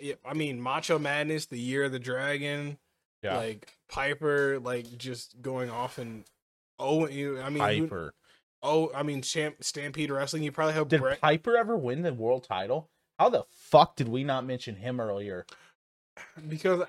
Yeah, 0.00 0.14
I 0.24 0.34
mean, 0.34 0.60
Macho 0.60 0.98
Madness, 0.98 1.46
the 1.46 1.58
Year 1.58 1.84
of 1.84 1.92
the 1.92 1.98
Dragon, 1.98 2.78
Yeah. 3.22 3.36
like 3.36 3.76
Piper, 3.88 4.58
like 4.60 4.96
just 4.98 5.40
going 5.42 5.70
off 5.70 5.98
and 5.98 6.24
oh, 6.78 7.06
you, 7.08 7.40
I 7.40 7.50
mean, 7.50 7.62
who- 7.62 7.82
Piper. 7.88 8.14
oh, 8.62 8.90
I 8.94 9.02
mean, 9.02 9.22
Champ, 9.22 9.56
Stampede 9.62 10.10
Wrestling. 10.10 10.42
You 10.42 10.52
probably 10.52 10.74
have 10.74 10.88
Did 10.88 11.00
Bret. 11.00 11.20
Piper 11.20 11.56
ever 11.56 11.76
win 11.76 12.02
the 12.02 12.12
world 12.14 12.44
title? 12.44 12.88
How 13.18 13.28
the 13.28 13.44
fuck 13.50 13.96
did 13.96 14.08
we 14.08 14.24
not 14.24 14.46
mention 14.46 14.76
him 14.76 14.98
earlier? 15.00 15.44
because 16.48 16.82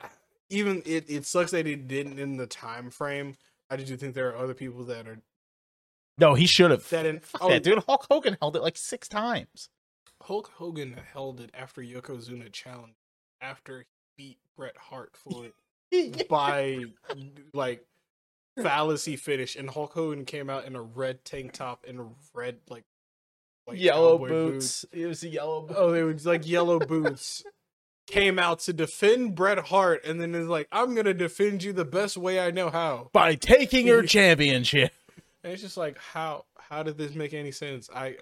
even 0.50 0.82
it, 0.86 1.06
it 1.10 1.26
sucks 1.26 1.52
that 1.52 1.68
it 1.68 1.88
didn't 1.88 2.20
in 2.20 2.38
the 2.38 2.48
time 2.48 2.90
frame. 2.90 3.36
I 3.70 3.78
just 3.78 3.88
do 3.90 3.98
think 3.98 4.16
there 4.16 4.30
are 4.30 4.38
other 4.38 4.54
people 4.54 4.84
that 4.86 5.08
are 5.08 5.20
No, 6.18 6.34
he 6.36 6.46
should 6.46 6.72
have. 6.72 6.88
that 6.90 7.06
in. 7.06 7.22
Oh, 7.40 7.50
that, 7.50 7.64
dude, 7.64 7.84
Hulk 7.88 8.06
Hogan 8.10 8.38
held 8.42 8.56
it 8.56 8.62
like 8.62 8.78
six 8.78 9.08
times. 9.08 9.70
Hulk 10.24 10.52
Hogan 10.56 10.98
held 11.14 11.40
it 11.42 11.50
after 11.54 11.82
Yokozuna 11.82 12.52
challenged 12.52 12.96
after 13.42 13.86
he 14.16 14.24
beat 14.24 14.38
Bret 14.56 14.78
Hart 14.78 15.16
for 15.16 15.46
it 15.92 16.28
by 16.30 16.86
like 17.54 17.86
fallacy 18.62 19.16
finish, 19.16 19.56
and 19.56 19.70
Hulk 19.70 19.94
Hogan 19.94 20.26
came 20.26 20.50
out 20.50 20.66
in 20.66 20.76
a 20.76 20.82
red 20.82 21.26
tank 21.26 21.54
top 21.54 21.86
and 21.88 22.16
red 22.34 22.58
like 22.70 22.86
yellow 23.72 24.18
cowboy 24.18 24.28
boots. 24.30 24.86
It 24.92 25.06
was 25.06 25.24
a 25.24 25.30
yellow 25.30 25.62
boots. 25.62 25.80
Oh, 25.80 25.92
they 25.92 26.04
were 26.04 26.16
like 26.24 26.48
yellow 26.48 26.80
boots. 26.88 27.44
Came 28.08 28.40
out 28.40 28.60
to 28.62 28.74
defend 28.74 29.36
Bret 29.36 29.60
Hart, 29.60 30.04
and 30.04 30.20
then 30.20 30.36
is 30.36 30.48
like, 30.48 30.68
"I'm 30.72 30.96
gonna 30.96 31.14
defend 31.14 31.64
you 31.64 31.72
the 31.72 31.86
best 31.86 32.18
way 32.18 32.40
I 32.40 32.52
know 32.52 32.70
how." 32.70 33.10
By 33.14 33.36
taking 33.36 33.88
your 33.88 34.04
championship. 34.06 34.92
And 35.44 35.54
it's 35.54 35.62
just 35.62 35.78
like, 35.78 35.98
how 35.98 36.46
how 36.58 36.84
did 36.84 36.98
this 36.98 37.14
make 37.14 37.34
any 37.34 37.52
sense? 37.52 37.90
I 37.94 38.18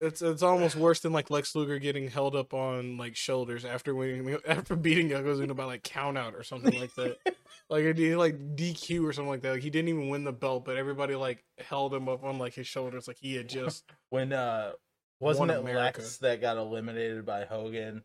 it's 0.00 0.20
it's 0.20 0.42
almost 0.42 0.76
worse 0.76 1.00
than 1.00 1.12
like 1.12 1.30
Lex 1.30 1.54
Luger 1.54 1.78
getting 1.78 2.08
held 2.08 2.36
up 2.36 2.52
on 2.52 2.98
like 2.98 3.16
shoulders 3.16 3.64
after 3.64 3.94
winning 3.94 4.36
after 4.46 4.76
beating 4.76 5.08
Yokozuna 5.08 5.56
by 5.56 5.64
like 5.64 5.82
count 5.82 6.18
out 6.18 6.34
or 6.34 6.42
something 6.42 6.78
like 6.78 6.94
that. 6.96 7.16
like 7.70 7.84
it 7.84 8.16
like 8.16 8.56
DQ 8.56 9.04
or 9.04 9.12
something 9.12 9.30
like 9.30 9.42
that. 9.42 9.52
Like 9.52 9.62
he 9.62 9.70
didn't 9.70 9.88
even 9.88 10.08
win 10.08 10.24
the 10.24 10.32
belt, 10.32 10.64
but 10.64 10.76
everybody 10.76 11.14
like 11.14 11.44
held 11.58 11.94
him 11.94 12.08
up 12.08 12.24
on 12.24 12.38
like 12.38 12.54
his 12.54 12.66
shoulders 12.66 13.08
like 13.08 13.18
he 13.18 13.34
had 13.34 13.48
just 13.48 13.84
When 14.10 14.32
uh 14.32 14.72
wasn't 15.18 15.50
it 15.50 15.58
America. 15.58 16.00
Lex 16.00 16.18
that 16.18 16.40
got 16.42 16.58
eliminated 16.58 17.24
by 17.24 17.44
Hogan 17.44 18.02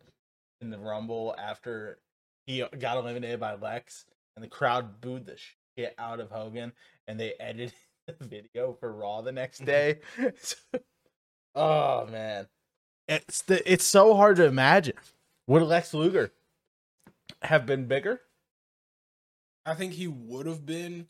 in 0.61 0.69
the 0.69 0.79
Rumble 0.79 1.35
after 1.37 1.99
he 2.45 2.63
got 2.79 2.97
eliminated 2.97 3.39
by 3.39 3.55
Lex 3.55 4.05
and 4.35 4.43
the 4.43 4.49
crowd 4.49 5.01
booed 5.01 5.25
the 5.25 5.37
shit 5.77 5.93
out 5.97 6.21
of 6.21 6.31
Hogan 6.31 6.71
and 7.07 7.19
they 7.19 7.33
edited 7.37 7.73
the 8.07 8.25
video 8.25 8.77
for 8.79 8.93
Raw 8.93 9.21
the 9.21 9.33
next 9.33 9.65
day. 9.65 9.99
Oh 11.55 12.05
man. 12.07 12.47
It's 13.07 13.41
the 13.43 13.71
it's 13.71 13.85
so 13.85 14.15
hard 14.15 14.37
to 14.37 14.45
imagine. 14.45 14.95
Would 15.47 15.63
Lex 15.63 15.93
Luger 15.93 16.31
have 17.41 17.65
been 17.65 17.85
bigger? 17.87 18.21
I 19.65 19.73
think 19.75 19.93
he 19.93 20.07
would 20.07 20.45
have 20.45 20.65
been, 20.65 21.07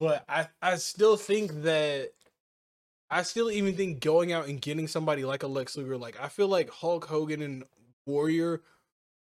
but 0.00 0.24
I 0.28 0.48
I 0.62 0.76
still 0.76 1.16
think 1.16 1.62
that 1.62 2.10
I 3.10 3.22
still 3.22 3.50
even 3.50 3.74
think 3.76 4.00
going 4.00 4.32
out 4.32 4.48
and 4.48 4.60
getting 4.60 4.88
somebody 4.88 5.24
like 5.24 5.42
a 5.42 5.46
Lex 5.46 5.76
Luger, 5.76 5.96
like 5.96 6.20
I 6.20 6.28
feel 6.28 6.48
like 6.48 6.70
Hulk 6.70 7.04
Hogan 7.04 7.42
and 7.42 7.64
Warrior 8.06 8.62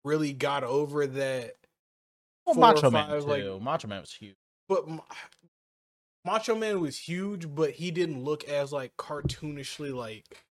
really 0.04 0.34
got 0.34 0.64
over 0.64 1.06
that. 1.08 1.56
Well, 2.46 2.56
Macho 2.56 2.90
Man 2.90 3.08
five, 3.10 3.26
like- 3.26 3.44
too. 3.44 3.60
Macho 3.60 3.88
Man 3.88 4.02
was 4.02 4.14
huge. 4.14 4.36
But 4.68 4.88
Ma- 4.88 5.04
Macho 6.24 6.56
Man 6.56 6.80
was 6.82 6.98
huge, 6.98 7.54
but 7.54 7.72
he 7.72 7.92
didn't 7.92 8.24
look 8.24 8.44
as 8.44 8.72
like 8.72 8.96
cartoonishly 8.98 9.94
like 9.94 10.44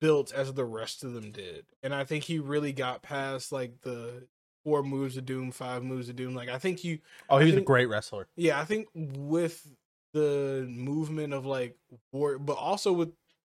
built 0.00 0.32
as 0.32 0.52
the 0.52 0.64
rest 0.64 1.02
of 1.04 1.14
them 1.14 1.30
did. 1.30 1.66
And 1.82 1.94
I 1.94 2.04
think 2.04 2.24
he 2.24 2.38
really 2.38 2.72
got 2.72 3.02
past 3.02 3.50
like 3.52 3.80
the 3.82 4.26
four 4.64 4.82
moves 4.82 5.16
of 5.16 5.24
doom, 5.24 5.50
five 5.52 5.82
moves 5.82 6.08
of 6.08 6.16
doom. 6.16 6.34
Like 6.34 6.48
I 6.48 6.58
think 6.58 6.84
you 6.84 6.98
Oh, 7.30 7.38
he 7.38 7.46
was 7.46 7.54
a 7.54 7.60
great 7.62 7.86
wrestler. 7.86 8.28
yeah, 8.36 8.60
I 8.60 8.64
think 8.64 8.88
with 8.94 9.66
the 10.12 10.66
movement 10.68 11.32
of 11.32 11.46
like 11.46 11.76
war, 12.12 12.38
but 12.38 12.56
also 12.58 12.92
with 12.92 13.12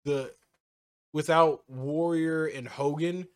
the 0.05 0.33
without 1.13 1.63
Warrior 1.69 2.45
and 2.45 2.67
Hogan, 2.67 3.27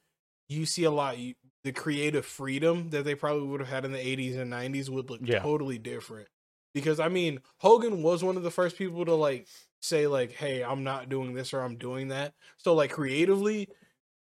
you 0.47 0.65
see 0.65 0.83
a 0.85 0.91
lot. 0.91 1.17
You, 1.17 1.33
the 1.63 1.71
creative 1.71 2.25
freedom 2.25 2.89
that 2.89 3.03
they 3.05 3.15
probably 3.15 3.47
would 3.47 3.61
have 3.61 3.69
had 3.69 3.85
in 3.85 3.91
the 3.91 3.97
'80s 3.97 4.37
and 4.37 4.51
'90s 4.51 4.89
would 4.89 5.09
look 5.09 5.21
Yeah. 5.23 5.39
totally 5.39 5.77
different. 5.77 6.27
Because 6.73 6.99
I 6.99 7.09
mean, 7.09 7.39
Hogan 7.57 8.01
was 8.01 8.23
one 8.23 8.37
of 8.37 8.43
the 8.43 8.51
first 8.51 8.77
people 8.77 9.05
to 9.05 9.13
like 9.13 9.47
say 9.81 10.07
like, 10.07 10.31
"Hey, 10.31 10.63
I'm 10.63 10.83
not 10.83 11.09
doing 11.09 11.33
this 11.33 11.53
or 11.53 11.61
I'm 11.61 11.77
doing 11.77 12.07
that." 12.09 12.33
So 12.57 12.73
like 12.73 12.91
creatively, 12.91 13.69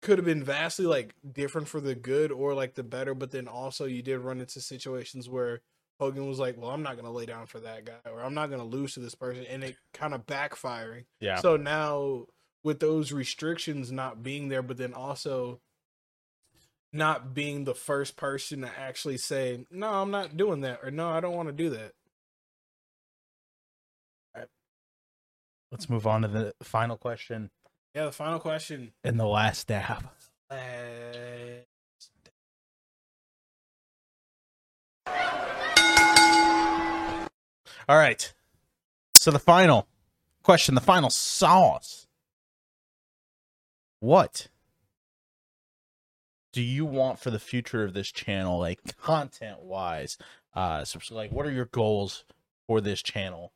could 0.01 0.17
have 0.17 0.25
been 0.25 0.43
vastly 0.43 0.85
like 0.85 1.13
different 1.31 1.67
for 1.67 1.79
the 1.79 1.95
good 1.95 2.31
or 2.31 2.53
like 2.53 2.75
the 2.75 2.83
better. 2.83 3.13
But 3.13 3.31
then 3.31 3.47
also 3.47 3.85
you 3.85 4.01
did 4.01 4.19
run 4.19 4.39
into 4.39 4.59
situations 4.59 5.29
where 5.29 5.61
Hogan 5.99 6.27
was 6.27 6.39
like, 6.39 6.57
"Well, 6.57 6.71
I'm 6.71 6.81
not 6.81 6.95
gonna 6.95 7.11
lay 7.11 7.27
down 7.27 7.45
for 7.45 7.59
that 7.59 7.85
guy, 7.85 8.09
or 8.11 8.21
I'm 8.21 8.33
not 8.33 8.49
gonna 8.49 8.65
lose 8.65 8.95
to 8.95 8.99
this 8.99 9.15
person," 9.15 9.45
and 9.45 9.63
it 9.63 9.77
kind 9.93 10.13
of 10.15 10.25
backfiring. 10.25 11.05
Yeah. 11.19 11.39
So 11.41 11.57
now 11.57 12.25
with 12.63 12.79
those 12.79 13.11
restrictions 13.11 13.91
not 13.91 14.23
being 14.23 14.49
there, 14.49 14.63
but 14.63 14.77
then 14.77 14.93
also 14.93 15.61
not 16.93 17.33
being 17.33 17.63
the 17.63 17.75
first 17.75 18.17
person 18.17 18.61
to 18.61 18.79
actually 18.79 19.17
say, 19.17 19.65
"No, 19.69 19.89
I'm 20.01 20.11
not 20.11 20.35
doing 20.35 20.61
that," 20.61 20.79
or 20.83 20.91
"No, 20.91 21.09
I 21.09 21.19
don't 21.19 21.35
want 21.35 21.49
to 21.49 21.53
do 21.53 21.69
that." 21.69 21.93
Let's 25.71 25.89
move 25.89 26.05
on 26.05 26.21
to 26.23 26.27
the 26.27 26.53
final 26.63 26.97
question 26.97 27.49
Yeah. 27.95 28.05
The 28.05 28.11
final 28.11 28.39
question. 28.39 28.91
and 29.03 29.19
the 29.19 29.25
last 29.25 29.67
dab. 29.67 30.09
Uh, 30.49 30.57
All 37.87 37.97
right. 37.97 38.33
So 39.13 39.31
the 39.31 39.39
final 39.39 39.87
question, 40.43 40.75
the 40.75 40.81
final 40.81 41.09
sauce. 41.09 42.07
What 43.99 44.47
do 46.53 46.61
you 46.61 46.85
want 46.85 47.19
for 47.19 47.29
the 47.29 47.39
future 47.39 47.83
of 47.83 47.93
this 47.93 48.11
channel, 48.11 48.59
like 48.59 48.97
content 48.97 49.61
wise? 49.61 50.17
Uh, 50.53 50.83
so, 50.85 50.99
so, 50.99 51.15
like, 51.15 51.31
what 51.31 51.45
are 51.45 51.51
your 51.51 51.65
goals 51.65 52.23
for 52.67 52.81
this 52.81 53.01
channel 53.01 53.51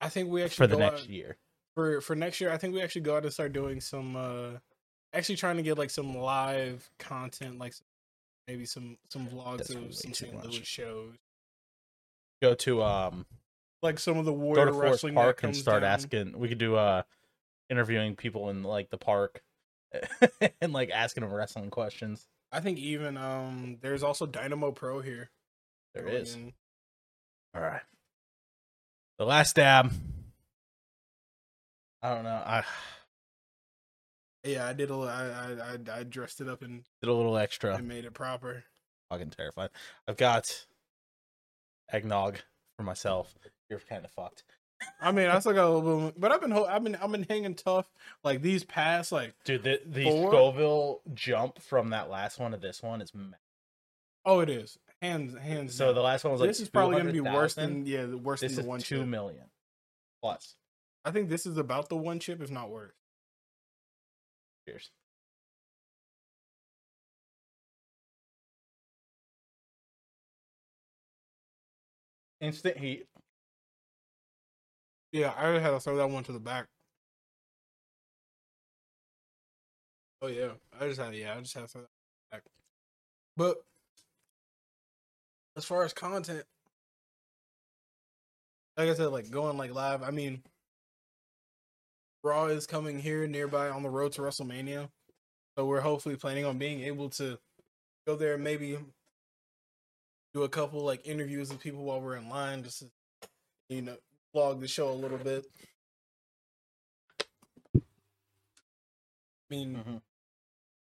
I 0.00 0.08
think 0.08 0.30
we 0.30 0.42
actually 0.42 0.66
for 0.68 0.74
the 0.74 0.78
next 0.78 1.02
out- 1.02 1.08
year? 1.08 1.36
for 1.74 2.00
for 2.00 2.14
next 2.14 2.40
year. 2.40 2.50
I 2.50 2.56
think 2.56 2.74
we 2.74 2.82
actually 2.82 3.02
go 3.02 3.16
out 3.16 3.24
and 3.24 3.32
start 3.32 3.52
doing 3.52 3.80
some. 3.80 4.16
uh 4.16 4.58
Actually, 5.12 5.36
trying 5.36 5.56
to 5.58 5.62
get 5.62 5.78
like 5.78 5.90
some 5.90 6.16
live 6.16 6.90
content, 6.98 7.58
like 7.58 7.72
maybe 8.48 8.64
some 8.66 8.98
some 9.10 9.28
vlogs 9.28 9.58
That's 9.58 9.70
of 9.70 9.94
some 9.94 10.12
St. 10.12 10.44
Louis 10.44 10.64
shows, 10.64 11.14
Go 12.42 12.54
to 12.54 12.82
um, 12.82 13.24
like 13.80 14.00
some 14.00 14.18
of 14.18 14.24
the 14.24 14.32
go 14.32 14.64
to 14.64 14.72
Forest 14.72 14.82
wrestling 14.82 15.14
Park 15.14 15.42
and 15.44 15.56
start 15.56 15.82
down. 15.82 15.90
asking. 15.92 16.38
We 16.38 16.48
could 16.48 16.58
do 16.58 16.74
uh, 16.74 17.02
interviewing 17.70 18.16
people 18.16 18.50
in 18.50 18.64
like 18.64 18.90
the 18.90 18.98
park, 18.98 19.42
and 20.60 20.72
like 20.72 20.90
asking 20.90 21.22
them 21.22 21.32
wrestling 21.32 21.70
questions. 21.70 22.26
I 22.50 22.58
think 22.60 22.78
even 22.78 23.16
um 23.16 23.78
there's 23.80 24.02
also 24.02 24.26
Dynamo 24.26 24.72
Pro 24.72 25.00
here. 25.00 25.30
There 25.94 26.08
is. 26.08 26.34
in. 26.34 26.52
All 27.54 27.62
right. 27.62 27.82
The 29.18 29.24
last 29.24 29.56
dab. 29.56 29.92
I 32.02 32.14
don't 32.14 32.24
know. 32.24 32.30
I 32.30 32.64
Yeah, 34.44 34.66
I 34.66 34.72
did 34.72 34.90
a. 34.90 34.94
I 34.94 35.96
I 35.96 36.00
I, 36.00 36.02
dressed 36.02 36.40
it 36.40 36.48
up 36.48 36.62
and, 36.62 36.82
did 37.00 37.08
a 37.08 37.14
little 37.14 37.36
extra. 37.38 37.74
I 37.74 37.80
made 37.80 38.04
it 38.04 38.12
proper. 38.14 38.64
fucking 39.10 39.30
terrified. 39.30 39.70
I've 40.08 40.16
got 40.16 40.66
eggnog 41.90 42.38
for 42.76 42.82
myself. 42.82 43.34
You're 43.70 43.80
kind 43.80 44.04
of 44.04 44.10
fucked, 44.10 44.42
I 45.00 45.12
mean, 45.12 45.28
I 45.28 45.38
still 45.38 45.52
got 45.52 45.66
a 45.66 45.70
little 45.70 46.06
bit, 46.06 46.20
but 46.20 46.32
I've 46.32 46.40
been 46.40 46.50
ho- 46.50 46.66
I've 46.66 46.82
been 46.82 46.96
I've 46.96 47.10
been 47.10 47.26
hanging 47.28 47.54
tough. 47.54 47.86
Like 48.22 48.42
these 48.42 48.64
past 48.64 49.12
like 49.12 49.34
dude. 49.44 49.62
The 49.62 49.80
the 49.86 50.04
Four? 50.04 50.30
Scoville 50.30 51.00
jump 51.14 51.60
from 51.60 51.90
that 51.90 52.10
last 52.10 52.38
one 52.38 52.52
to 52.52 52.56
this 52.56 52.82
one 52.82 53.00
is. 53.00 53.12
Oh, 54.24 54.40
it 54.40 54.48
is 54.48 54.78
hands 55.04 55.36
hands. 55.38 55.74
so 55.74 55.86
down. 55.86 55.94
the 55.94 56.00
last 56.02 56.24
one 56.24 56.32
was 56.32 56.40
like 56.40 56.50
this 56.50 56.60
is 56.60 56.68
probably 56.68 56.94
going 56.94 57.06
to 57.06 57.12
be 57.12 57.20
worse 57.20 57.54
than 57.54 57.86
yeah 57.86 58.06
worse 58.06 58.40
This 58.40 58.52
than 58.52 58.60
is 58.60 58.64
the 58.64 58.68
one 58.68 58.80
two 58.80 58.98
chip. 59.00 59.06
million 59.08 59.44
plus. 60.22 60.56
I 61.04 61.10
think 61.10 61.28
this 61.28 61.44
is 61.46 61.58
about 61.58 61.88
the 61.90 61.96
one 61.96 62.18
chip, 62.18 62.40
if 62.40 62.50
not 62.50 62.70
worse. 62.70 62.94
Cheers. 64.66 64.90
Instant 72.40 72.76
heat. 72.78 73.06
Yeah, 75.12 75.32
I 75.36 75.58
had 75.60 75.70
to 75.70 75.80
throw 75.80 75.96
that 75.96 76.10
one 76.10 76.24
to 76.24 76.32
the 76.32 76.40
back. 76.40 76.66
Oh 80.20 80.26
yeah, 80.26 80.52
I 80.80 80.88
just 80.88 81.00
had 81.00 81.14
yeah, 81.14 81.34
I 81.36 81.40
just 81.40 81.54
had 81.54 81.60
to 81.62 81.68
throw 81.68 81.82
that 81.82 81.88
back. 82.32 82.42
But 83.36 83.62
as 85.56 85.64
far 85.64 85.84
as 85.84 85.92
content, 85.92 86.44
like 88.76 88.88
I 88.88 88.94
said, 88.94 89.06
like 89.06 89.30
going 89.30 89.56
like 89.56 89.72
live. 89.72 90.02
I 90.02 90.10
mean, 90.10 90.42
Raw 92.22 92.46
is 92.46 92.66
coming 92.66 92.98
here 92.98 93.26
nearby 93.26 93.68
on 93.68 93.82
the 93.82 93.90
road 93.90 94.12
to 94.12 94.22
WrestleMania. 94.22 94.90
So 95.56 95.66
we're 95.66 95.80
hopefully 95.80 96.16
planning 96.16 96.44
on 96.44 96.58
being 96.58 96.80
able 96.80 97.10
to 97.10 97.38
go 98.06 98.16
there, 98.16 98.34
and 98.34 98.42
maybe 98.44 98.78
do 100.32 100.42
a 100.42 100.48
couple 100.48 100.80
like 100.80 101.06
interviews 101.06 101.50
with 101.50 101.60
people 101.60 101.84
while 101.84 102.00
we're 102.00 102.16
in 102.16 102.28
line, 102.28 102.64
just 102.64 102.80
to, 102.80 102.90
you 103.68 103.82
know, 103.82 103.96
vlog 104.34 104.60
the 104.60 104.66
show 104.66 104.90
a 104.90 104.92
little 104.92 105.18
bit. 105.18 105.46
I 107.76 107.80
mean, 109.50 109.76
Mhm. 109.76 110.02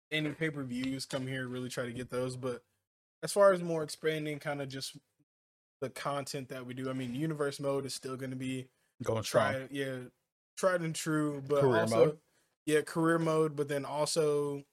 any 0.09 0.34
pay 0.34 0.49
per 0.49 0.63
views 0.63 1.05
come 1.05 1.28
here, 1.28 1.47
really 1.47 1.69
try 1.69 1.86
to 1.86 1.93
get 1.93 2.09
those. 2.09 2.36
But 2.36 2.63
as 3.24 3.32
far 3.32 3.53
as 3.53 3.63
more 3.63 3.82
expanding, 3.84 4.38
kind 4.39 4.61
of 4.61 4.67
just 4.69 4.97
the 5.82 5.89
content 5.89 6.49
that 6.49 6.65
we 6.65 6.74
do, 6.74 6.89
I 6.89 6.93
mean, 6.93 7.15
universe 7.15 7.59
mode 7.59 7.86
is 7.86 7.95
still 7.95 8.15
going 8.15 8.30
to 8.32 8.36
be 8.38 8.67
Going 9.01 9.24
strong. 9.24 9.53
tried, 9.53 9.67
yeah, 9.71 9.95
tried 10.57 10.82
and 10.82 10.93
true. 10.93 11.41
But 11.47 11.61
Career 11.61 11.80
also, 11.82 12.05
mode? 12.05 12.17
yeah, 12.65 12.82
career 12.82 13.19
mode. 13.19 13.55
But 13.55 13.67
then 13.67 13.86
also 13.86 14.63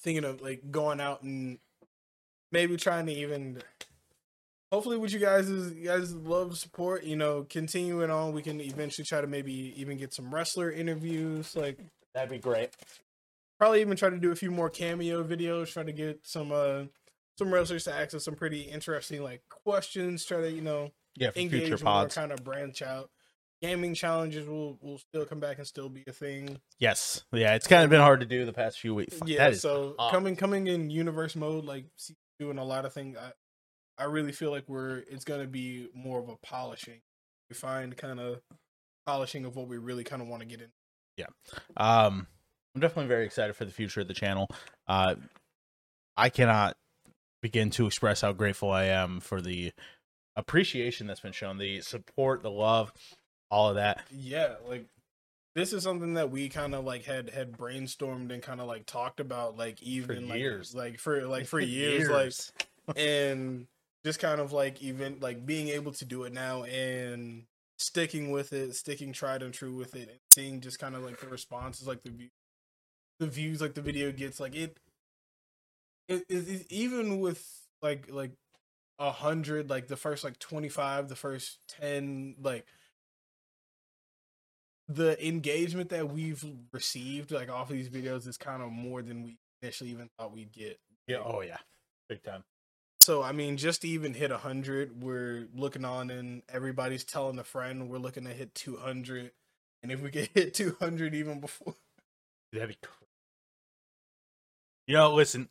thinking 0.00 0.24
of 0.24 0.40
like 0.40 0.70
going 0.70 1.00
out 1.00 1.22
and 1.22 1.58
maybe 2.52 2.76
trying 2.76 3.06
to 3.06 3.12
even. 3.12 3.62
Hopefully, 4.72 4.98
with 4.98 5.12
you 5.12 5.18
guys 5.20 5.48
is 5.48 5.72
you 5.74 5.84
guys 5.84 6.14
love 6.14 6.58
support. 6.58 7.04
You 7.04 7.16
know, 7.16 7.46
continuing 7.48 8.10
on, 8.10 8.32
we 8.32 8.42
can 8.42 8.60
eventually 8.60 9.04
try 9.04 9.20
to 9.20 9.26
maybe 9.26 9.74
even 9.76 9.96
get 9.96 10.12
some 10.14 10.34
wrestler 10.34 10.70
interviews. 10.70 11.54
Like 11.56 11.78
That'd 12.14 12.30
be 12.30 12.38
great. 12.38 12.70
probably 13.58 13.80
even 13.80 13.96
try 13.96 14.10
to 14.10 14.18
do 14.18 14.32
a 14.32 14.36
few 14.36 14.50
more 14.50 14.68
cameo 14.70 15.22
videos. 15.22 15.72
Try 15.72 15.84
to 15.84 15.92
get 15.92 16.20
some 16.24 16.50
uh 16.52 16.84
some 17.38 17.52
wrestlers 17.52 17.84
to 17.84 17.92
ask 17.94 18.14
us 18.14 18.24
some 18.24 18.34
pretty 18.34 18.62
interesting 18.62 19.22
like 19.22 19.42
questions. 19.64 20.24
Try 20.24 20.40
to 20.42 20.50
you 20.50 20.62
know 20.62 20.92
Yeah, 21.16 21.30
engage 21.36 21.68
future 21.68 21.84
more, 21.84 21.92
pods. 21.92 22.14
kind 22.14 22.32
of 22.32 22.42
branch 22.44 22.82
out. 22.82 23.10
Gaming 23.62 23.94
challenges 23.94 24.46
will 24.46 24.78
will 24.82 24.98
still 24.98 25.24
come 25.24 25.40
back 25.40 25.58
and 25.58 25.66
still 25.66 25.88
be 25.88 26.04
a 26.06 26.12
thing. 26.12 26.58
Yes. 26.78 27.24
Yeah, 27.32 27.54
it's 27.54 27.66
kind 27.66 27.84
of 27.84 27.90
been 27.90 28.00
hard 28.00 28.20
to 28.20 28.26
do 28.26 28.44
the 28.44 28.52
past 28.52 28.78
few 28.78 28.94
weeks. 28.94 29.16
Fuck, 29.18 29.28
yeah, 29.28 29.52
so 29.52 29.94
coming 30.10 30.36
coming 30.36 30.66
in 30.66 30.90
universe 30.90 31.34
mode, 31.34 31.64
like 31.64 31.86
doing 32.38 32.58
a 32.58 32.64
lot 32.64 32.84
of 32.84 32.92
things. 32.92 33.16
I 33.16 33.32
I 33.98 34.04
really 34.04 34.32
feel 34.32 34.50
like 34.50 34.64
we're 34.68 34.98
it's 35.10 35.24
gonna 35.24 35.46
be 35.46 35.88
more 35.94 36.20
of 36.20 36.28
a 36.28 36.36
polishing. 36.42 37.00
We 37.48 37.54
find 37.54 37.96
kind 37.96 38.20
of 38.20 38.40
polishing 39.06 39.44
of 39.46 39.56
what 39.56 39.68
we 39.68 39.78
really 39.78 40.04
kind 40.04 40.20
of 40.20 40.28
want 40.28 40.42
to 40.42 40.46
get 40.48 40.60
in. 40.60 40.68
Yeah. 41.16 41.26
Um, 41.78 42.26
I'm 42.74 42.80
definitely 42.82 43.06
very 43.08 43.24
excited 43.24 43.56
for 43.56 43.64
the 43.64 43.70
future 43.72 44.02
of 44.02 44.08
the 44.08 44.12
channel. 44.14 44.48
Uh, 44.86 45.14
I 46.14 46.28
cannot 46.28 46.76
begin 47.46 47.70
to 47.70 47.86
express 47.86 48.22
how 48.22 48.32
grateful 48.32 48.72
I 48.72 48.86
am 48.86 49.20
for 49.20 49.40
the 49.40 49.72
appreciation 50.34 51.06
that's 51.06 51.20
been 51.20 51.30
shown, 51.30 51.58
the 51.58 51.80
support, 51.80 52.42
the 52.42 52.50
love, 52.50 52.92
all 53.52 53.68
of 53.68 53.76
that. 53.76 54.02
Yeah, 54.10 54.56
like 54.68 54.86
this 55.54 55.72
is 55.72 55.84
something 55.84 56.14
that 56.14 56.32
we 56.32 56.48
kind 56.48 56.74
of 56.74 56.84
like 56.84 57.04
had 57.04 57.30
had 57.30 57.52
brainstormed 57.52 58.32
and 58.32 58.42
kind 58.42 58.60
of 58.60 58.66
like 58.66 58.84
talked 58.84 59.20
about 59.20 59.56
like 59.56 59.80
even 59.80 60.28
like 60.28 60.40
years. 60.40 60.74
like 60.74 60.98
for 60.98 61.24
like 61.28 61.46
for 61.46 61.60
years, 61.78 62.10
like 62.10 62.96
and 62.96 63.68
just 64.04 64.18
kind 64.18 64.40
of 64.40 64.52
like 64.52 64.82
even 64.82 65.18
like 65.20 65.46
being 65.46 65.68
able 65.68 65.92
to 65.92 66.04
do 66.04 66.24
it 66.24 66.32
now 66.32 66.64
and 66.64 67.44
sticking 67.78 68.32
with 68.32 68.52
it, 68.52 68.74
sticking 68.74 69.12
tried 69.12 69.44
and 69.44 69.54
true 69.54 69.72
with 69.72 69.94
it, 69.94 70.08
and 70.08 70.18
seeing 70.32 70.60
just 70.60 70.80
kind 70.80 70.96
of 70.96 71.04
like 71.04 71.20
the 71.20 71.28
responses, 71.28 71.86
like 71.86 72.02
the 72.02 72.10
view, 72.10 72.28
the 73.20 73.28
views, 73.28 73.60
like 73.60 73.74
the 73.74 73.82
video 73.82 74.10
gets, 74.10 74.40
like 74.40 74.56
it, 74.56 74.78
it, 76.08 76.24
it, 76.28 76.48
it 76.48 76.66
even 76.70 77.20
with 77.20 77.44
like 77.82 78.10
like 78.10 78.32
a 78.98 79.10
hundred, 79.10 79.70
like 79.70 79.88
the 79.88 79.96
first 79.96 80.24
like 80.24 80.38
twenty 80.38 80.68
five, 80.68 81.08
the 81.08 81.16
first 81.16 81.58
ten, 81.68 82.34
like 82.40 82.66
the 84.88 85.26
engagement 85.26 85.90
that 85.90 86.10
we've 86.10 86.44
received 86.72 87.32
like 87.32 87.50
off 87.50 87.70
of 87.70 87.76
these 87.76 87.88
videos 87.88 88.26
is 88.26 88.36
kind 88.36 88.62
of 88.62 88.70
more 88.70 89.02
than 89.02 89.24
we 89.24 89.38
initially 89.62 89.90
even 89.90 90.08
thought 90.16 90.32
we'd 90.32 90.52
get. 90.52 90.78
yeah, 91.06 91.18
oh 91.24 91.40
yeah, 91.40 91.58
big 92.08 92.22
time. 92.22 92.44
So 93.00 93.22
I 93.22 93.32
mean, 93.32 93.56
just 93.56 93.82
to 93.82 93.88
even 93.88 94.14
hit 94.14 94.30
hundred, 94.30 95.02
we're 95.02 95.48
looking 95.54 95.84
on, 95.84 96.10
and 96.10 96.42
everybody's 96.48 97.04
telling 97.04 97.38
a 97.38 97.44
friend 97.44 97.88
we're 97.88 97.98
looking 97.98 98.24
to 98.24 98.30
hit 98.30 98.54
two 98.54 98.76
hundred, 98.76 99.32
and 99.82 99.92
if 99.92 100.00
we 100.00 100.10
could 100.10 100.28
hit 100.34 100.54
two 100.54 100.76
hundred 100.80 101.14
even 101.14 101.40
before, 101.40 101.74
That'd 102.52 102.68
be 102.68 102.74
crazy. 102.82 102.96
You 104.86 104.94
know, 104.94 105.14
listen, 105.14 105.48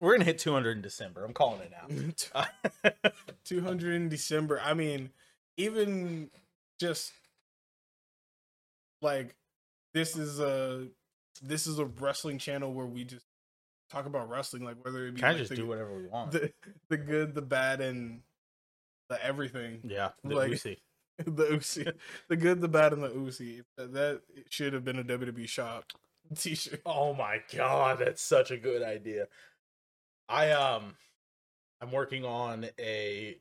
we're 0.00 0.12
gonna 0.14 0.24
hit 0.24 0.38
200 0.38 0.76
in 0.76 0.82
December. 0.82 1.24
I'm 1.24 1.32
calling 1.32 1.60
it 1.60 1.72
now. 1.72 2.44
two 3.44 3.60
hundred 3.60 3.94
in 3.94 4.08
December. 4.08 4.60
I 4.64 4.74
mean, 4.74 5.10
even 5.56 6.30
just 6.78 7.12
like 9.02 9.34
this 9.94 10.16
is 10.16 10.40
a 10.40 10.86
this 11.42 11.66
is 11.66 11.78
a 11.78 11.84
wrestling 11.86 12.38
channel 12.38 12.72
where 12.72 12.86
we 12.86 13.04
just 13.04 13.26
talk 13.90 14.06
about 14.06 14.28
wrestling, 14.28 14.64
like 14.64 14.76
whether 14.84 15.06
it 15.06 15.14
be 15.14 15.20
Kind 15.20 15.34
like 15.34 15.40
just 15.40 15.50
the, 15.50 15.56
do 15.56 15.66
whatever 15.66 15.96
we 15.96 16.06
want. 16.06 16.32
the 16.32 16.52
the 16.88 16.96
good, 16.96 17.34
the 17.34 17.42
bad, 17.42 17.80
and 17.80 18.20
the 19.08 19.22
everything. 19.24 19.80
yeah, 19.84 20.10
the 20.24 20.34
like- 20.34 20.52
Uzi. 20.52 20.76
the 21.26 21.44
Uzi, 21.48 21.92
the 22.28 22.36
good, 22.36 22.62
the 22.62 22.68
bad, 22.68 22.94
and 22.94 23.02
the 23.02 23.10
Uzi. 23.10 23.62
That, 23.76 23.92
that 23.92 24.22
should 24.48 24.72
have 24.72 24.84
been 24.86 24.98
a 24.98 25.04
WWE 25.04 25.46
shop 25.46 25.84
t-shirt. 26.34 26.80
Oh 26.86 27.12
my 27.12 27.42
god, 27.54 27.98
that's 27.98 28.22
such 28.22 28.50
a 28.50 28.56
good 28.56 28.82
idea. 28.82 29.26
I 30.30 30.52
um 30.52 30.94
I'm 31.80 31.90
working 31.92 32.24
on 32.24 32.66
a 32.78 33.36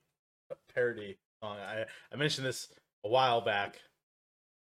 parody 0.73 1.17
song. 1.41 1.57
I 1.57 1.85
I 2.11 2.15
mentioned 2.15 2.47
this 2.47 2.67
a 3.05 3.09
while 3.09 3.41
back. 3.41 3.79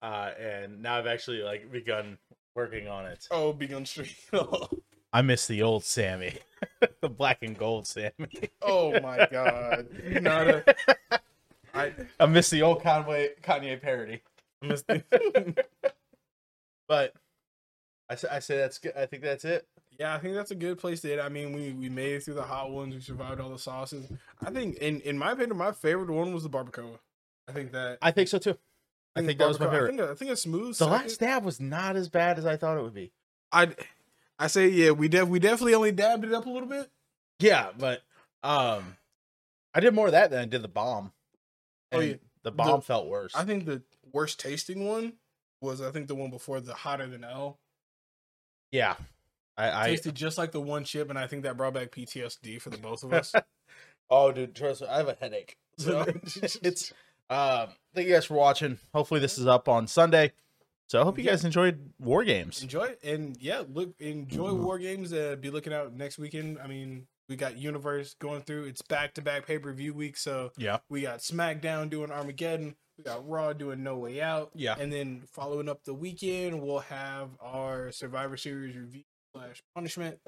Uh 0.02 0.30
and 0.38 0.82
now 0.82 0.96
I've 0.96 1.06
actually 1.06 1.42
like 1.42 1.70
begun 1.70 2.18
working 2.54 2.88
on 2.88 3.06
it. 3.06 3.26
Oh, 3.30 3.52
Begun 3.52 3.86
Street. 3.86 4.16
I 5.12 5.22
miss 5.22 5.46
the 5.46 5.62
old 5.62 5.84
Sammy. 5.84 6.34
the 7.00 7.08
black 7.08 7.38
and 7.42 7.56
gold 7.56 7.86
Sammy. 7.86 8.50
oh 8.62 8.98
my 9.00 9.28
god. 9.30 9.88
Not 10.20 10.48
a, 10.48 10.74
I, 11.74 11.92
I 12.18 12.26
miss 12.26 12.50
the 12.50 12.62
old 12.62 12.82
Kanye 12.82 13.40
Kanye 13.42 13.80
parody. 13.80 14.22
I 14.62 14.66
missed 14.66 14.86
it. 14.88 15.66
But 16.88 17.14
I 18.08 18.14
say, 18.14 18.28
I 18.30 18.38
say 18.38 18.56
that's 18.56 18.78
good. 18.78 18.92
I 18.96 19.06
think 19.06 19.22
that's 19.22 19.44
it. 19.44 19.66
Yeah, 19.98 20.14
I 20.14 20.18
think 20.18 20.34
that's 20.34 20.50
a 20.50 20.56
good 20.56 20.78
place 20.78 21.00
to 21.00 21.08
hit. 21.08 21.20
I 21.20 21.28
mean, 21.28 21.52
we 21.52 21.72
we 21.72 21.88
made 21.88 22.14
it 22.14 22.22
through 22.24 22.34
the 22.34 22.42
hot 22.42 22.70
ones. 22.70 22.94
We 22.94 23.00
survived 23.00 23.40
all 23.40 23.50
the 23.50 23.58
sauces. 23.58 24.06
I 24.44 24.50
think, 24.50 24.76
in 24.76 25.00
in 25.00 25.18
my 25.18 25.32
opinion, 25.32 25.56
my 25.56 25.72
favorite 25.72 26.10
one 26.10 26.34
was 26.34 26.42
the 26.42 26.50
barbacoa. 26.50 26.98
I 27.48 27.52
think 27.52 27.72
that. 27.72 27.98
I 28.02 28.10
think 28.10 28.28
so 28.28 28.38
too. 28.38 28.58
I 29.14 29.22
think 29.22 29.38
that 29.38 29.48
was 29.48 29.58
my 29.58 29.66
favorite. 29.66 29.94
I 29.94 29.96
think, 29.96 30.10
I 30.10 30.14
think 30.14 30.30
a 30.32 30.36
smooth. 30.36 30.68
The 30.68 30.74
second. 30.74 30.92
last 30.92 31.20
dab 31.20 31.44
was 31.44 31.60
not 31.60 31.96
as 31.96 32.08
bad 32.08 32.38
as 32.38 32.44
I 32.44 32.56
thought 32.56 32.76
it 32.76 32.82
would 32.82 32.94
be. 32.94 33.12
I 33.50 33.74
I 34.38 34.48
say 34.48 34.68
yeah. 34.68 34.90
We 34.90 35.08
def 35.08 35.28
we 35.28 35.38
definitely 35.38 35.74
only 35.74 35.92
dabbed 35.92 36.24
it 36.24 36.34
up 36.34 36.46
a 36.46 36.50
little 36.50 36.68
bit. 36.68 36.90
Yeah, 37.38 37.70
but 37.78 38.02
um, 38.42 38.96
I 39.74 39.80
did 39.80 39.94
more 39.94 40.06
of 40.06 40.12
that 40.12 40.30
than 40.30 40.40
I 40.40 40.44
did 40.46 40.62
Da 40.62 40.68
Bomb. 40.68 41.12
Oh, 41.92 42.00
yeah. 42.00 42.14
Da 42.44 42.50
Bomb 42.50 42.80
felt 42.80 43.08
worse. 43.08 43.34
I 43.34 43.44
think 43.44 43.66
the 43.66 43.82
worst 44.12 44.40
tasting 44.40 44.86
one 44.86 45.14
was 45.60 45.80
I 45.80 45.90
think 45.90 46.08
the 46.08 46.14
one 46.14 46.30
before 46.30 46.60
the 46.60 46.74
hotter 46.74 47.06
than 47.06 47.24
El. 47.24 47.58
yeah, 48.70 48.96
I, 49.56 49.84
I 49.84 49.88
Tasted 49.90 50.14
just 50.14 50.36
like 50.38 50.52
the 50.52 50.60
one 50.60 50.84
chip, 50.84 51.08
and 51.10 51.18
I 51.18 51.26
think 51.26 51.42
that 51.44 51.56
brought 51.56 51.74
back 51.74 51.90
PTSD 51.90 52.60
for 52.60 52.70
the 52.70 52.76
both 52.78 53.02
of 53.02 53.12
us. 53.12 53.34
oh, 54.10 54.32
dude, 54.32 54.54
trust 54.54 54.82
me, 54.82 54.88
I 54.88 54.98
have 54.98 55.08
a 55.08 55.16
headache. 55.20 55.56
So 55.78 56.06
it's 56.62 56.92
um. 57.28 57.68
Thank 57.94 58.08
you 58.08 58.14
guys 58.14 58.24
for 58.24 58.32
watching. 58.34 58.78
Hopefully, 58.94 59.20
this 59.20 59.36
is 59.36 59.46
up 59.46 59.68
on 59.68 59.86
Sunday. 59.86 60.32
So 60.88 61.00
I 61.00 61.04
hope 61.04 61.18
you 61.18 61.24
Yeah. 61.24 61.32
guys 61.32 61.44
enjoyed 61.44 61.90
War 61.98 62.24
Games. 62.24 62.62
enjoy 62.62 62.94
and 63.04 63.36
yeah, 63.40 63.62
look, 63.70 63.92
enjoy 64.00 64.54
War 64.54 64.78
Games. 64.78 65.12
Uh, 65.12 65.36
be 65.38 65.50
looking 65.50 65.74
out 65.74 65.92
next 65.92 66.16
weekend. 66.18 66.58
I 66.62 66.66
mean, 66.66 67.06
we 67.28 67.36
got 67.36 67.58
Universe 67.58 68.14
going 68.14 68.40
through. 68.40 68.64
It's 68.64 68.80
back 68.80 69.12
to 69.14 69.22
back 69.22 69.46
pay 69.46 69.58
per 69.58 69.72
view 69.74 69.92
week, 69.92 70.16
so 70.16 70.50
Yeah, 70.56 70.78
we 70.88 71.02
got 71.02 71.18
SmackDown 71.18 71.90
doing 71.90 72.10
Armageddon. 72.10 72.76
We 72.96 73.04
got 73.04 73.28
Raw 73.28 73.52
doing 73.52 73.82
No 73.82 73.98
Way 73.98 74.22
Out. 74.22 74.50
Yeah. 74.54 74.76
and 74.80 74.90
then 74.90 75.24
following 75.30 75.68
up 75.68 75.84
the 75.84 75.92
weekend, 75.92 76.62
we'll 76.62 76.78
have 76.78 77.28
our 77.42 77.92
Survivor 77.92 78.38
Series 78.38 78.74
review 78.76 79.02
slash 79.36 79.62
punishment. 79.74 80.18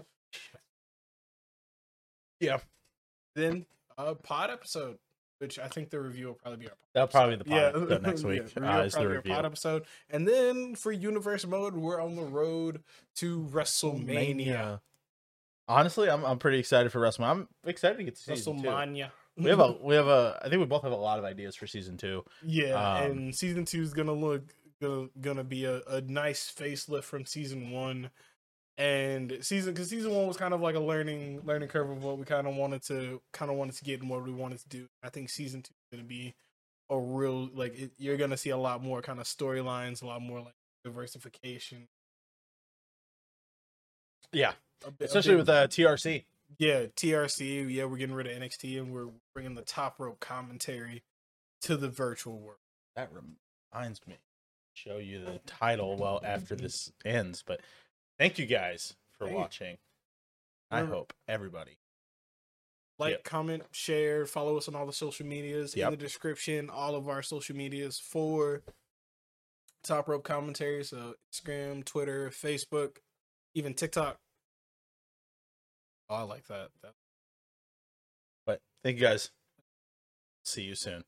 Yeah. 2.41 2.59
Then 3.35 3.67
a 3.97 4.15
pod 4.15 4.51
episode, 4.51 4.99
which 5.39 5.59
I 5.59 5.69
think 5.69 5.91
the 5.91 6.01
review 6.01 6.29
will 6.29 6.35
probably 6.35 6.59
be 6.59 6.69
our 6.69 6.75
that'll 6.95 7.09
probably 7.09 7.37
be 7.37 7.45
the 7.45 7.51
yeah, 7.51 7.71
pod 7.71 7.83
episode 7.83 8.03
next 8.03 8.23
yeah, 8.23 8.29
week. 8.29 8.43
review 8.43 8.65
uh, 8.65 8.83
is 8.83 8.93
the 8.93 8.97
probably 8.97 9.09
be 9.09 9.15
our 9.15 9.17
review. 9.17 9.33
pod 9.35 9.47
episode, 9.47 9.85
and 10.11 10.29
then 10.29 10.75
for 10.75 10.93
Universe 10.93 11.47
mode, 11.47 11.77
we're 11.77 12.01
on 12.01 12.17
the 12.17 12.23
road 12.23 12.83
to 13.17 13.49
WrestleMania. 13.53 14.81
Honestly, 15.69 16.09
I'm 16.09 16.25
I'm 16.25 16.39
pretty 16.39 16.59
excited 16.59 16.91
for 16.93 17.01
WrestleMania. 17.01 17.31
I'm 17.31 17.49
excited 17.65 17.99
to 17.99 18.05
get 18.05 18.17
to 18.17 18.25
two. 18.25 18.33
WrestleMania. 18.33 19.11
We 19.37 19.51
have 19.51 19.61
a 19.61 19.77
we 19.83 19.95
have 19.95 20.09
a 20.09 20.41
I 20.43 20.49
think 20.49 20.61
we 20.61 20.67
both 20.67 20.83
have 20.83 20.93
a 20.93 20.97
lot 20.97 21.19
of 21.19 21.25
ideas 21.25 21.55
for 21.57 21.67
season 21.67 21.97
two. 21.97 22.25
yeah, 22.45 22.75
um, 22.75 23.11
and 23.11 23.35
season 23.35 23.65
two 23.65 23.83
is 23.83 23.93
gonna 23.93 24.13
look 24.13 24.43
gonna 24.81 25.09
gonna 25.21 25.45
be 25.45 25.65
a, 25.65 25.81
a 25.89 26.01
nice 26.01 26.53
facelift 26.53 27.05
from 27.05 27.25
season 27.25 27.71
one. 27.71 28.11
And 28.79 29.39
season 29.41 29.75
because 29.75 29.89
season 29.91 30.15
one 30.15 30.29
was 30.29 30.37
kind 30.37 30.55
of 30.55 30.61
like 30.61 30.77
a 30.77 30.81
learning 30.81 31.43
learning 31.45 31.69
curve 31.69 31.91
of 31.91 32.05
what 32.05 32.17
we 32.17 32.25
kind 32.25 32.47
of 32.47 32.55
wanted 32.55 32.81
to 32.85 33.21
kind 33.33 33.51
of 33.51 33.57
wanted 33.57 33.75
to 33.75 33.85
get 33.85 34.01
and 34.01 34.09
what 34.09 34.25
we 34.25 34.31
wanted 34.33 34.61
to 34.61 34.69
do. 34.69 34.87
I 35.03 35.09
think 35.11 35.31
season 35.31 35.63
two 35.63 35.73
is 35.91 35.99
gonna 35.99 36.09
be 36.09 36.35
a 36.89 36.97
real 36.99 37.51
like 37.53 37.77
it, 37.77 37.91
you're 37.99 38.17
gonna 38.17 38.37
see 38.37 38.51
a 38.51 38.57
lot 38.57 38.83
more 38.83 39.03
kind 39.03 39.19
of 39.19 39.27
storylines, 39.27 40.01
a 40.03 40.07
lot 40.07 40.23
more 40.23 40.41
like 40.41 40.55
diversification. 40.85 41.89
Yeah, 44.33 44.53
A 44.87 44.91
bit- 44.91 45.01
a 45.01 45.05
especially 45.07 45.33
bit- 45.33 45.39
with 45.39 45.49
uh, 45.49 45.67
TRC. 45.69 46.25
yeah 46.59 46.87
TRC. 46.97 47.69
Yeah, 47.73 47.85
we're 47.87 47.97
getting 47.97 48.15
rid 48.15 48.27
of 48.27 48.33
NXT 48.41 48.79
and 48.79 48.93
we're 48.93 49.09
bringing 49.35 49.55
the 49.55 49.63
top 49.63 49.99
rope 49.99 50.21
commentary 50.21 51.03
to 51.63 51.77
the 51.77 51.89
virtual 51.89 52.39
world. 52.39 52.59
That 52.95 53.11
reminds 53.13 54.07
me, 54.07 54.19
show 54.75 54.99
you 54.99 55.25
the 55.25 55.41
title 55.47 55.97
well 55.97 56.21
after 56.23 56.55
this 56.55 56.93
ends. 57.05 57.43
But 57.47 57.61
thank 58.19 58.39
you 58.39 58.47
guys 58.47 58.95
for 59.19 59.29
watching. 59.29 59.79
I 60.71 60.77
Remember- 60.79 60.97
hope 60.97 61.13
everybody. 61.27 61.79
Like, 62.99 63.13
Yep. 63.13 63.25
comment, 63.25 63.63
share, 63.75 64.27
follow 64.27 64.57
us 64.57 64.67
on 64.69 64.75
all 64.75 64.85
the 64.85 64.93
social 64.93 65.25
medias 65.25 65.75
in 65.75 65.89
the 65.91 65.97
description. 65.97 66.69
All 66.69 66.95
of 66.97 67.09
our 67.09 67.23
social 67.23 67.55
medias 67.57 67.99
for 68.01 68.63
Top 69.85 70.09
Rope 70.09 70.25
Commentary. 70.25 70.83
So 70.85 71.15
Instagram, 71.33 71.85
Twitter, 71.85 72.29
Facebook, 72.31 72.99
even 73.55 73.73
TikTok. 73.75 74.21
Oh, 76.11 76.17
I 76.17 76.23
like 76.23 76.47
that. 76.49 76.71
that. 76.83 76.95
But 78.45 78.63
thank 78.83 78.97
you 78.97 79.03
guys. 79.03 79.31
See 80.43 80.63
you 80.63 80.75
soon. 80.75 81.05